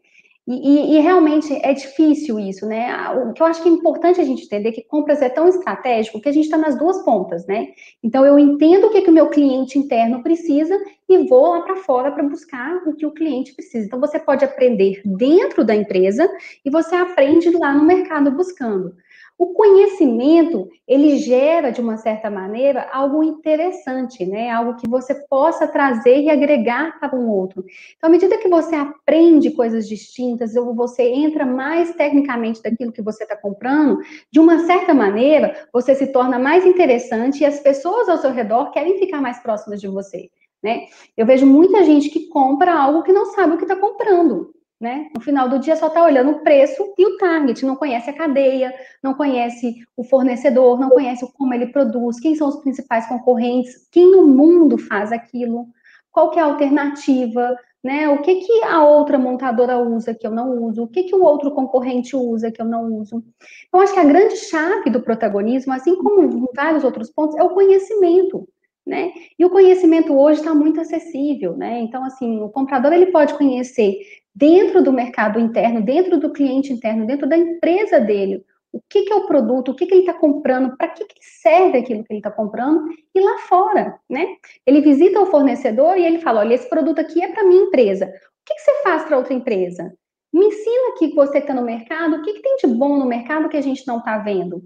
E, 0.47 0.53
e, 0.53 0.95
e, 0.95 0.99
realmente 1.01 1.53
é 1.61 1.73
difícil 1.73 2.39
isso, 2.39 2.65
né? 2.65 2.87
O 3.09 3.33
que 3.33 3.41
eu 3.41 3.45
acho 3.45 3.61
que 3.61 3.67
é 3.67 3.71
importante 3.73 4.21
a 4.21 4.23
gente 4.23 4.45
entender 4.45 4.69
é 4.69 4.71
que 4.71 4.81
compras 4.81 5.21
é 5.21 5.27
tão 5.27 5.45
estratégico 5.45 6.21
que 6.21 6.29
a 6.29 6.31
gente 6.31 6.45
está 6.45 6.57
nas 6.57 6.77
duas 6.77 7.03
pontas, 7.03 7.45
né? 7.45 7.67
Então 8.01 8.25
eu 8.25 8.39
entendo 8.39 8.87
o 8.87 8.89
que, 8.89 9.01
que 9.01 9.09
o 9.09 9.13
meu 9.13 9.27
cliente 9.27 9.77
interno 9.77 10.23
precisa 10.23 10.73
e 11.09 11.17
vou 11.27 11.49
lá 11.49 11.63
para 11.63 11.75
fora 11.75 12.11
para 12.11 12.23
buscar 12.23 12.77
o 12.87 12.95
que 12.95 13.05
o 13.05 13.11
cliente 13.11 13.53
precisa. 13.53 13.87
Então 13.87 13.99
você 13.99 14.17
pode 14.17 14.45
aprender 14.45 15.01
dentro 15.03 15.65
da 15.65 15.75
empresa 15.75 16.31
e 16.63 16.69
você 16.69 16.95
aprende 16.95 17.49
lá 17.49 17.73
no 17.73 17.83
mercado 17.83 18.31
buscando. 18.31 18.95
O 19.37 19.53
conhecimento, 19.53 20.67
ele 20.87 21.17
gera, 21.17 21.71
de 21.71 21.79
uma 21.79 21.95
certa 21.97 22.27
maneira, 22.27 22.89
algo 22.91 23.21
interessante, 23.21 24.25
né? 24.25 24.49
Algo 24.49 24.75
que 24.77 24.89
você 24.89 25.13
possa 25.13 25.67
trazer 25.67 26.21
e 26.21 26.29
agregar 26.29 26.99
para 26.99 27.15
um 27.15 27.29
outro. 27.29 27.63
Então, 27.95 28.09
à 28.09 28.11
medida 28.11 28.39
que 28.39 28.49
você 28.49 28.75
aprende 28.75 29.51
coisas 29.51 29.87
distintas, 29.87 30.55
ou 30.55 30.73
você 30.73 31.03
entra 31.03 31.45
mais 31.45 31.93
tecnicamente 31.93 32.63
daquilo 32.63 32.91
que 32.91 33.01
você 33.01 33.23
está 33.23 33.37
comprando, 33.37 33.99
de 34.31 34.39
uma 34.39 34.65
certa 34.65 34.91
maneira, 34.91 35.67
você 35.71 35.93
se 35.93 36.07
torna 36.07 36.39
mais 36.39 36.65
interessante 36.65 37.41
e 37.41 37.45
as 37.45 37.59
pessoas 37.59 38.09
ao 38.09 38.17
seu 38.17 38.31
redor 38.31 38.71
querem 38.71 38.97
ficar 38.97 39.21
mais 39.21 39.39
próximas 39.39 39.79
de 39.79 39.87
você. 39.87 40.31
Né? 40.63 40.87
Eu 41.15 41.27
vejo 41.27 41.45
muita 41.45 41.83
gente 41.83 42.09
que 42.09 42.27
compra 42.29 42.73
algo 42.73 43.03
que 43.03 43.13
não 43.13 43.27
sabe 43.27 43.53
o 43.53 43.57
que 43.57 43.65
está 43.65 43.75
comprando 43.75 44.56
né? 44.79 45.09
No 45.15 45.21
final 45.21 45.49
do 45.49 45.59
dia 45.59 45.75
só 45.75 45.87
está 45.87 46.03
olhando 46.03 46.31
o 46.31 46.39
preço 46.43 46.93
e 46.97 47.05
o 47.05 47.17
target, 47.17 47.65
não 47.65 47.75
conhece 47.75 48.09
a 48.09 48.13
cadeia, 48.13 48.73
não 49.03 49.13
conhece 49.13 49.75
o 49.95 50.03
fornecedor, 50.03 50.79
não 50.79 50.89
conhece 50.89 51.25
como 51.33 51.53
ele 51.53 51.67
produz, 51.67 52.19
quem 52.19 52.35
são 52.35 52.47
os 52.47 52.57
principais 52.57 53.07
concorrentes, 53.07 53.87
quem 53.91 54.11
no 54.11 54.27
mundo 54.27 54.77
faz 54.77 55.11
aquilo, 55.11 55.67
qual 56.11 56.29
que 56.29 56.39
é 56.39 56.41
a 56.41 56.45
alternativa, 56.45 57.57
né? 57.83 58.09
O 58.09 58.21
que 58.21 58.35
que 58.35 58.63
a 58.63 58.83
outra 58.83 59.17
montadora 59.17 59.79
usa 59.79 60.13
que 60.13 60.27
eu 60.27 60.31
não 60.31 60.63
uso, 60.63 60.83
o 60.83 60.87
que 60.87 61.03
que 61.03 61.15
o 61.15 61.23
outro 61.23 61.51
concorrente 61.51 62.15
usa 62.15 62.51
que 62.51 62.61
eu 62.61 62.65
não 62.65 62.85
uso. 62.93 63.23
Então 63.67 63.79
acho 63.79 63.93
que 63.93 63.99
a 63.99 64.05
grande 64.05 64.35
chave 64.35 64.89
do 64.89 65.01
protagonismo, 65.01 65.73
assim 65.73 65.95
como 65.95 66.21
em 66.21 66.45
vários 66.55 66.83
outros 66.83 67.09
pontos, 67.09 67.37
é 67.37 67.43
o 67.43 67.49
conhecimento. 67.49 68.47
Né? 68.85 69.11
E 69.37 69.43
o 69.43 69.49
conhecimento 69.49 70.17
hoje 70.17 70.39
está 70.39 70.55
muito 70.55 70.79
acessível, 70.79 71.57
né? 71.57 71.77
Então, 71.81 72.05
assim, 72.05 72.39
o 72.39 72.47
comprador 72.47 72.93
ele 72.93 73.07
pode 73.07 73.33
conhecer 73.33 73.97
dentro 74.37 74.83
do 74.83 74.93
mercado 74.93 75.39
interno, 75.39 75.81
dentro 75.81 76.19
do 76.19 76.31
cliente 76.31 76.71
interno, 76.71 77.07
dentro 77.07 77.27
da 77.27 77.35
empresa 77.35 77.99
dele, 77.99 78.45
o 78.71 78.79
que, 78.87 79.01
que 79.01 79.11
é 79.11 79.15
o 79.15 79.25
produto, 79.25 79.71
o 79.71 79.75
que, 79.75 79.87
que 79.87 79.93
ele 79.95 80.01
está 80.01 80.13
comprando, 80.13 80.77
para 80.77 80.89
que, 80.89 81.03
que 81.05 81.15
serve 81.21 81.79
aquilo 81.79 82.03
que 82.03 82.13
ele 82.13 82.19
está 82.19 82.29
comprando, 82.29 82.87
e 83.15 83.19
lá 83.19 83.39
fora, 83.39 83.99
né? 84.07 84.27
Ele 84.63 84.81
visita 84.81 85.19
o 85.19 85.25
fornecedor 85.25 85.97
e 85.97 86.05
ele 86.05 86.19
fala: 86.19 86.41
olha, 86.41 86.53
esse 86.53 86.69
produto 86.69 86.99
aqui 86.99 87.23
é 87.23 87.31
para 87.31 87.45
minha 87.45 87.63
empresa. 87.63 88.05
O 88.05 88.09
que, 88.45 88.59
você 88.59 88.83
faz 88.83 89.03
para 89.05 89.17
outra 89.17 89.33
empresa? 89.33 89.91
Me 90.31 90.45
ensina 90.45 90.89
aqui 90.89 91.09
que 91.09 91.15
você 91.15 91.39
está 91.39 91.53
no 91.53 91.63
mercado, 91.63 92.17
o 92.17 92.21
que, 92.21 92.33
que 92.33 92.41
tem 92.41 92.57
de 92.57 92.67
bom 92.67 92.97
no 92.97 93.07
mercado 93.07 93.49
que 93.49 93.57
a 93.57 93.61
gente 93.61 93.87
não 93.87 93.97
está 93.97 94.19
vendo. 94.19 94.61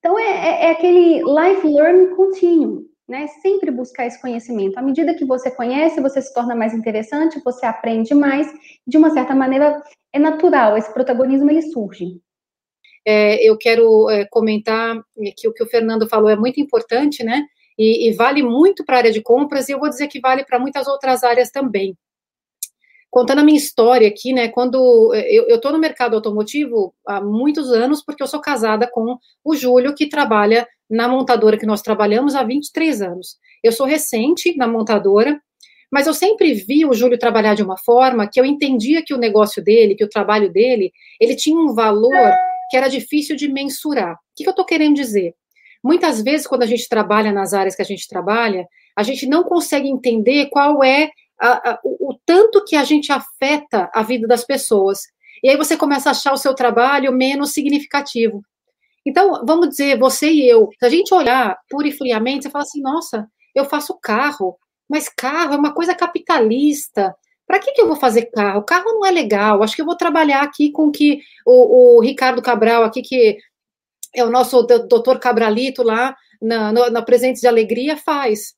Então, 0.00 0.18
é, 0.18 0.24
é, 0.24 0.64
é 0.64 0.70
aquele 0.72 1.22
life 1.22 1.68
learning 1.68 2.16
contínuo 2.16 2.91
né? 3.12 3.26
Sempre 3.42 3.70
buscar 3.70 4.06
esse 4.06 4.18
conhecimento. 4.18 4.78
À 4.78 4.82
medida 4.82 5.14
que 5.14 5.26
você 5.26 5.50
conhece, 5.50 6.00
você 6.00 6.22
se 6.22 6.32
torna 6.32 6.56
mais 6.56 6.72
interessante, 6.72 7.42
você 7.44 7.66
aprende 7.66 8.14
mais. 8.14 8.50
De 8.86 8.96
uma 8.96 9.10
certa 9.10 9.34
maneira, 9.34 9.82
é 10.10 10.18
natural. 10.18 10.78
Esse 10.78 10.90
protagonismo 10.94 11.50
ele 11.50 11.60
surge. 11.60 12.18
É, 13.06 13.46
eu 13.46 13.58
quero 13.58 14.08
é, 14.08 14.24
comentar 14.30 14.96
que 15.36 15.46
o 15.46 15.52
que 15.52 15.62
o 15.62 15.66
Fernando 15.66 16.08
falou 16.08 16.30
é 16.30 16.36
muito 16.36 16.58
importante, 16.58 17.22
né? 17.22 17.44
E, 17.78 18.08
e 18.08 18.12
vale 18.14 18.42
muito 18.42 18.82
para 18.82 18.96
a 18.96 18.98
área 19.00 19.12
de 19.12 19.20
compras 19.20 19.68
e 19.68 19.72
eu 19.72 19.78
vou 19.78 19.90
dizer 19.90 20.08
que 20.08 20.18
vale 20.18 20.42
para 20.42 20.58
muitas 20.58 20.86
outras 20.86 21.22
áreas 21.22 21.50
também 21.50 21.94
contando 23.12 23.40
a 23.40 23.44
minha 23.44 23.58
história 23.58 24.08
aqui, 24.08 24.32
né? 24.32 24.48
Quando 24.48 25.14
eu 25.14 25.56
estou 25.56 25.70
no 25.70 25.78
mercado 25.78 26.16
automotivo 26.16 26.94
há 27.06 27.20
muitos 27.20 27.70
anos, 27.70 28.02
porque 28.02 28.22
eu 28.22 28.26
sou 28.26 28.40
casada 28.40 28.90
com 28.90 29.18
o 29.44 29.54
Júlio, 29.54 29.94
que 29.94 30.08
trabalha 30.08 30.66
na 30.92 31.08
montadora 31.08 31.56
que 31.56 31.64
nós 31.64 31.80
trabalhamos 31.80 32.34
há 32.34 32.42
23 32.42 33.00
anos. 33.00 33.38
Eu 33.64 33.72
sou 33.72 33.86
recente 33.86 34.54
na 34.58 34.68
montadora, 34.68 35.40
mas 35.90 36.06
eu 36.06 36.12
sempre 36.12 36.52
vi 36.52 36.84
o 36.84 36.92
Júlio 36.92 37.18
trabalhar 37.18 37.54
de 37.54 37.62
uma 37.62 37.78
forma 37.78 38.28
que 38.28 38.38
eu 38.38 38.44
entendia 38.44 39.02
que 39.02 39.14
o 39.14 39.18
negócio 39.18 39.64
dele, 39.64 39.94
que 39.94 40.04
o 40.04 40.08
trabalho 40.08 40.52
dele, 40.52 40.92
ele 41.18 41.34
tinha 41.34 41.58
um 41.58 41.74
valor 41.74 42.30
que 42.70 42.76
era 42.76 42.88
difícil 42.88 43.34
de 43.36 43.48
mensurar. 43.48 44.12
O 44.12 44.18
que, 44.36 44.46
eu 44.46 44.50
estou 44.50 44.66
querendo 44.66 44.94
dizer? 44.94 45.34
Muitas 45.82 46.22
vezes, 46.22 46.46
quando 46.46 46.62
a 46.62 46.66
gente 46.66 46.86
trabalha 46.86 47.32
nas 47.32 47.54
áreas 47.54 47.74
que 47.74 47.82
a 47.82 47.86
gente 47.86 48.06
trabalha, 48.06 48.66
a 48.94 49.02
gente 49.02 49.26
não 49.26 49.42
consegue 49.44 49.88
entender 49.88 50.50
qual 50.50 50.84
é 50.84 51.10
a, 51.40 51.70
a, 51.70 51.80
o, 51.82 52.10
o 52.10 52.18
tanto 52.26 52.62
que 52.66 52.76
a 52.76 52.84
gente 52.84 53.10
afeta 53.10 53.90
a 53.94 54.02
vida 54.02 54.28
das 54.28 54.44
pessoas. 54.44 55.00
E 55.42 55.48
aí 55.48 55.56
você 55.56 55.74
começa 55.74 56.10
a 56.10 56.12
achar 56.12 56.34
o 56.34 56.38
seu 56.38 56.54
trabalho 56.54 57.12
menos 57.12 57.52
significativo. 57.52 58.42
Então, 59.06 59.44
vamos 59.44 59.70
dizer, 59.70 59.98
você 59.98 60.30
e 60.30 60.48
eu, 60.48 60.68
se 60.78 60.86
a 60.86 60.88
gente 60.88 61.12
olhar 61.12 61.58
pura 61.68 61.88
e 61.88 61.92
friamente, 61.92 62.44
você 62.44 62.50
fala 62.50 62.62
assim, 62.62 62.80
nossa, 62.80 63.28
eu 63.54 63.64
faço 63.64 63.98
carro, 64.00 64.56
mas 64.88 65.08
carro 65.08 65.54
é 65.54 65.56
uma 65.56 65.74
coisa 65.74 65.94
capitalista. 65.94 67.14
Para 67.46 67.58
que, 67.58 67.72
que 67.72 67.82
eu 67.82 67.86
vou 67.86 67.96
fazer 67.96 68.26
carro? 68.26 68.62
Carro 68.62 68.92
não 68.92 69.04
é 69.04 69.10
legal. 69.10 69.62
Acho 69.62 69.74
que 69.74 69.82
eu 69.82 69.86
vou 69.86 69.96
trabalhar 69.96 70.42
aqui 70.42 70.70
com 70.70 70.90
que 70.90 71.20
o, 71.46 71.96
o 71.96 72.00
Ricardo 72.00 72.40
Cabral, 72.40 72.84
aqui, 72.84 73.02
que 73.02 73.38
é 74.14 74.24
o 74.24 74.30
nosso 74.30 74.62
doutor 74.62 75.18
Cabralito 75.18 75.82
lá 75.82 76.14
na, 76.40 76.72
na, 76.72 76.90
na 76.90 77.00
de 77.00 77.46
Alegria, 77.46 77.96
faz. 77.96 78.54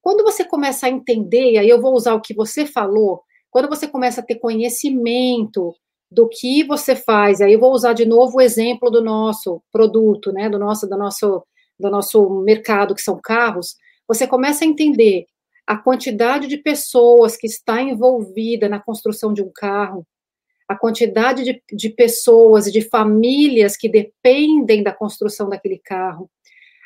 Quando 0.00 0.24
você 0.24 0.44
começa 0.44 0.86
a 0.86 0.90
entender, 0.90 1.58
aí 1.58 1.68
eu 1.68 1.80
vou 1.80 1.94
usar 1.94 2.14
o 2.14 2.20
que 2.20 2.34
você 2.34 2.66
falou, 2.66 3.22
quando 3.50 3.68
você 3.68 3.86
começa 3.86 4.20
a 4.20 4.24
ter 4.24 4.36
conhecimento 4.36 5.74
do 6.12 6.28
que 6.28 6.62
você 6.62 6.94
faz, 6.94 7.40
aí 7.40 7.54
eu 7.54 7.60
vou 7.60 7.72
usar 7.72 7.94
de 7.94 8.04
novo 8.04 8.36
o 8.36 8.40
exemplo 8.40 8.90
do 8.90 9.02
nosso 9.02 9.62
produto, 9.72 10.30
né, 10.30 10.48
do 10.48 10.58
nosso, 10.58 10.86
do 10.86 10.98
nosso, 10.98 11.42
do 11.80 11.90
nosso 11.90 12.42
mercado, 12.42 12.94
que 12.94 13.00
são 13.00 13.18
carros, 13.18 13.76
você 14.06 14.26
começa 14.26 14.62
a 14.62 14.68
entender 14.68 15.24
a 15.66 15.76
quantidade 15.76 16.48
de 16.48 16.58
pessoas 16.58 17.36
que 17.36 17.46
está 17.46 17.80
envolvida 17.80 18.68
na 18.68 18.78
construção 18.78 19.32
de 19.32 19.42
um 19.42 19.50
carro, 19.54 20.06
a 20.68 20.76
quantidade 20.76 21.44
de, 21.44 21.62
de 21.72 21.88
pessoas 21.88 22.66
e 22.66 22.72
de 22.72 22.82
famílias 22.82 23.76
que 23.76 23.88
dependem 23.88 24.82
da 24.82 24.92
construção 24.92 25.48
daquele 25.48 25.78
carro, 25.78 26.30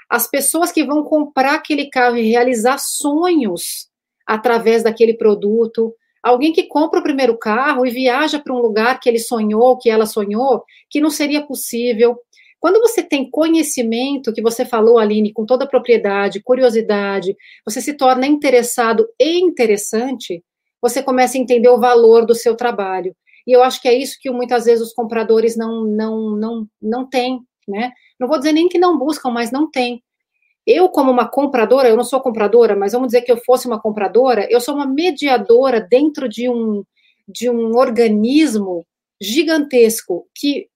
as 0.09 0.29
pessoas 0.29 0.71
que 0.71 0.85
vão 0.85 1.03
comprar 1.03 1.57
aquele 1.57 1.91
carro 1.91 2.17
e 2.17 2.31
realizar 2.31 2.79
sonhos 2.79 3.89
através 4.25 4.85
daquele 4.85 5.15
produto, 5.15 5.93
alguém 6.31 6.53
que 6.53 6.65
compra 6.65 7.01
o 7.01 7.03
primeiro 7.03 7.39
carro 7.39 7.87
e 7.87 7.91
viaja 7.91 8.41
para 8.41 8.53
um 8.53 8.59
lugar 8.59 8.99
que 8.99 9.09
ele 9.09 9.19
sonhou, 9.19 9.79
que 9.79 9.89
ela 9.89 10.07
sonhou, 10.07 10.65
que 10.91 11.01
não 11.01 11.11
seria 11.11 11.47
possível. 11.47 12.19
Quando 12.59 12.81
você 12.81 13.03
tem 13.03 13.31
conhecimento, 13.31 14.33
que 14.33 14.43
você 14.43 14.65
falou, 14.65 14.99
Aline, 14.99 15.33
com 15.33 15.47
toda 15.47 15.65
a 15.65 15.69
propriedade, 15.69 16.43
curiosidade, 16.43 17.37
você 17.65 17.81
se 17.81 17.95
torna 17.95 18.27
interessado 18.27 19.07
e 19.21 19.39
interessante, 19.39 20.43
você 20.83 21.03
começa 21.03 21.39
a 21.39 21.41
entender 21.41 21.69
o 21.69 21.79
valor 21.79 22.27
do 22.27 22.35
seu 22.35 22.57
trabalho. 22.57 23.15
E 23.47 23.53
eu 23.53 23.63
acho 23.63 23.81
que 23.81 23.89
é 23.89 23.95
isso 23.95 24.17
que 24.21 24.29
muitas 24.31 24.65
vezes 24.65 24.85
os 24.85 24.93
compradores 24.93 25.57
não 25.57 25.85
não 25.85 26.31
não 26.37 26.67
não 26.83 27.09
têm, 27.09 27.41
né? 27.69 27.93
Não 28.19 28.27
vou 28.27 28.39
dizer 28.39 28.53
nem 28.53 28.69
que 28.69 28.79
não 28.79 28.99
buscam, 28.99 29.31
mas 29.31 29.53
não 29.53 29.71
têm. 29.71 30.03
Eu, 30.67 30.89
como 30.89 31.11
uma 31.11 31.29
compradora, 31.29 31.89
eu 31.89 31.97
não 31.97 32.05
sou 32.05 32.21
compradora, 32.21 32.75
mas 32.75 32.93
vamos 32.93 33.09
dizer 33.09 33.23
que 33.23 33.31
eu 33.31 33.37
fosse 33.37 33.67
uma 33.69 33.81
compradora, 33.81 34.49
eu 34.51 34.61
sou 34.61 34.75
uma 34.75 34.87
mediadora 34.87 35.81
dentro 35.81 36.29
de 36.29 36.49
um, 36.49 36.83
de 37.29 37.49
um 37.49 37.77
organismo 37.77 38.85
gigantesco 39.21 40.27
que, 40.35 40.69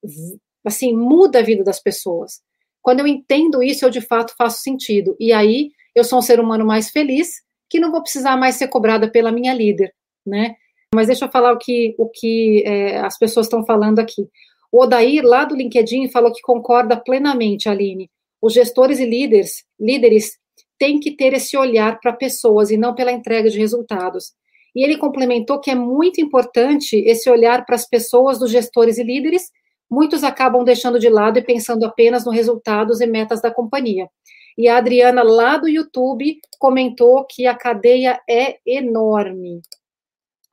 assim, 0.64 0.94
muda 0.94 1.40
a 1.40 1.42
vida 1.42 1.64
das 1.64 1.80
pessoas. 1.80 2.40
Quando 2.80 3.00
eu 3.00 3.06
entendo 3.06 3.62
isso, 3.62 3.84
eu 3.84 3.90
de 3.90 4.00
fato 4.00 4.34
faço 4.38 4.62
sentido. 4.62 5.16
E 5.18 5.32
aí, 5.32 5.70
eu 5.94 6.04
sou 6.04 6.20
um 6.20 6.22
ser 6.22 6.38
humano 6.38 6.64
mais 6.64 6.90
feliz, 6.90 7.42
que 7.68 7.80
não 7.80 7.90
vou 7.90 8.02
precisar 8.02 8.36
mais 8.36 8.54
ser 8.54 8.68
cobrada 8.68 9.10
pela 9.10 9.32
minha 9.32 9.52
líder, 9.52 9.92
né? 10.24 10.54
Mas 10.94 11.06
deixa 11.06 11.24
eu 11.24 11.30
falar 11.30 11.52
o 11.52 11.58
que, 11.58 11.94
o 11.98 12.08
que 12.08 12.64
é, 12.66 12.98
as 12.98 13.18
pessoas 13.18 13.46
estão 13.46 13.64
falando 13.64 13.98
aqui. 13.98 14.28
O 14.72 14.82
Odair, 14.82 15.24
lá 15.24 15.44
do 15.44 15.54
LinkedIn, 15.54 16.08
falou 16.08 16.32
que 16.32 16.42
concorda 16.42 16.96
plenamente, 16.96 17.68
Aline. 17.68 18.08
Os 18.40 18.54
gestores 18.54 18.98
e 18.98 19.04
líderes, 19.04 19.64
líderes 19.78 20.38
têm 20.78 20.98
que 20.98 21.14
ter 21.14 21.34
esse 21.34 21.56
olhar 21.56 22.00
para 22.00 22.12
pessoas 22.12 22.70
e 22.70 22.76
não 22.76 22.94
pela 22.94 23.12
entrega 23.12 23.50
de 23.50 23.58
resultados. 23.58 24.32
E 24.74 24.82
ele 24.82 24.96
complementou 24.96 25.60
que 25.60 25.70
é 25.70 25.74
muito 25.74 26.20
importante 26.20 26.96
esse 26.96 27.28
olhar 27.28 27.66
para 27.66 27.74
as 27.74 27.86
pessoas 27.86 28.38
dos 28.38 28.50
gestores 28.50 28.96
e 28.96 29.02
líderes. 29.02 29.50
Muitos 29.90 30.24
acabam 30.24 30.64
deixando 30.64 30.98
de 30.98 31.08
lado 31.08 31.38
e 31.38 31.44
pensando 31.44 31.84
apenas 31.84 32.24
nos 32.24 32.34
resultados 32.34 33.00
e 33.00 33.06
metas 33.06 33.42
da 33.42 33.52
companhia. 33.52 34.08
E 34.56 34.68
a 34.68 34.78
Adriana, 34.78 35.22
lá 35.22 35.58
do 35.58 35.68
YouTube, 35.68 36.40
comentou 36.58 37.26
que 37.26 37.46
a 37.46 37.54
cadeia 37.54 38.20
é 38.28 38.58
enorme. 38.64 39.60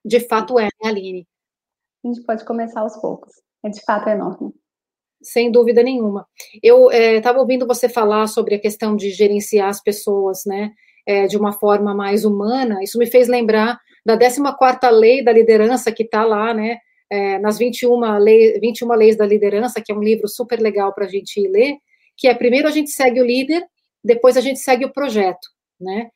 De 0.03 0.19
fato 0.27 0.59
é, 0.59 0.65
né, 0.65 0.89
Aline? 0.89 1.27
A 2.03 2.07
gente 2.07 2.23
pode 2.23 2.43
começar 2.43 2.81
aos 2.81 2.97
poucos. 2.99 3.33
É 3.63 3.69
de 3.69 3.81
fato 3.81 4.09
enorme 4.09 4.53
sem 5.21 5.51
dúvida 5.51 5.83
nenhuma. 5.83 6.27
Eu 6.61 6.91
estava 6.91 7.37
é, 7.37 7.41
ouvindo 7.41 7.67
você 7.67 7.89
falar 7.89 8.27
sobre 8.27 8.55
a 8.55 8.59
questão 8.59 8.95
de 8.95 9.09
gerenciar 9.11 9.69
as 9.69 9.81
pessoas, 9.81 10.43
né, 10.45 10.71
é, 11.05 11.27
de 11.27 11.37
uma 11.37 11.53
forma 11.53 11.93
mais 11.93 12.25
humana. 12.25 12.83
Isso 12.83 12.97
me 12.97 13.05
fez 13.05 13.27
lembrar 13.27 13.79
da 14.05 14.17
14ª 14.17 14.89
lei 14.89 15.23
da 15.23 15.31
liderança 15.31 15.91
que 15.91 16.03
está 16.03 16.23
lá, 16.23 16.53
né, 16.53 16.77
é, 17.09 17.39
nas 17.39 17.57
21, 17.57 18.17
lei, 18.17 18.59
21 18.59 18.93
leis 18.93 19.17
da 19.17 19.25
liderança, 19.25 19.81
que 19.81 19.91
é 19.91 19.95
um 19.95 20.03
livro 20.03 20.27
super 20.27 20.59
legal 20.59 20.93
para 20.93 21.05
a 21.05 21.09
gente 21.09 21.39
ler, 21.47 21.75
que 22.15 22.27
é 22.27 22.33
primeiro 22.33 22.67
a 22.67 22.71
gente 22.71 22.89
segue 22.89 23.21
o 23.21 23.25
líder, 23.25 23.63
depois 24.03 24.37
a 24.37 24.41
gente 24.41 24.59
segue 24.59 24.85
o 24.85 24.93
projeto, 24.93 25.47
né. 25.79 26.09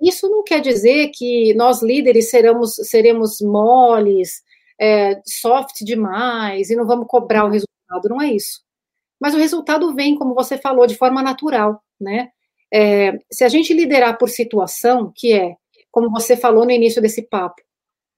Isso 0.00 0.28
não 0.28 0.44
quer 0.44 0.60
dizer 0.60 1.10
que 1.14 1.54
nós 1.54 1.82
líderes 1.82 2.28
seremos, 2.28 2.74
seremos 2.74 3.40
moles, 3.40 4.42
é, 4.78 5.20
soft 5.24 5.82
demais 5.82 6.68
e 6.68 6.76
não 6.76 6.86
vamos 6.86 7.06
cobrar 7.08 7.44
o 7.44 7.48
resultado 7.48 7.75
resultado, 7.86 8.08
não 8.08 8.20
é 8.20 8.32
isso. 8.32 8.60
Mas 9.20 9.34
o 9.34 9.38
resultado 9.38 9.94
vem, 9.94 10.14
como 10.14 10.34
você 10.34 10.58
falou, 10.58 10.86
de 10.86 10.96
forma 10.96 11.22
natural, 11.22 11.82
né? 12.00 12.30
É, 12.72 13.18
se 13.30 13.44
a 13.44 13.48
gente 13.48 13.72
liderar 13.72 14.18
por 14.18 14.28
situação, 14.28 15.12
que 15.14 15.32
é, 15.32 15.54
como 15.90 16.10
você 16.10 16.36
falou 16.36 16.64
no 16.64 16.70
início 16.70 17.00
desse 17.00 17.22
papo, 17.22 17.62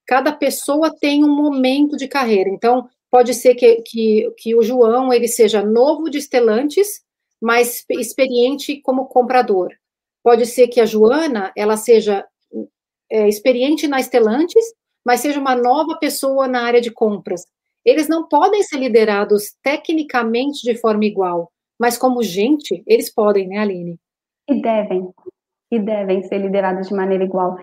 cada 0.07 0.33
pessoa 0.33 0.95
tem 0.99 1.23
um 1.23 1.35
momento 1.35 1.97
de 1.97 2.09
carreira. 2.09 2.51
Então, 2.51 2.89
pode 3.11 3.35
ser 3.35 3.55
que, 3.55 3.83
que, 3.83 4.35
que 4.39 4.55
o 4.57 4.63
João 4.63 5.13
ele 5.13 5.29
seja 5.29 5.63
novo 5.63 6.11
de 6.11 6.19
Estelantes, 6.19 7.03
mas 7.41 7.85
experiente 7.91 8.81
como 8.81 9.07
comprador. 9.07 9.71
Pode 10.23 10.47
ser 10.47 10.69
que 10.69 10.81
a 10.81 10.87
Joana 10.87 11.53
ela 11.57 11.77
seja 11.77 12.27
é, 13.11 13.29
experiente 13.29 13.87
na 13.87 14.01
Estelantes, 14.01 14.65
mas 15.05 15.21
seja 15.21 15.39
uma 15.39 15.55
nova 15.55 15.97
pessoa 15.99 16.49
na 16.49 16.63
área 16.63 16.81
de 16.81 16.91
compras 16.91 17.45
eles 17.89 18.09
não 18.09 18.29
podem 18.29 18.63
ser 18.63 18.79
liderados 18.79 19.55
tecnicamente 19.63 20.63
de 20.63 20.77
forma 20.79 21.05
igual, 21.05 21.51
mas 21.79 21.97
como 21.97 22.23
gente, 22.23 22.83
eles 22.87 23.13
podem, 23.13 23.49
né, 23.49 23.59
Aline? 23.59 23.99
E 24.49 24.61
devem, 24.61 25.11
e 25.71 25.79
devem 25.79 26.23
ser 26.23 26.39
liderados 26.39 26.89
de 26.89 26.95
maneira 26.95 27.25
igual. 27.25 27.59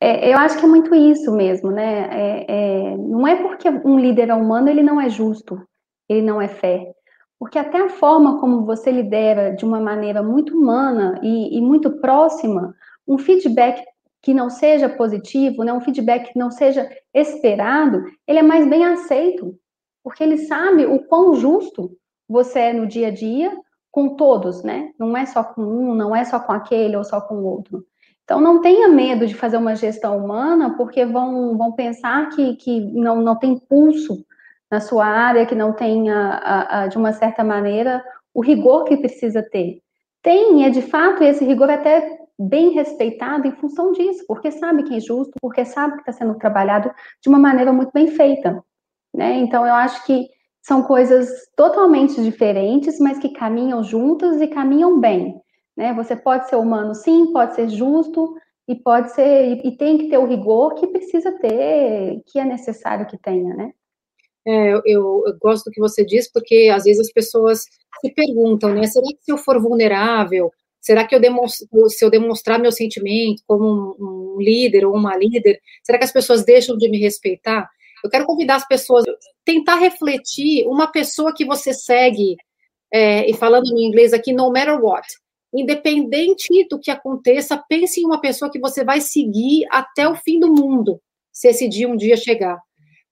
É, 0.00 0.32
eu 0.32 0.38
acho 0.38 0.58
que 0.58 0.64
é 0.64 0.68
muito 0.68 0.92
isso 0.94 1.30
mesmo, 1.30 1.70
né? 1.70 2.08
É, 2.10 2.46
é, 2.48 2.96
não 2.96 3.26
é 3.26 3.36
porque 3.36 3.68
um 3.68 3.98
líder 3.98 4.30
é 4.30 4.34
humano, 4.34 4.68
ele 4.68 4.82
não 4.82 5.00
é 5.00 5.08
justo, 5.08 5.60
ele 6.08 6.22
não 6.22 6.42
é 6.42 6.48
fé. 6.48 6.92
Porque 7.38 7.58
até 7.58 7.78
a 7.78 7.88
forma 7.88 8.40
como 8.40 8.64
você 8.64 8.90
lidera 8.90 9.50
de 9.54 9.64
uma 9.64 9.80
maneira 9.80 10.22
muito 10.22 10.56
humana 10.56 11.20
e, 11.22 11.56
e 11.56 11.60
muito 11.60 11.90
próxima, 12.00 12.74
um 13.06 13.18
feedback 13.18 13.82
que 14.22 14.32
não 14.32 14.48
seja 14.48 14.88
positivo, 14.88 15.64
né, 15.64 15.72
um 15.72 15.80
feedback 15.80 16.32
que 16.32 16.38
não 16.38 16.50
seja 16.50 16.88
esperado, 17.12 18.04
ele 18.26 18.38
é 18.38 18.42
mais 18.42 18.68
bem 18.68 18.84
aceito 18.84 19.56
porque 20.02 20.22
ele 20.22 20.38
sabe 20.38 20.86
o 20.86 21.00
quão 21.00 21.34
justo 21.34 21.90
você 22.28 22.58
é 22.60 22.72
no 22.72 22.86
dia 22.86 23.08
a 23.08 23.10
dia 23.10 23.56
com 23.90 24.16
todos, 24.16 24.62
né? 24.62 24.90
Não 24.98 25.16
é 25.16 25.26
só 25.26 25.44
com 25.44 25.62
um, 25.62 25.94
não 25.94 26.16
é 26.16 26.24
só 26.24 26.40
com 26.40 26.52
aquele 26.52 26.96
ou 26.96 27.04
só 27.04 27.20
com 27.20 27.34
o 27.34 27.44
outro. 27.44 27.84
Então, 28.24 28.40
não 28.40 28.60
tenha 28.60 28.88
medo 28.88 29.26
de 29.26 29.34
fazer 29.34 29.56
uma 29.56 29.74
gestão 29.74 30.16
humana, 30.16 30.74
porque 30.76 31.04
vão, 31.04 31.56
vão 31.56 31.72
pensar 31.72 32.30
que, 32.30 32.56
que 32.56 32.80
não, 32.80 33.20
não 33.20 33.36
tem 33.36 33.58
pulso 33.58 34.24
na 34.70 34.80
sua 34.80 35.04
área, 35.04 35.44
que 35.44 35.54
não 35.54 35.74
tem, 35.74 36.10
a, 36.10 36.86
de 36.88 36.96
uma 36.96 37.12
certa 37.12 37.44
maneira, 37.44 38.02
o 38.32 38.40
rigor 38.40 38.84
que 38.84 38.96
precisa 38.96 39.42
ter. 39.42 39.82
Tem, 40.22 40.64
é 40.64 40.70
de 40.70 40.80
fato, 40.80 41.22
esse 41.22 41.44
rigor 41.44 41.68
é 41.68 41.74
até 41.74 42.18
bem 42.38 42.70
respeitado 42.70 43.46
em 43.46 43.52
função 43.52 43.92
disso, 43.92 44.24
porque 44.26 44.50
sabe 44.50 44.84
que 44.84 44.96
é 44.96 45.00
justo, 45.00 45.34
porque 45.40 45.64
sabe 45.64 45.94
que 45.94 46.00
está 46.00 46.12
sendo 46.12 46.38
trabalhado 46.38 46.90
de 47.20 47.28
uma 47.28 47.38
maneira 47.38 47.72
muito 47.72 47.90
bem 47.92 48.08
feita. 48.08 48.64
Né? 49.14 49.38
Então, 49.38 49.66
eu 49.66 49.74
acho 49.74 50.04
que 50.06 50.28
são 50.62 50.82
coisas 50.82 51.28
totalmente 51.56 52.22
diferentes, 52.22 52.98
mas 52.98 53.18
que 53.18 53.30
caminham 53.30 53.82
juntas 53.82 54.40
e 54.40 54.46
caminham 54.46 55.00
bem. 55.00 55.34
Né? 55.76 55.92
Você 55.94 56.14
pode 56.14 56.48
ser 56.48 56.56
humano, 56.56 56.94
sim, 56.94 57.32
pode 57.32 57.54
ser 57.54 57.68
justo 57.68 58.34
e 58.68 58.76
pode 58.76 59.12
ser 59.12 59.60
e 59.64 59.76
tem 59.76 59.98
que 59.98 60.08
ter 60.08 60.18
o 60.18 60.26
rigor 60.26 60.74
que 60.74 60.86
precisa 60.86 61.32
ter, 61.32 62.22
que 62.26 62.38
é 62.38 62.44
necessário 62.44 63.06
que 63.06 63.18
tenha, 63.18 63.54
né? 63.54 63.72
É, 64.46 64.72
eu, 64.72 64.82
eu, 64.84 65.22
gosto 65.40 65.66
do 65.66 65.70
que 65.70 65.80
você 65.80 66.04
diz, 66.04 66.30
porque 66.30 66.70
às 66.74 66.84
vezes 66.84 67.06
as 67.06 67.12
pessoas 67.12 67.60
se 68.00 68.12
perguntam, 68.12 68.74
né? 68.74 68.86
Será 68.86 69.06
que 69.06 69.24
se 69.24 69.32
eu 69.32 69.38
for 69.38 69.60
vulnerável, 69.60 70.50
será 70.80 71.06
que 71.06 71.14
eu 71.14 71.20
demonstro, 71.20 71.88
se 71.88 72.04
eu 72.04 72.10
demonstrar 72.10 72.58
meu 72.58 72.72
sentimento 72.72 73.42
como 73.46 73.64
um, 73.64 74.36
um 74.36 74.40
líder 74.40 74.84
ou 74.84 74.94
uma 74.94 75.16
líder, 75.16 75.60
será 75.84 75.96
que 75.98 76.04
as 76.04 76.12
pessoas 76.12 76.44
deixam 76.44 76.76
de 76.76 76.88
me 76.90 76.98
respeitar? 76.98 77.68
Eu 78.02 78.10
quero 78.10 78.26
convidar 78.26 78.56
as 78.56 78.66
pessoas 78.66 79.04
a 79.06 79.12
tentar 79.44 79.76
refletir 79.76 80.66
uma 80.66 80.90
pessoa 80.90 81.34
que 81.34 81.44
você 81.44 81.72
segue, 81.72 82.36
é, 82.92 83.28
e 83.28 83.34
falando 83.34 83.70
no 83.72 83.80
inglês 83.80 84.12
aqui, 84.12 84.32
no 84.32 84.52
matter 84.52 84.82
what. 84.82 85.06
Independente 85.54 86.66
do 86.68 86.78
que 86.78 86.90
aconteça, 86.90 87.62
pense 87.68 88.00
em 88.00 88.06
uma 88.06 88.20
pessoa 88.20 88.50
que 88.50 88.58
você 88.58 88.84
vai 88.84 89.00
seguir 89.00 89.66
até 89.70 90.08
o 90.08 90.14
fim 90.16 90.38
do 90.38 90.52
mundo, 90.52 91.00
se 91.32 91.48
esse 91.48 91.68
dia 91.68 91.88
um 91.88 91.96
dia 91.96 92.16
chegar. 92.16 92.58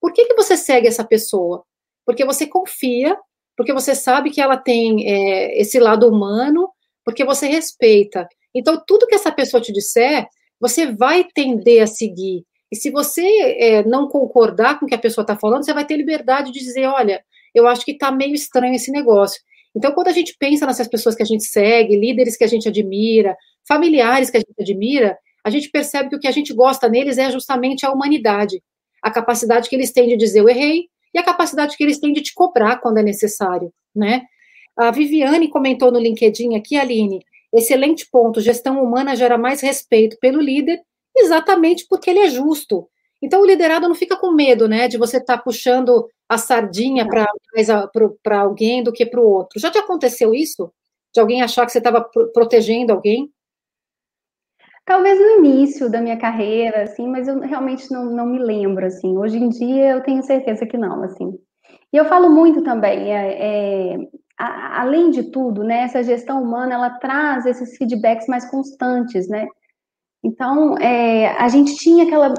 Por 0.01 0.13
que, 0.13 0.27
que 0.27 0.35
você 0.35 0.57
segue 0.57 0.89
essa 0.89 1.05
pessoa? 1.05 1.65
Porque 2.05 2.25
você 2.25 2.47
confia, 2.47 3.17
porque 3.57 3.73
você 3.73 3.95
sabe 3.95 4.31
que 4.31 4.41
ela 4.41 4.57
tem 4.57 5.07
é, 5.07 5.61
esse 5.61 5.79
lado 5.79 6.09
humano, 6.09 6.71
porque 7.05 7.25
você 7.25 7.47
respeita. 7.47 8.27
Então, 8.55 8.83
tudo 8.87 9.07
que 9.07 9.15
essa 9.15 9.31
pessoa 9.31 9.61
te 9.61 9.73
disser, 9.73 10.27
você 10.59 10.87
vai 10.87 11.25
tender 11.35 11.83
a 11.83 11.87
seguir. 11.87 12.45
E 12.71 12.77
se 12.77 12.91
você 12.91 13.23
é, 13.59 13.85
não 13.85 14.09
concordar 14.09 14.79
com 14.79 14.87
o 14.87 14.89
que 14.89 14.95
a 14.95 14.99
pessoa 14.99 15.23
está 15.23 15.37
falando, 15.37 15.65
você 15.65 15.75
vai 15.75 15.85
ter 15.85 15.97
liberdade 15.97 16.53
de 16.53 16.61
dizer, 16.61 16.87
olha, 16.87 17.23
eu 17.55 17.67
acho 17.67 17.85
que 17.85 17.93
está 17.93 18.13
meio 18.13 18.35
estranho 18.35 18.75
esse 18.75 18.93
negócio. 18.93 19.41
Então, 19.75 19.93
quando 19.93 20.09
a 20.09 20.13
gente 20.13 20.37
pensa 20.39 20.67
nessas 20.67 20.89
pessoas 20.89 21.15
que 21.15 21.23
a 21.23 21.27
gente 21.27 21.45
segue, 21.45 21.97
líderes 21.97 22.37
que 22.37 22.45
a 22.45 22.47
gente 22.49 22.69
admira, 22.69 23.37
familiares 23.67 24.31
que 24.31 24.37
a 24.37 24.41
gente 24.41 24.61
admira, 24.61 25.19
a 25.45 25.51
gente 25.51 25.71
percebe 25.71 26.11
que 26.11 26.17
o 26.17 26.21
que 26.21 26.29
a 26.29 26.33
gente 26.33 26.53
gosta 26.53 26.89
neles 26.89 27.19
é 27.19 27.31
justamente 27.31 27.87
a 27.87 27.91
humanidade. 27.91 28.63
a 29.03 29.11
capacidade 29.11 29.69
que 29.69 29.75
eles 29.75 29.93
têm 29.93 30.09
de 30.09 30.17
dizer 30.17 30.41
eu 30.41 30.49
errei 30.49 30.89
e 31.13 31.19
a 31.19 31.23
capacidade 31.23 31.77
que 31.77 31.83
eles 31.83 31.99
têm 31.99 32.13
de 32.13 32.21
te 32.21 32.35
cobrar 32.35 32.77
quando 32.77 32.99
é 32.99 33.03
necessário, 33.03 33.73
né? 33.95 34.23
A 34.77 34.91
Viviane 34.91 35.49
comentou 35.49 35.91
no 35.91 35.99
LinkedIn 35.99 36.55
aqui, 36.55 36.77
Aline, 36.77 37.25
excelente 37.53 38.09
ponto, 38.11 38.41
gestão 38.41 38.83
humana 38.83 39.17
gera 39.17 39.37
mais 39.37 39.61
respeito 39.61 40.17
pelo 40.21 40.41
líder, 40.41 40.81
exatamente 41.21 41.87
porque 41.89 42.11
ele 42.11 42.21
é 42.21 42.29
justo. 42.29 42.89
Então, 43.23 43.43
o 43.43 43.47
liderado 43.47 43.87
não 43.87 43.95
fica 43.95 44.17
com 44.17 44.33
medo, 44.33 44.67
né, 44.67 44.89
de 44.89 44.97
você 44.97 45.19
estar 45.19 45.37
tá 45.37 45.43
puxando 45.43 46.09
a 46.29 46.39
sardinha 46.39 47.07
para 47.07 48.41
alguém 48.41 48.83
do 48.83 48.93
que 48.93 49.05
para 49.05 49.21
o 49.21 49.29
outro. 49.29 49.61
Já 49.61 49.71
te 49.71 49.79
aconteceu 49.79 50.35
isso? 50.35 50.73
De 51.13 51.21
alguém 51.21 51.43
achar 51.43 51.67
que 51.67 51.73
você 51.73 51.79
estava 51.79 52.09
protegendo 52.33 52.93
alguém? 52.93 53.31
Talvez 54.85 55.19
no 55.19 55.45
início 55.45 55.91
da 55.91 56.01
minha 56.01 56.17
carreira, 56.17 56.83
assim, 56.83 57.07
mas 57.07 57.29
eu 57.29 57.41
realmente 57.41 57.93
não, 57.93 58.07
não 58.07 58.27
me 58.27 58.39
lembro, 58.39 58.87
assim. 58.87 59.17
Hoje 59.17 59.37
em 59.37 59.49
dia 59.49 59.91
eu 59.91 60.03
tenho 60.03 60.23
certeza 60.23 60.67
que 60.67 60.79
não, 60.79 61.03
assim. 61.03 61.39
E 61.93 61.97
eu 61.97 62.05
falo 62.07 62.31
muito 62.31 62.63
também, 62.63 63.13
é, 63.13 63.95
é, 63.95 63.99
a, 64.39 64.81
além 64.83 65.11
de 65.11 65.25
tudo, 65.25 65.63
né, 65.65 65.83
essa 65.83 66.03
gestão 66.03 66.43
humana, 66.43 66.75
ela 66.75 66.91
traz 66.91 67.45
esses 67.45 67.77
feedbacks 67.77 68.27
mais 68.27 68.49
constantes, 68.49 69.29
né? 69.29 69.47
Então, 70.23 70.77
é, 70.79 71.29
a 71.39 71.49
gente 71.49 71.77
tinha 71.77 72.05
aquela, 72.05 72.35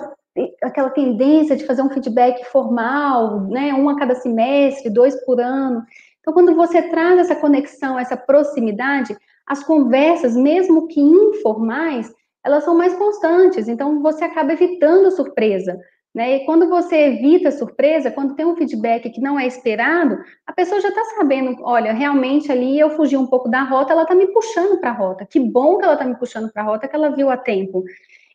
aquela 0.61 0.89
tendência 0.91 1.55
de 1.55 1.65
fazer 1.65 1.81
um 1.81 1.89
feedback 1.89 2.45
formal, 2.45 3.41
né, 3.47 3.73
um 3.73 3.89
a 3.89 3.97
cada 3.97 4.15
semestre, 4.15 4.89
dois 4.89 5.15
por 5.25 5.39
ano. 5.39 5.83
Então, 6.19 6.33
quando 6.33 6.55
você 6.55 6.83
traz 6.83 7.19
essa 7.19 7.35
conexão, 7.35 7.97
essa 7.97 8.15
proximidade, 8.15 9.17
as 9.47 9.63
conversas, 9.63 10.35
mesmo 10.35 10.87
que 10.87 11.01
informais, 11.01 12.13
elas 12.43 12.63
são 12.63 12.75
mais 12.75 12.93
constantes, 12.95 13.67
então 13.67 14.01
você 14.01 14.23
acaba 14.23 14.53
evitando 14.53 15.07
a 15.07 15.11
surpresa. 15.11 15.79
Né? 16.13 16.37
E 16.37 16.45
quando 16.45 16.67
você 16.67 16.95
evita 16.95 17.47
a 17.47 17.53
surpresa, 17.53 18.11
quando 18.11 18.35
tem 18.35 18.45
um 18.45 18.55
feedback 18.55 19.09
que 19.09 19.21
não 19.21 19.39
é 19.39 19.47
esperado, 19.47 20.17
a 20.45 20.51
pessoa 20.51 20.81
já 20.81 20.89
está 20.89 21.03
sabendo, 21.15 21.55
olha, 21.63 21.93
realmente 21.93 22.51
ali 22.51 22.77
eu 22.77 22.89
fugi 22.91 23.15
um 23.15 23.27
pouco 23.27 23.47
da 23.49 23.63
rota, 23.63 23.93
ela 23.93 24.03
está 24.03 24.13
me 24.13 24.27
puxando 24.27 24.79
para 24.79 24.89
a 24.89 24.93
rota. 24.93 25.25
Que 25.25 25.39
bom 25.39 25.77
que 25.77 25.85
ela 25.85 25.93
está 25.93 26.05
me 26.05 26.17
puxando 26.17 26.51
para 26.51 26.63
a 26.63 26.65
rota, 26.65 26.87
que 26.87 26.95
ela 26.95 27.15
viu 27.15 27.29
a 27.29 27.37
tempo. 27.37 27.83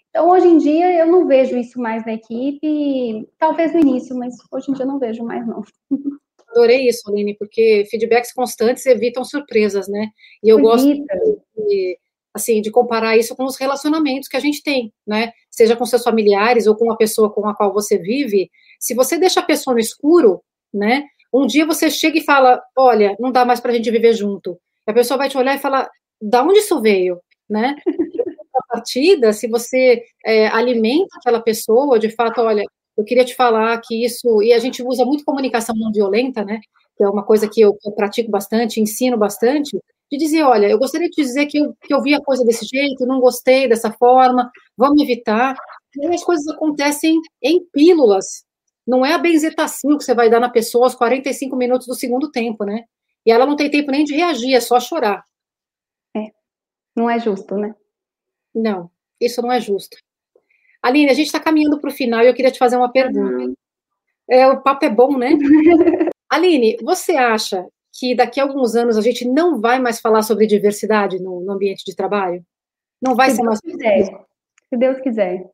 Então, 0.09 0.31
hoje 0.31 0.47
em 0.47 0.57
dia, 0.57 0.99
eu 0.99 1.07
não 1.07 1.27
vejo 1.27 1.59
isso 1.59 1.79
mais 1.79 2.07
na 2.07 2.15
equipe, 2.15 3.29
talvez 3.39 3.75
no 3.75 3.81
início, 3.81 4.17
mas 4.17 4.35
hoje 4.51 4.71
em 4.71 4.75
dia 4.75 4.85
eu 4.85 4.89
não 4.89 4.99
vejo 4.99 5.23
mais, 5.23 5.47
não. 5.47 5.63
Adorei 6.49 6.89
isso, 6.89 7.11
Aline, 7.11 7.37
porque 7.37 7.85
feedbacks 7.91 8.33
constantes 8.33 8.87
evitam 8.87 9.23
surpresas, 9.23 9.87
né? 9.89 10.09
E 10.43 10.49
eu 10.49 10.59
Evita. 10.59 10.71
gosto 10.71 10.89
de 11.69 11.99
assim, 12.37 12.61
de 12.61 12.71
comparar 12.71 13.17
isso 13.17 13.35
com 13.35 13.45
os 13.45 13.57
relacionamentos 13.57 14.29
que 14.29 14.37
a 14.37 14.41
gente 14.41 14.63
tem, 14.63 14.93
né? 15.07 15.33
Seja 15.51 15.75
com 15.75 15.87
seus 15.87 16.03
familiares 16.03 16.67
ou 16.67 16.77
com 16.77 16.93
a 16.93 16.97
pessoa 16.97 17.33
com 17.33 17.49
a 17.49 17.55
qual 17.57 17.73
você 17.73 17.99
vive. 17.99 18.51
Se 18.79 18.95
você 18.95 19.19
deixa 19.19 19.41
a 19.41 19.43
pessoa 19.43 19.75
no 19.75 19.81
escuro, 19.81 20.43
né? 20.73 21.05
Um 21.33 21.47
dia 21.47 21.67
você 21.67 21.91
chega 21.91 22.19
e 22.19 22.25
fala, 22.25 22.63
olha, 22.77 23.17
não 23.19 23.33
dá 23.33 23.45
mais 23.45 23.59
para 23.59 23.73
a 23.73 23.75
gente 23.75 23.91
viver 23.91 24.13
junto. 24.13 24.59
E 24.87 24.91
a 24.91 24.95
pessoa 24.95 25.19
vai 25.19 25.29
te 25.29 25.39
olhar 25.39 25.57
e 25.57 25.59
falar, 25.59 25.89
da 26.21 26.43
onde 26.43 26.59
isso 26.59 26.81
veio, 26.81 27.19
né? 27.49 27.75
A 28.57 28.73
partida, 28.73 29.35
se 29.35 29.47
você 29.47 30.03
é, 30.25 30.49
alimenta 30.49 31.19
aquela 31.19 31.41
pessoa, 31.41 31.99
de 31.99 32.09
fato, 32.09 32.41
olha, 32.41 32.65
eu 32.97 33.05
queria 33.05 33.25
te 33.25 33.35
falar 33.35 33.79
que 33.83 34.03
isso, 34.03 34.43
e 34.43 34.51
a 34.51 34.59
gente 34.59 34.83
usa 34.83 35.05
muito 35.05 35.25
comunicação 35.25 35.75
não 35.77 35.93
violenta, 35.93 36.43
né? 36.43 36.61
Que 36.97 37.05
é 37.05 37.09
uma 37.09 37.25
coisa 37.25 37.49
que 37.49 37.61
eu, 37.61 37.75
que 37.75 37.89
eu 37.89 37.93
pratico 37.93 38.31
bastante, 38.31 38.81
ensino 38.81 39.17
bastante, 39.17 39.79
de 40.11 40.19
dizer, 40.19 40.43
olha, 40.43 40.67
eu 40.67 40.79
gostaria 40.79 41.09
de 41.09 41.23
dizer 41.23 41.47
que 41.47 41.59
eu, 41.59 41.75
que 41.83 41.93
eu 41.93 42.01
vi 42.03 42.15
a 42.15 42.21
coisa 42.21 42.45
desse 42.45 42.65
jeito, 42.67 43.07
não 43.07 43.21
gostei 43.21 43.69
dessa 43.69 43.93
forma, 43.93 44.51
vamos 44.77 45.03
evitar. 45.03 45.57
E 45.97 46.07
as 46.07 46.23
coisas 46.23 46.47
acontecem 46.49 47.21
em 47.43 47.65
pílulas. 47.73 48.45
Não 48.87 49.05
é 49.05 49.13
a 49.15 49.19
benzetacil 49.19 49.99
que 49.99 50.05
você 50.05 50.15
vai 50.15 50.31
dar 50.31 50.39
na 50.39 50.49
pessoa 50.49 50.87
aos 50.87 50.95
45 50.95 51.57
minutos 51.57 51.87
do 51.87 51.95
segundo 51.95 52.31
tempo, 52.31 52.65
né? 52.65 52.85
E 53.25 53.33
ela 53.33 53.45
não 53.45 53.57
tem 53.57 53.69
tempo 53.69 53.91
nem 53.91 54.05
de 54.05 54.15
reagir, 54.15 54.55
é 54.55 54.61
só 54.61 54.79
chorar. 54.79 55.25
É, 56.17 56.31
não 56.95 57.11
é 57.11 57.19
justo, 57.19 57.57
né? 57.57 57.75
Não, 58.55 58.89
isso 59.21 59.43
não 59.43 59.51
é 59.51 59.61
justo. 59.61 59.97
Aline, 60.81 61.11
a 61.11 61.15
gente 61.15 61.27
está 61.27 61.41
caminhando 61.41 61.81
para 61.81 61.91
o 61.91 61.93
final 61.93 62.23
e 62.23 62.29
eu 62.29 62.35
queria 62.35 62.53
te 62.53 62.59
fazer 62.59 62.77
uma 62.77 62.93
pergunta. 62.93 63.45
Uhum. 63.45 63.55
É, 64.31 64.47
o 64.47 64.63
papo 64.63 64.85
é 64.85 64.91
bom, 64.91 65.19
né? 65.19 65.31
Aline, 66.31 66.77
você 66.83 67.13
acha 67.17 67.67
que 67.99 68.15
daqui 68.15 68.41
a 68.41 68.43
alguns 68.43 68.75
anos 68.75 68.97
a 68.97 69.01
gente 69.01 69.27
não 69.27 69.61
vai 69.61 69.79
mais 69.79 70.01
falar 70.01 70.23
sobre 70.23 70.47
diversidade 70.47 71.19
no, 71.23 71.41
no 71.41 71.53
ambiente 71.53 71.85
de 71.85 71.95
trabalho? 71.95 72.45
Não 73.01 73.15
vai 73.15 73.31
se 73.31 73.37
ser 73.37 73.43
mais. 73.43 73.61
Quiser, 73.61 74.05
se 74.69 74.77
Deus 74.77 75.01
quiser. 75.01 75.51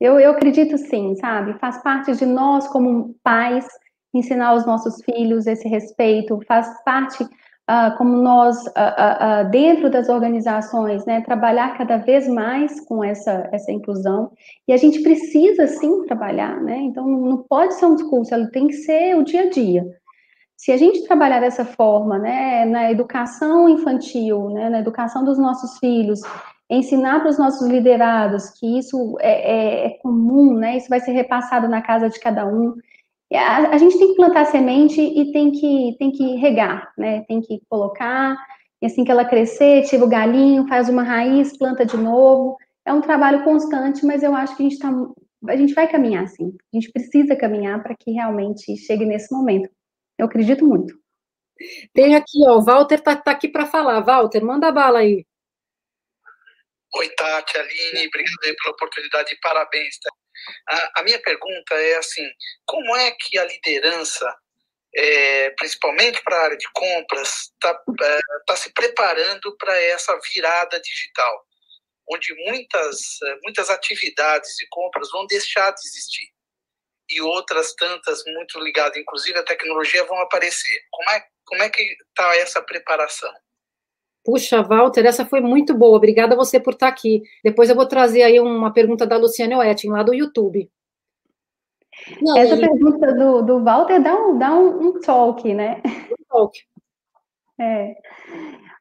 Eu, 0.00 0.18
eu 0.18 0.30
acredito 0.30 0.78
sim, 0.78 1.14
sabe? 1.16 1.58
Faz 1.58 1.82
parte 1.82 2.14
de 2.14 2.24
nós, 2.24 2.68
como 2.68 3.14
pais, 3.22 3.66
ensinar 4.14 4.48
aos 4.48 4.64
nossos 4.64 5.02
filhos 5.04 5.46
esse 5.46 5.68
respeito, 5.68 6.40
faz 6.46 6.68
parte, 6.84 7.26
uh, 7.68 7.96
como 7.96 8.16
nós, 8.16 8.66
uh, 8.66 8.70
uh, 8.70 9.50
dentro 9.50 9.90
das 9.90 10.08
organizações, 10.08 11.04
né, 11.04 11.20
trabalhar 11.20 11.76
cada 11.76 11.98
vez 11.98 12.26
mais 12.26 12.80
com 12.80 13.04
essa, 13.04 13.48
essa 13.52 13.70
inclusão. 13.70 14.32
E 14.66 14.72
a 14.72 14.76
gente 14.76 15.02
precisa 15.02 15.66
sim 15.66 16.04
trabalhar, 16.06 16.60
né? 16.62 16.78
Então, 16.78 17.06
não 17.06 17.38
pode 17.38 17.74
ser 17.74 17.86
um 17.86 17.94
discurso, 17.94 18.32
ela 18.32 18.50
tem 18.50 18.66
que 18.68 18.74
ser 18.74 19.16
o 19.16 19.22
dia 19.22 19.42
a 19.42 19.50
dia. 19.50 19.86
Se 20.56 20.72
a 20.72 20.76
gente 20.76 21.06
trabalhar 21.06 21.40
dessa 21.40 21.64
forma, 21.64 22.18
né, 22.18 22.64
na 22.64 22.90
educação 22.90 23.68
infantil, 23.68 24.50
né, 24.50 24.68
na 24.68 24.80
educação 24.80 25.24
dos 25.24 25.38
nossos 25.38 25.78
filhos, 25.78 26.20
ensinar 26.68 27.20
para 27.20 27.30
os 27.30 27.38
nossos 27.38 27.68
liderados 27.68 28.50
que 28.50 28.78
isso 28.78 29.16
é, 29.20 29.30
é, 29.30 29.86
é, 29.86 29.90
comum, 30.02 30.54
né, 30.54 30.76
isso 30.76 30.88
vai 30.88 31.00
ser 31.00 31.12
repassado 31.12 31.68
na 31.68 31.80
casa 31.80 32.08
de 32.08 32.18
cada 32.18 32.44
um. 32.44 32.74
A, 33.32 33.74
a, 33.74 33.78
gente 33.78 33.98
tem 33.98 34.08
que 34.08 34.14
plantar 34.14 34.46
semente 34.46 35.00
e 35.00 35.32
tem 35.32 35.52
que, 35.52 35.96
tem 35.98 36.10
que 36.10 36.36
regar, 36.36 36.92
né, 36.96 37.24
tem 37.28 37.42
que 37.42 37.60
colocar, 37.68 38.34
e 38.80 38.86
assim 38.86 39.04
que 39.04 39.10
ela 39.10 39.24
crescer, 39.24 39.84
tira 39.84 40.04
o 40.04 40.08
galinho, 40.08 40.66
faz 40.66 40.88
uma 40.88 41.02
raiz, 41.02 41.56
planta 41.56 41.84
de 41.84 41.96
novo. 41.96 42.56
É 42.86 42.92
um 42.92 43.00
trabalho 43.00 43.44
constante, 43.44 44.06
mas 44.06 44.22
eu 44.22 44.34
acho 44.34 44.56
que 44.56 44.62
a 44.62 44.68
gente, 44.68 44.78
tá, 44.78 44.90
a 45.48 45.56
gente 45.56 45.74
vai 45.74 45.90
caminhar, 45.90 46.26
sim. 46.28 46.56
A 46.72 46.76
gente 46.76 46.90
precisa 46.90 47.36
caminhar 47.36 47.82
para 47.82 47.94
que 47.94 48.12
realmente 48.12 48.76
chegue 48.76 49.04
nesse 49.04 49.32
momento. 49.34 49.68
Eu 50.16 50.26
acredito 50.26 50.66
muito. 50.66 50.98
Tem 51.92 52.14
aqui, 52.14 52.38
ó, 52.46 52.58
o 52.58 52.64
Walter 52.64 53.00
tá, 53.00 53.16
tá 53.16 53.32
aqui 53.32 53.48
para 53.48 53.66
falar. 53.66 54.00
Walter, 54.00 54.44
manda 54.44 54.70
bala 54.70 55.00
aí. 55.00 55.26
Oi, 56.96 57.08
Tati, 57.10 57.58
Aline, 57.58 58.08
obrigado 58.08 58.56
pela 58.62 58.74
oportunidade 58.74 59.34
e 59.34 59.40
parabéns. 59.40 59.98
Tá? 59.98 60.10
A, 60.68 61.00
a, 61.00 61.02
minha 61.02 61.20
pergunta 61.20 61.74
é 61.74 61.96
assim, 61.96 62.28
como 62.66 62.96
é 62.96 63.10
que 63.12 63.38
a 63.38 63.44
liderança, 63.44 64.34
é, 64.94 65.50
principalmente 65.50 66.22
para 66.22 66.36
a 66.36 66.44
área 66.44 66.56
de 66.56 66.68
compras, 66.72 67.50
está 67.52 67.70
é, 68.02 68.18
tá 68.46 68.56
se 68.56 68.72
preparando 68.72 69.56
para 69.56 69.80
essa 69.82 70.18
virada 70.32 70.80
digital, 70.80 71.46
onde 72.10 72.34
muitas, 72.46 73.20
é, 73.22 73.36
muitas 73.42 73.70
atividades 73.70 74.54
de 74.56 74.66
compras 74.68 75.10
vão 75.10 75.26
deixar 75.26 75.70
de 75.70 75.80
existir? 75.80 76.28
e 77.10 77.20
outras 77.22 77.74
tantas 77.74 78.22
muito 78.26 78.60
ligadas, 78.60 78.98
inclusive 78.98 79.38
à 79.38 79.42
tecnologia, 79.42 80.04
vão 80.04 80.20
aparecer. 80.20 80.84
Como 80.90 81.10
é, 81.10 81.26
como 81.44 81.62
é 81.62 81.70
que 81.70 81.82
está 81.82 82.36
essa 82.36 82.62
preparação? 82.62 83.32
Puxa, 84.28 84.60
Walter, 84.62 85.06
essa 85.06 85.24
foi 85.24 85.40
muito 85.40 85.74
boa. 85.74 85.96
Obrigada 85.96 86.34
a 86.34 86.36
você 86.36 86.60
por 86.60 86.74
estar 86.74 86.88
aqui. 86.88 87.22
Depois 87.42 87.70
eu 87.70 87.74
vou 87.74 87.86
trazer 87.86 88.22
aí 88.22 88.38
uma 88.38 88.70
pergunta 88.70 89.06
da 89.06 89.16
Luciane 89.16 89.54
Oetting, 89.54 89.88
lá 89.88 90.02
do 90.02 90.12
YouTube. 90.12 90.70
Essa 92.36 92.58
pergunta 92.58 93.14
do, 93.14 93.40
do 93.40 93.64
Walter 93.64 94.02
dá 94.02 94.14
um, 94.14 94.38
dá 94.38 94.54
um, 94.54 94.88
um 94.88 95.00
talk, 95.00 95.54
né? 95.54 95.80
Um 95.86 96.24
talk. 96.28 96.58
É. 97.60 97.96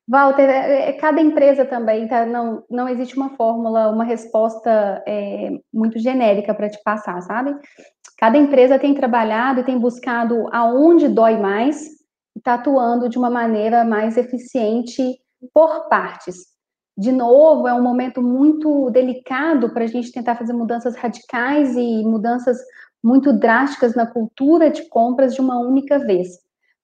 Walter, 0.07 0.47
é, 0.47 0.89
é, 0.89 0.93
cada 0.93 1.19
empresa 1.19 1.65
também, 1.65 2.07
tá? 2.07 2.27
Não, 2.27 2.63
não 2.69 2.87
existe 2.87 3.17
uma 3.17 3.29
fórmula, 3.31 3.89
uma 3.89 4.03
resposta 4.03 5.03
é, 5.07 5.49
muito 5.73 5.97
genérica 5.97 6.53
para 6.53 6.69
te 6.69 6.79
passar, 6.83 7.19
sabe? 7.21 7.55
Cada 8.19 8.37
empresa 8.37 8.77
tem 8.77 8.93
trabalhado 8.93 9.61
e 9.61 9.63
tem 9.63 9.79
buscado 9.79 10.47
aonde 10.51 11.07
dói 11.07 11.39
mais 11.39 11.87
e 12.35 12.37
está 12.37 12.53
atuando 12.53 13.09
de 13.09 13.17
uma 13.17 13.31
maneira 13.31 13.83
mais 13.83 14.15
eficiente 14.15 15.19
por 15.53 15.87
partes. 15.89 16.37
De 16.97 17.11
novo, 17.11 17.67
é 17.67 17.73
um 17.73 17.81
momento 17.81 18.21
muito 18.21 18.89
delicado 18.89 19.69
para 19.71 19.83
a 19.83 19.87
gente 19.87 20.11
tentar 20.11 20.35
fazer 20.35 20.53
mudanças 20.53 20.95
radicais 20.95 21.75
e 21.75 22.03
mudanças 22.03 22.57
muito 23.03 23.31
drásticas 23.31 23.95
na 23.95 24.07
cultura 24.07 24.69
de 24.69 24.87
compras 24.89 25.35
de 25.35 25.41
uma 25.41 25.59
única 25.59 25.99
vez. 25.99 26.27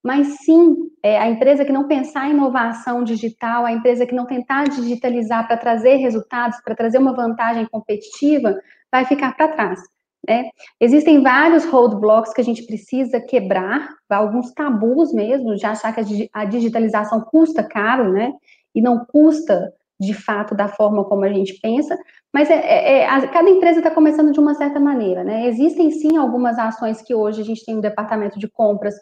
Mas 0.02 0.36
sim, 0.44 0.76
é, 1.02 1.18
a 1.18 1.28
empresa 1.28 1.64
que 1.64 1.72
não 1.72 1.88
pensar 1.88 2.28
em 2.28 2.32
inovação 2.32 3.02
digital, 3.02 3.64
a 3.64 3.72
empresa 3.72 4.06
que 4.06 4.14
não 4.14 4.26
tentar 4.26 4.68
digitalizar 4.68 5.46
para 5.46 5.56
trazer 5.56 5.96
resultados, 5.96 6.60
para 6.62 6.76
trazer 6.76 6.98
uma 6.98 7.14
vantagem 7.14 7.66
competitiva, 7.66 8.60
vai 8.92 9.04
ficar 9.06 9.34
para 9.34 9.48
trás. 9.48 9.80
Né? 10.26 10.50
Existem 10.80 11.22
vários 11.22 11.64
roadblocks 11.64 12.32
que 12.32 12.40
a 12.40 12.44
gente 12.44 12.62
precisa 12.64 13.20
quebrar, 13.20 13.88
alguns 14.08 14.52
tabus 14.52 15.12
mesmo, 15.12 15.54
de 15.54 15.66
achar 15.66 15.94
que 15.94 16.28
a 16.32 16.44
digitalização 16.44 17.20
custa 17.20 17.62
caro, 17.62 18.12
né? 18.12 18.32
E 18.74 18.80
não 18.80 19.04
custa 19.04 19.72
de 20.00 20.14
fato 20.14 20.54
da 20.54 20.68
forma 20.68 21.04
como 21.04 21.24
a 21.24 21.32
gente 21.32 21.58
pensa, 21.60 21.96
mas 22.32 22.50
é, 22.50 22.54
é, 22.54 22.98
é 23.02 23.26
cada 23.28 23.48
empresa 23.48 23.78
está 23.78 23.90
começando 23.90 24.32
de 24.32 24.40
uma 24.40 24.54
certa 24.54 24.80
maneira, 24.80 25.22
né? 25.22 25.46
Existem 25.46 25.90
sim 25.90 26.16
algumas 26.16 26.58
ações 26.58 27.00
que 27.00 27.14
hoje 27.14 27.42
a 27.42 27.44
gente 27.44 27.64
tem 27.64 27.76
no 27.76 27.80
departamento 27.80 28.38
de 28.38 28.48
compras 28.48 28.94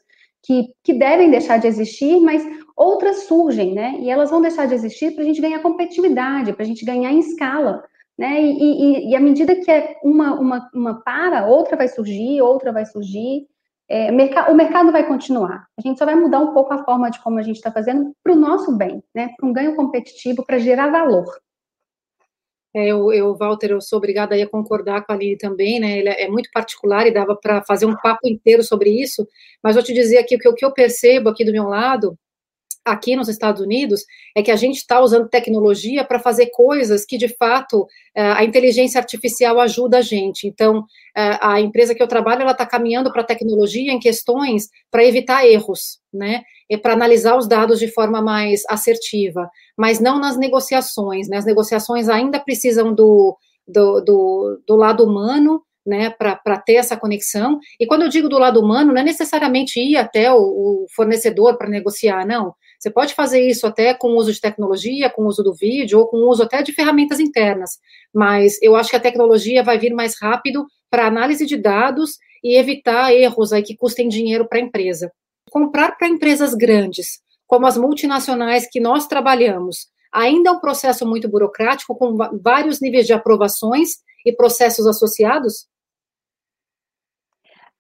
que, 0.43 0.69
que 0.83 0.93
devem 0.93 1.31
deixar 1.31 1.59
de 1.59 1.67
existir, 1.67 2.21
mas 2.21 2.45
outras 2.77 3.25
surgem, 3.25 3.75
né? 3.75 3.97
E 4.01 4.11
elas 4.11 4.31
vão 4.31 4.43
deixar 4.43 4.67
de 4.67 4.75
existir 4.75 5.13
para 5.13 5.23
a 5.23 5.27
gente 5.27 5.41
ganhar 5.41 5.61
competitividade, 5.61 6.53
para 6.53 6.65
a 6.65 6.67
gente 6.67 6.85
ganhar 6.85 7.13
em 7.13 7.21
escala. 7.21 7.83
Né? 8.23 8.41
E, 8.41 8.53
e, 8.53 9.11
e 9.11 9.17
à 9.17 9.21
medida 9.21 9.57
que 9.57 9.69
é 9.69 9.97
uma, 10.01 10.39
uma, 10.39 10.71
uma 10.73 11.03
para, 11.03 11.45
outra 11.45 11.77
vai 11.77 11.89
surgir, 11.89 12.41
outra 12.41 12.71
vai 12.71 12.87
surgir, 12.87 13.49
é, 13.89 14.13
o 14.13 14.55
mercado 14.55 14.93
vai 14.93 15.05
continuar. 15.05 15.67
A 15.77 15.83
gente 15.83 15.99
só 15.99 16.05
vai 16.05 16.15
mudar 16.15 16.39
um 16.39 16.55
pouco 16.55 16.73
a 16.73 16.85
forma 16.85 17.11
de 17.11 17.21
como 17.21 17.41
a 17.41 17.43
gente 17.43 17.57
está 17.57 17.73
fazendo 17.73 18.15
para 18.23 18.33
o 18.33 18.37
nosso 18.37 18.77
bem, 18.77 19.03
né? 19.13 19.31
Para 19.37 19.49
um 19.49 19.53
ganho 19.53 19.75
competitivo, 19.75 20.47
para 20.47 20.61
gerar 20.61 20.89
valor. 20.93 21.25
É, 22.73 22.87
eu, 22.87 23.13
eu, 23.13 23.35
Walter, 23.35 23.73
eu 23.73 23.81
sou 23.81 23.97
obrigada 23.97 24.37
a 24.37 24.49
concordar 24.49 25.05
com 25.05 25.11
a 25.11 25.17
Aline 25.17 25.37
também, 25.37 25.81
né? 25.81 25.99
Ele 25.99 26.09
é 26.09 26.29
muito 26.29 26.49
particular 26.53 27.05
e 27.09 27.13
dava 27.13 27.35
para 27.35 27.61
fazer 27.65 27.87
um 27.87 27.97
papo 27.97 28.29
inteiro 28.29 28.63
sobre 28.63 28.89
isso, 28.89 29.27
mas 29.61 29.75
vou 29.75 29.83
te 29.83 29.93
dizer 29.93 30.19
aqui 30.19 30.39
que 30.39 30.49
o 30.49 30.55
que 30.55 30.65
eu 30.65 30.73
percebo 30.73 31.29
aqui 31.29 31.45
do 31.45 31.51
meu 31.51 31.65
lado 31.65 32.17
aqui 32.85 33.15
nos 33.15 33.29
Estados 33.29 33.61
Unidos 33.61 34.05
é 34.37 34.43
que 34.43 34.51
a 34.51 34.57
gente 34.57 34.77
está 34.77 35.01
usando 35.01 35.29
tecnologia 35.29 36.05
para 36.05 36.19
fazer 36.19 36.47
coisas 36.47 37.05
que, 37.05 37.17
de 37.17 37.29
fato, 37.29 37.87
eh, 38.15 38.23
a 38.23 38.45
inteligência 38.45 38.99
artificial 38.99 39.61
ajuda 39.61 39.99
a 39.99 40.03
gente. 40.03 40.47
Então, 40.47 40.85
eh, 41.17 41.39
a 41.41 41.61
empresa 41.61 41.95
que 41.95 42.03
eu 42.03 42.09
trabalho, 42.09 42.43
ela 42.43 42.53
está 42.53 42.67
caminhando 42.67 43.13
para 43.13 43.23
a 43.23 43.27
tecnologia 43.27 43.93
em 43.93 44.01
questões 44.01 44.69
para 44.91 45.05
evitar 45.05 45.47
erros, 45.47 46.01
né? 46.13 46.43
E 46.69 46.77
para 46.77 46.95
analisar 46.95 47.37
os 47.37 47.47
dados 47.47 47.79
de 47.79 47.89
forma 47.89 48.21
mais 48.21 48.63
assertiva, 48.69 49.49
mas 49.77 50.01
não 50.01 50.19
nas 50.19 50.37
negociações, 50.37 51.29
né? 51.29 51.37
As 51.37 51.45
negociações 51.45 52.09
ainda 52.09 52.41
precisam 52.41 52.95
do, 52.95 53.37
do, 53.67 54.01
do, 54.01 54.63
do 54.67 54.77
lado 54.77 55.05
humano, 55.05 55.63
né, 55.85 56.11
para 56.11 56.59
ter 56.59 56.75
essa 56.75 56.97
conexão. 56.97 57.59
E 57.79 57.87
quando 57.87 58.03
eu 58.03 58.09
digo 58.09 58.29
do 58.29 58.39
lado 58.39 58.61
humano, 58.61 58.93
não 58.93 59.01
é 59.01 59.05
necessariamente 59.05 59.81
ir 59.81 59.97
até 59.97 60.33
o, 60.33 60.39
o 60.39 60.87
fornecedor 60.95 61.59
para 61.59 61.69
negociar, 61.69 62.25
não. 62.25 62.55
Você 62.83 62.91
pode 62.91 63.15
fazer 63.15 63.47
isso 63.47 63.65
até 63.65 63.95
com 63.95 64.09
o 64.09 64.17
uso 64.17 64.33
de 64.33 64.41
tecnologia, 64.41 65.09
com 65.09 65.23
o 65.23 65.29
uso 65.29 65.41
do 65.41 65.55
vídeo, 65.55 66.01
ou 66.01 66.09
com 66.09 66.17
o 66.17 66.29
uso 66.29 66.43
até 66.43 66.65
de 66.65 66.73
ferramentas 66.73 67.21
internas. 67.21 67.79
Mas 68.13 68.61
eu 68.61 68.75
acho 68.75 68.91
que 68.91 68.97
a 68.97 69.01
tecnologia 69.01 69.63
vai 69.63 69.79
vir 69.79 69.95
mais 69.95 70.21
rápido 70.21 70.67
para 70.91 71.07
análise 71.07 71.47
de 71.47 71.57
dados 71.57 72.19
e 72.43 72.57
evitar 72.57 73.15
erros 73.15 73.53
aí 73.53 73.63
que 73.63 73.77
custem 73.77 74.09
dinheiro 74.09 74.49
para 74.49 74.59
a 74.59 74.63
empresa. 74.63 75.13
Comprar 75.49 75.97
para 75.97 76.09
empresas 76.09 76.55
grandes, 76.55 77.21
como 77.47 77.69
as 77.69 77.77
multinacionais 77.77 78.69
que 78.69 78.81
nós 78.81 79.07
trabalhamos, 79.07 79.87
ainda 80.13 80.51
é 80.51 80.53
um 80.53 80.59
processo 80.59 81.07
muito 81.07 81.29
burocrático, 81.29 81.95
com 81.95 82.17
vários 82.43 82.81
níveis 82.81 83.07
de 83.07 83.13
aprovações 83.13 83.91
e 84.27 84.33
processos 84.33 84.89
associados? 84.89 85.69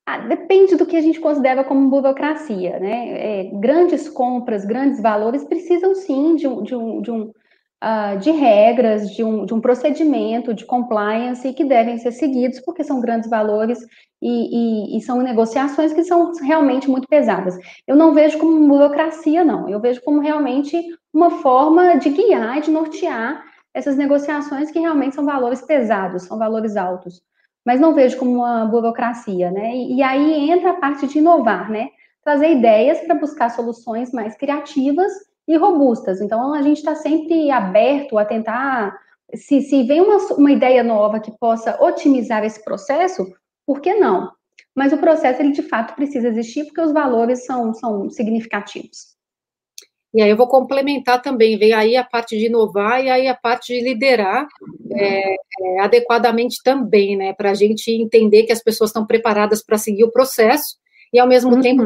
Ah, 0.04 0.18
depende 0.18 0.74
do 0.76 0.84
que 0.84 0.96
a 0.96 1.00
gente 1.00 1.20
considera 1.20 1.62
como 1.62 1.88
burocracia, 1.88 2.78
né? 2.80 3.42
É, 3.42 3.50
grandes 3.54 4.08
compras, 4.08 4.64
grandes 4.64 5.00
valores 5.00 5.44
precisam 5.44 5.94
sim 5.94 6.34
de 6.34 6.48
um, 6.48 6.62
de 6.62 6.74
um, 6.74 7.00
de, 7.00 7.10
um, 7.12 7.22
uh, 7.84 8.18
de 8.18 8.32
regras, 8.32 9.10
de 9.12 9.22
um, 9.22 9.46
de 9.46 9.54
um 9.54 9.60
procedimento, 9.60 10.52
de 10.54 10.66
compliance 10.66 11.52
que 11.52 11.64
devem 11.64 11.98
ser 11.98 12.10
seguidos, 12.10 12.58
porque 12.60 12.82
são 12.82 13.00
grandes 13.00 13.30
valores 13.30 13.78
e, 14.20 14.96
e, 14.96 14.98
e, 14.98 15.00
são 15.02 15.22
negociações 15.22 15.92
que 15.92 16.02
são 16.02 16.32
realmente 16.42 16.90
muito 16.90 17.06
pesadas. 17.06 17.56
Eu 17.86 17.94
não 17.94 18.12
vejo 18.12 18.38
como 18.38 18.66
burocracia, 18.66 19.44
não. 19.44 19.68
Eu 19.68 19.80
vejo 19.80 20.02
como 20.02 20.20
realmente 20.20 20.76
uma 21.14 21.30
forma 21.30 21.94
de 21.94 22.10
guiar, 22.10 22.60
de 22.60 22.72
nortear 22.72 23.44
essas 23.72 23.96
negociações 23.96 24.70
que 24.72 24.80
realmente 24.80 25.14
são 25.14 25.24
valores 25.24 25.62
pesados, 25.62 26.24
são 26.24 26.38
valores 26.38 26.76
altos 26.76 27.22
mas 27.64 27.80
não 27.80 27.94
vejo 27.94 28.18
como 28.18 28.32
uma 28.32 28.64
burocracia, 28.64 29.50
né? 29.50 29.74
E, 29.74 29.96
e 29.96 30.02
aí 30.02 30.50
entra 30.50 30.70
a 30.70 30.74
parte 30.74 31.06
de 31.06 31.18
inovar, 31.18 31.70
né? 31.70 31.88
Trazer 32.24 32.52
ideias 32.52 33.00
para 33.00 33.14
buscar 33.14 33.50
soluções 33.50 34.12
mais 34.12 34.36
criativas 34.36 35.12
e 35.46 35.56
robustas. 35.56 36.20
Então, 36.20 36.52
a 36.52 36.62
gente 36.62 36.78
está 36.78 36.94
sempre 36.94 37.50
aberto 37.50 38.18
a 38.18 38.24
tentar. 38.24 38.96
Se, 39.34 39.62
se 39.62 39.82
vem 39.84 40.00
uma, 40.00 40.18
uma 40.34 40.52
ideia 40.52 40.82
nova 40.82 41.20
que 41.20 41.30
possa 41.38 41.82
otimizar 41.82 42.44
esse 42.44 42.62
processo, 42.64 43.26
por 43.66 43.80
que 43.80 43.94
não? 43.94 44.30
Mas 44.74 44.92
o 44.92 44.98
processo, 44.98 45.40
ele 45.40 45.52
de 45.52 45.62
fato 45.62 45.94
precisa 45.94 46.28
existir 46.28 46.64
porque 46.64 46.80
os 46.80 46.92
valores 46.92 47.44
são, 47.44 47.72
são 47.74 48.10
significativos. 48.10 49.11
E 50.14 50.20
aí 50.20 50.28
eu 50.28 50.36
vou 50.36 50.46
complementar 50.46 51.22
também, 51.22 51.58
vem 51.58 51.72
aí 51.72 51.96
a 51.96 52.04
parte 52.04 52.36
de 52.36 52.46
inovar 52.46 53.02
e 53.02 53.08
aí 53.08 53.26
a 53.26 53.34
parte 53.34 53.72
de 53.72 53.80
liderar 53.82 54.46
é, 54.92 55.34
é, 55.34 55.80
adequadamente 55.80 56.58
também, 56.62 57.16
né? 57.16 57.32
Para 57.32 57.50
a 57.50 57.54
gente 57.54 57.90
entender 57.90 58.42
que 58.42 58.52
as 58.52 58.62
pessoas 58.62 58.90
estão 58.90 59.06
preparadas 59.06 59.64
para 59.64 59.78
seguir 59.78 60.04
o 60.04 60.12
processo 60.12 60.76
e 61.12 61.18
ao 61.18 61.26
mesmo 61.26 61.54
uhum. 61.54 61.60
tempo 61.60 61.82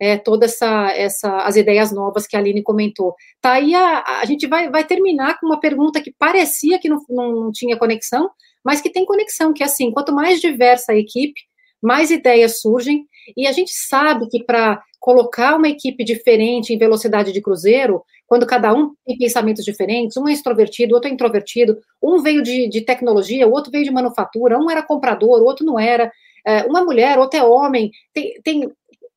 é, 0.00 0.18
toda 0.18 0.46
essa, 0.46 0.90
essa 0.96 1.36
as 1.42 1.54
ideias 1.54 1.92
novas 1.92 2.26
que 2.26 2.34
a 2.34 2.40
Aline 2.40 2.60
comentou. 2.60 3.14
Tá 3.40 3.52
aí 3.52 3.72
a, 3.72 4.20
a 4.20 4.24
gente 4.24 4.48
vai, 4.48 4.68
vai 4.68 4.84
terminar 4.84 5.38
com 5.38 5.46
uma 5.46 5.60
pergunta 5.60 6.00
que 6.00 6.12
parecia 6.12 6.80
que 6.80 6.88
não, 6.88 7.00
não 7.08 7.52
tinha 7.52 7.78
conexão, 7.78 8.28
mas 8.64 8.80
que 8.80 8.90
tem 8.90 9.04
conexão, 9.04 9.52
que 9.52 9.62
é 9.62 9.66
assim, 9.66 9.92
quanto 9.92 10.12
mais 10.12 10.40
diversa 10.40 10.90
a 10.90 10.96
equipe, 10.96 11.40
mais 11.80 12.10
ideias 12.10 12.60
surgem, 12.60 13.06
e 13.36 13.46
a 13.46 13.52
gente 13.52 13.72
sabe 13.72 14.28
que 14.28 14.44
para 14.44 14.82
colocar 14.98 15.56
uma 15.56 15.68
equipe 15.68 16.04
diferente 16.04 16.72
em 16.72 16.78
velocidade 16.78 17.32
de 17.32 17.40
cruzeiro, 17.40 18.02
quando 18.26 18.46
cada 18.46 18.72
um 18.72 18.94
tem 19.04 19.18
pensamentos 19.18 19.64
diferentes, 19.64 20.16
um 20.16 20.28
é 20.28 20.32
extrovertido, 20.32 20.94
outro 20.94 21.10
é 21.10 21.12
introvertido, 21.12 21.78
um 22.02 22.22
veio 22.22 22.42
de, 22.42 22.68
de 22.68 22.80
tecnologia, 22.80 23.46
o 23.46 23.52
outro 23.52 23.70
veio 23.70 23.84
de 23.84 23.90
manufatura, 23.90 24.58
um 24.58 24.70
era 24.70 24.82
comprador, 24.82 25.42
o 25.42 25.44
outro 25.44 25.66
não 25.66 25.78
era, 25.78 26.10
é, 26.46 26.62
uma 26.64 26.84
mulher, 26.84 27.18
outro 27.18 27.38
é 27.38 27.42
homem, 27.42 27.90
tem, 28.14 28.40
tem 28.42 28.72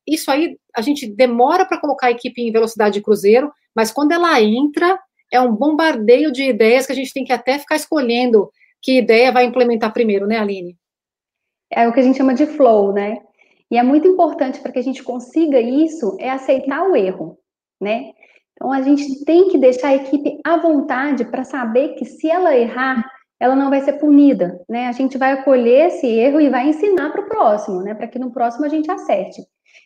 isso 0.06 0.30
aí, 0.30 0.58
a 0.74 0.80
gente 0.80 1.06
demora 1.06 1.64
para 1.64 1.80
colocar 1.80 2.08
a 2.08 2.10
equipe 2.10 2.42
em 2.42 2.52
velocidade 2.52 2.94
de 2.94 3.02
cruzeiro, 3.02 3.50
mas 3.74 3.90
quando 3.90 4.12
ela 4.12 4.40
entra, 4.40 4.98
é 5.32 5.40
um 5.40 5.54
bombardeio 5.54 6.30
de 6.30 6.44
ideias 6.44 6.86
que 6.86 6.92
a 6.92 6.96
gente 6.96 7.12
tem 7.12 7.24
que 7.24 7.32
até 7.32 7.58
ficar 7.58 7.76
escolhendo 7.76 8.50
que 8.80 8.98
ideia 8.98 9.32
vai 9.32 9.44
implementar 9.44 9.92
primeiro, 9.92 10.26
né, 10.26 10.38
Aline? 10.38 10.76
É 11.70 11.88
o 11.88 11.92
que 11.92 12.00
a 12.00 12.02
gente 12.02 12.16
chama 12.16 12.34
de 12.34 12.46
flow, 12.46 12.92
né? 12.92 13.20
E 13.70 13.76
é 13.76 13.82
muito 13.82 14.06
importante 14.06 14.60
para 14.60 14.72
que 14.72 14.78
a 14.78 14.82
gente 14.82 15.02
consiga 15.02 15.60
isso 15.60 16.16
é 16.20 16.30
aceitar 16.30 16.88
o 16.88 16.94
erro, 16.94 17.38
né? 17.80 18.12
Então 18.52 18.72
a 18.72 18.80
gente 18.80 19.24
tem 19.24 19.48
que 19.48 19.58
deixar 19.58 19.88
a 19.88 19.96
equipe 19.96 20.38
à 20.44 20.56
vontade 20.56 21.24
para 21.24 21.44
saber 21.44 21.94
que 21.94 22.04
se 22.04 22.28
ela 22.28 22.56
errar, 22.56 23.04
ela 23.38 23.54
não 23.54 23.68
vai 23.68 23.82
ser 23.82 23.94
punida, 23.94 24.58
né? 24.68 24.86
A 24.86 24.92
gente 24.92 25.18
vai 25.18 25.32
acolher 25.32 25.88
esse 25.88 26.06
erro 26.06 26.40
e 26.40 26.48
vai 26.48 26.68
ensinar 26.68 27.10
para 27.10 27.20
o 27.20 27.28
próximo, 27.28 27.82
né? 27.82 27.94
Para 27.94 28.08
que 28.08 28.18
no 28.18 28.32
próximo 28.32 28.64
a 28.64 28.68
gente 28.68 28.90
acerte. 28.90 29.42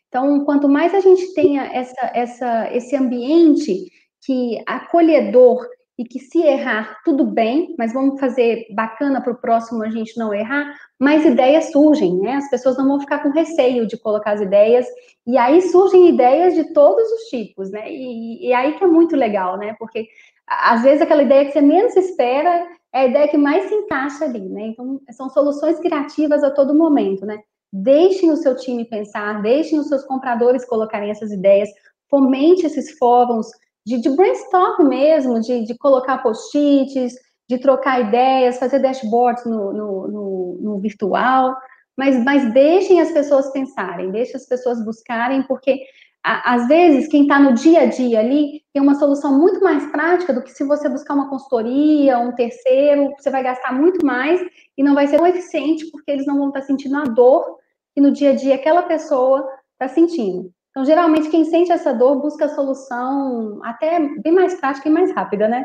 Então, 0.09 0.45
quanto 0.45 0.69
mais 0.69 0.95
a 0.95 1.01
gente 1.01 1.33
tenha 1.35 1.65
essa, 1.73 2.11
essa, 2.15 2.75
esse 2.75 2.97
ambiente 2.97 3.87
que 4.25 4.63
acolhedor 4.67 5.67
e 6.01 6.05
que 6.05 6.19
se 6.19 6.41
errar, 6.41 6.99
tudo 7.05 7.27
bem, 7.27 7.75
mas 7.77 7.93
vamos 7.93 8.19
fazer 8.19 8.67
bacana 8.71 9.21
para 9.21 9.35
o 9.35 9.39
próximo 9.39 9.83
a 9.83 9.91
gente 9.91 10.17
não 10.17 10.33
errar, 10.33 10.75
mais 10.99 11.27
ideias 11.27 11.71
surgem, 11.73 12.17
né? 12.17 12.37
As 12.37 12.49
pessoas 12.49 12.79
não 12.79 12.89
vão 12.89 13.01
ficar 13.01 13.23
com 13.23 13.29
receio 13.29 13.87
de 13.87 13.99
colocar 13.99 14.33
as 14.33 14.41
ideias, 14.41 14.87
e 15.27 15.37
aí 15.37 15.61
surgem 15.61 16.09
ideias 16.09 16.55
de 16.55 16.73
todos 16.73 17.07
os 17.07 17.25
tipos, 17.25 17.71
né? 17.71 17.93
E, 17.93 18.49
e 18.49 18.53
aí 18.55 18.79
que 18.79 18.85
é 18.85 18.87
muito 18.87 19.15
legal, 19.15 19.59
né? 19.59 19.77
Porque 19.79 20.09
às 20.47 20.83
vezes 20.83 21.03
aquela 21.03 21.23
ideia 21.23 21.45
que 21.45 21.53
você 21.53 21.61
menos 21.61 21.95
espera 21.95 22.67
é 22.95 23.01
a 23.01 23.07
ideia 23.07 23.29
que 23.29 23.37
mais 23.37 23.69
se 23.69 23.75
encaixa 23.75 24.25
ali, 24.25 24.41
né? 24.41 24.69
Então, 24.69 25.03
são 25.11 25.29
soluções 25.29 25.79
criativas 25.81 26.43
a 26.43 26.51
todo 26.51 26.75
momento, 26.75 27.27
né? 27.27 27.41
Deixem 27.71 28.31
o 28.31 28.39
seu 28.39 28.57
time 28.57 28.87
pensar, 28.87 29.43
deixem 29.43 29.79
os 29.79 29.89
seus 29.89 30.03
compradores 30.07 30.65
colocarem 30.65 31.11
essas 31.11 31.31
ideias, 31.31 31.69
fomente 32.09 32.65
esses 32.65 32.97
fóruns 32.97 33.49
de, 33.87 34.01
de 34.01 34.11
brainstorm 34.11 34.89
mesmo, 34.89 35.41
de, 35.41 35.65
de 35.65 35.77
colocar 35.79 36.19
post-its, 36.19 37.15
de 37.49 37.59
trocar 37.59 38.01
ideias, 38.01 38.59
fazer 38.59 38.79
dashboards 38.79 39.45
no, 39.45 39.73
no, 39.73 40.09
no, 40.09 40.59
no 40.61 40.79
virtual, 40.79 41.57
mas, 41.97 42.23
mas 42.25 42.53
deixem 42.53 43.01
as 43.01 43.11
pessoas 43.13 43.53
pensarem, 43.53 44.11
deixem 44.11 44.37
as 44.37 44.47
pessoas 44.47 44.85
buscarem, 44.85 45.43
porque 45.43 45.81
às 46.23 46.69
vezes 46.69 47.09
quem 47.09 47.23
está 47.23 47.41
no 47.41 47.55
dia 47.55 47.81
a 47.81 47.87
dia 47.87 48.21
ali 48.21 48.63
tem 48.73 48.83
uma 48.83 48.95
solução 48.95 49.39
muito 49.39 49.61
mais 49.65 49.91
prática 49.91 50.35
do 50.35 50.43
que 50.43 50.51
se 50.51 50.65
você 50.65 50.89
buscar 50.89 51.15
uma 51.15 51.31
consultoria, 51.31 52.19
um 52.19 52.35
terceiro, 52.35 53.11
você 53.19 53.31
vai 53.31 53.43
gastar 53.43 53.73
muito 53.73 54.05
mais 54.05 54.41
e 54.77 54.83
não 54.83 54.95
vai 54.95 55.07
ser 55.07 55.17
tão 55.17 55.27
eficiente 55.27 55.91
porque 55.91 56.11
eles 56.11 56.27
não 56.27 56.37
vão 56.37 56.49
estar 56.49 56.61
tá 56.61 56.67
sentindo 56.67 56.97
a 56.97 57.05
dor 57.05 57.59
que 57.95 58.01
no 58.01 58.13
dia 58.13 58.31
a 58.31 58.35
dia 58.35 58.55
aquela 58.55 58.83
pessoa 58.83 59.49
está 59.73 59.89
sentindo. 59.89 60.53
Então, 60.71 60.85
geralmente, 60.85 61.31
quem 61.31 61.45
sente 61.45 61.73
essa 61.73 61.93
dor 61.93 62.21
busca 62.21 62.45
a 62.45 62.55
solução 62.55 63.61
até 63.65 63.99
bem 64.23 64.33
mais 64.33 64.55
prática 64.55 64.89
e 64.89 64.93
mais 64.93 65.13
rápida, 65.13 65.49
né? 65.49 65.65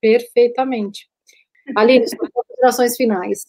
Perfeitamente. 0.00 1.08
Aline, 1.76 2.04
considerações 2.16 2.96
finais. 2.96 3.46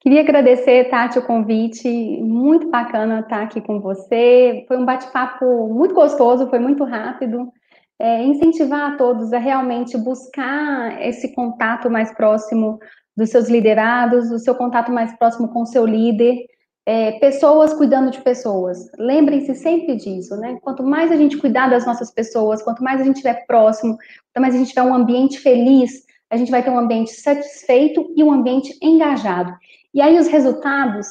Queria 0.00 0.22
agradecer, 0.22 0.88
Tati, 0.88 1.18
o 1.18 1.26
convite. 1.26 1.86
Muito 2.22 2.70
bacana 2.70 3.20
estar 3.20 3.42
aqui 3.42 3.60
com 3.60 3.78
você. 3.78 4.64
Foi 4.66 4.78
um 4.78 4.86
bate-papo 4.86 5.68
muito 5.68 5.94
gostoso, 5.94 6.48
foi 6.48 6.58
muito 6.58 6.82
rápido. 6.84 7.52
é, 8.00 8.24
incentivar 8.24 8.92
a 8.92 8.96
todos 8.96 9.30
a 9.30 9.38
realmente 9.38 9.96
buscar 9.98 11.00
esse 11.02 11.34
contato 11.34 11.90
mais 11.90 12.10
próximo 12.14 12.78
dos 13.14 13.28
seus 13.28 13.50
liderados, 13.50 14.30
o 14.30 14.38
seu 14.38 14.54
contato 14.54 14.90
mais 14.90 15.14
próximo 15.18 15.48
com 15.52 15.62
o 15.62 15.66
seu 15.66 15.84
líder, 15.84 16.46
é, 16.86 17.12
pessoas 17.18 17.74
cuidando 17.74 18.10
de 18.10 18.20
pessoas. 18.20 18.90
Lembrem-se 18.98 19.54
sempre 19.54 19.96
disso, 19.96 20.36
né? 20.36 20.58
Quanto 20.62 20.82
mais 20.82 21.12
a 21.12 21.16
gente 21.16 21.36
cuidar 21.36 21.68
das 21.68 21.86
nossas 21.86 22.10
pessoas, 22.12 22.62
quanto 22.62 22.82
mais 22.82 23.00
a 23.00 23.04
gente 23.04 23.16
estiver 23.16 23.46
próximo, 23.46 23.96
quanto 23.96 24.42
mais 24.42 24.54
a 24.54 24.58
gente 24.58 24.68
tiver 24.68 24.82
um 24.82 24.94
ambiente 24.94 25.38
feliz, 25.38 26.04
a 26.30 26.36
gente 26.36 26.50
vai 26.50 26.62
ter 26.62 26.70
um 26.70 26.78
ambiente 26.78 27.12
satisfeito 27.12 28.12
e 28.16 28.22
um 28.22 28.32
ambiente 28.32 28.76
engajado. 28.80 29.52
E 29.92 30.00
aí 30.00 30.18
os 30.18 30.28
resultados 30.28 31.08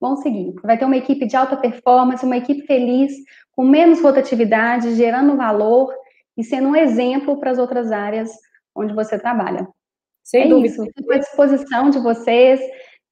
vão 0.00 0.16
seguir. 0.16 0.54
Vai 0.62 0.78
ter 0.78 0.84
uma 0.84 0.96
equipe 0.96 1.26
de 1.26 1.36
alta 1.36 1.56
performance, 1.56 2.24
uma 2.24 2.36
equipe 2.36 2.66
feliz, 2.66 3.12
com 3.52 3.64
menos 3.64 4.02
rotatividade, 4.02 4.94
gerando 4.94 5.36
valor 5.36 5.92
e 6.36 6.44
sendo 6.44 6.68
um 6.68 6.76
exemplo 6.76 7.38
para 7.38 7.50
as 7.50 7.58
outras 7.58 7.90
áreas 7.92 8.30
onde 8.74 8.94
você 8.94 9.18
trabalha. 9.18 9.66
Sem 10.22 10.44
é 10.44 10.48
dúvida. 10.48 10.68
isso. 10.68 10.84
Estou 10.84 11.14
à 11.14 11.18
disposição 11.18 11.90
de 11.90 11.98
vocês. 11.98 12.60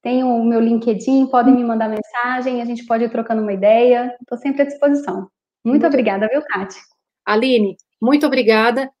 Tenho 0.01 0.27
o 0.27 0.43
meu 0.43 0.59
LinkedIn, 0.59 1.27
podem 1.27 1.55
me 1.55 1.63
mandar 1.63 1.87
mensagem, 1.87 2.61
a 2.61 2.65
gente 2.65 2.85
pode 2.85 3.03
ir 3.03 3.09
trocando 3.09 3.41
uma 3.41 3.53
ideia. 3.53 4.15
Estou 4.21 4.37
sempre 4.37 4.63
à 4.63 4.65
disposição. 4.65 5.15
Muito, 5.63 5.83
muito 5.83 5.87
obrigada, 5.87 6.27
viu, 6.27 6.41
Tati? 6.41 6.79
Aline, 7.25 7.77
muito 8.01 8.25
obrigada. 8.25 8.91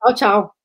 Tchau, 0.00 0.14
tchau. 0.14 0.61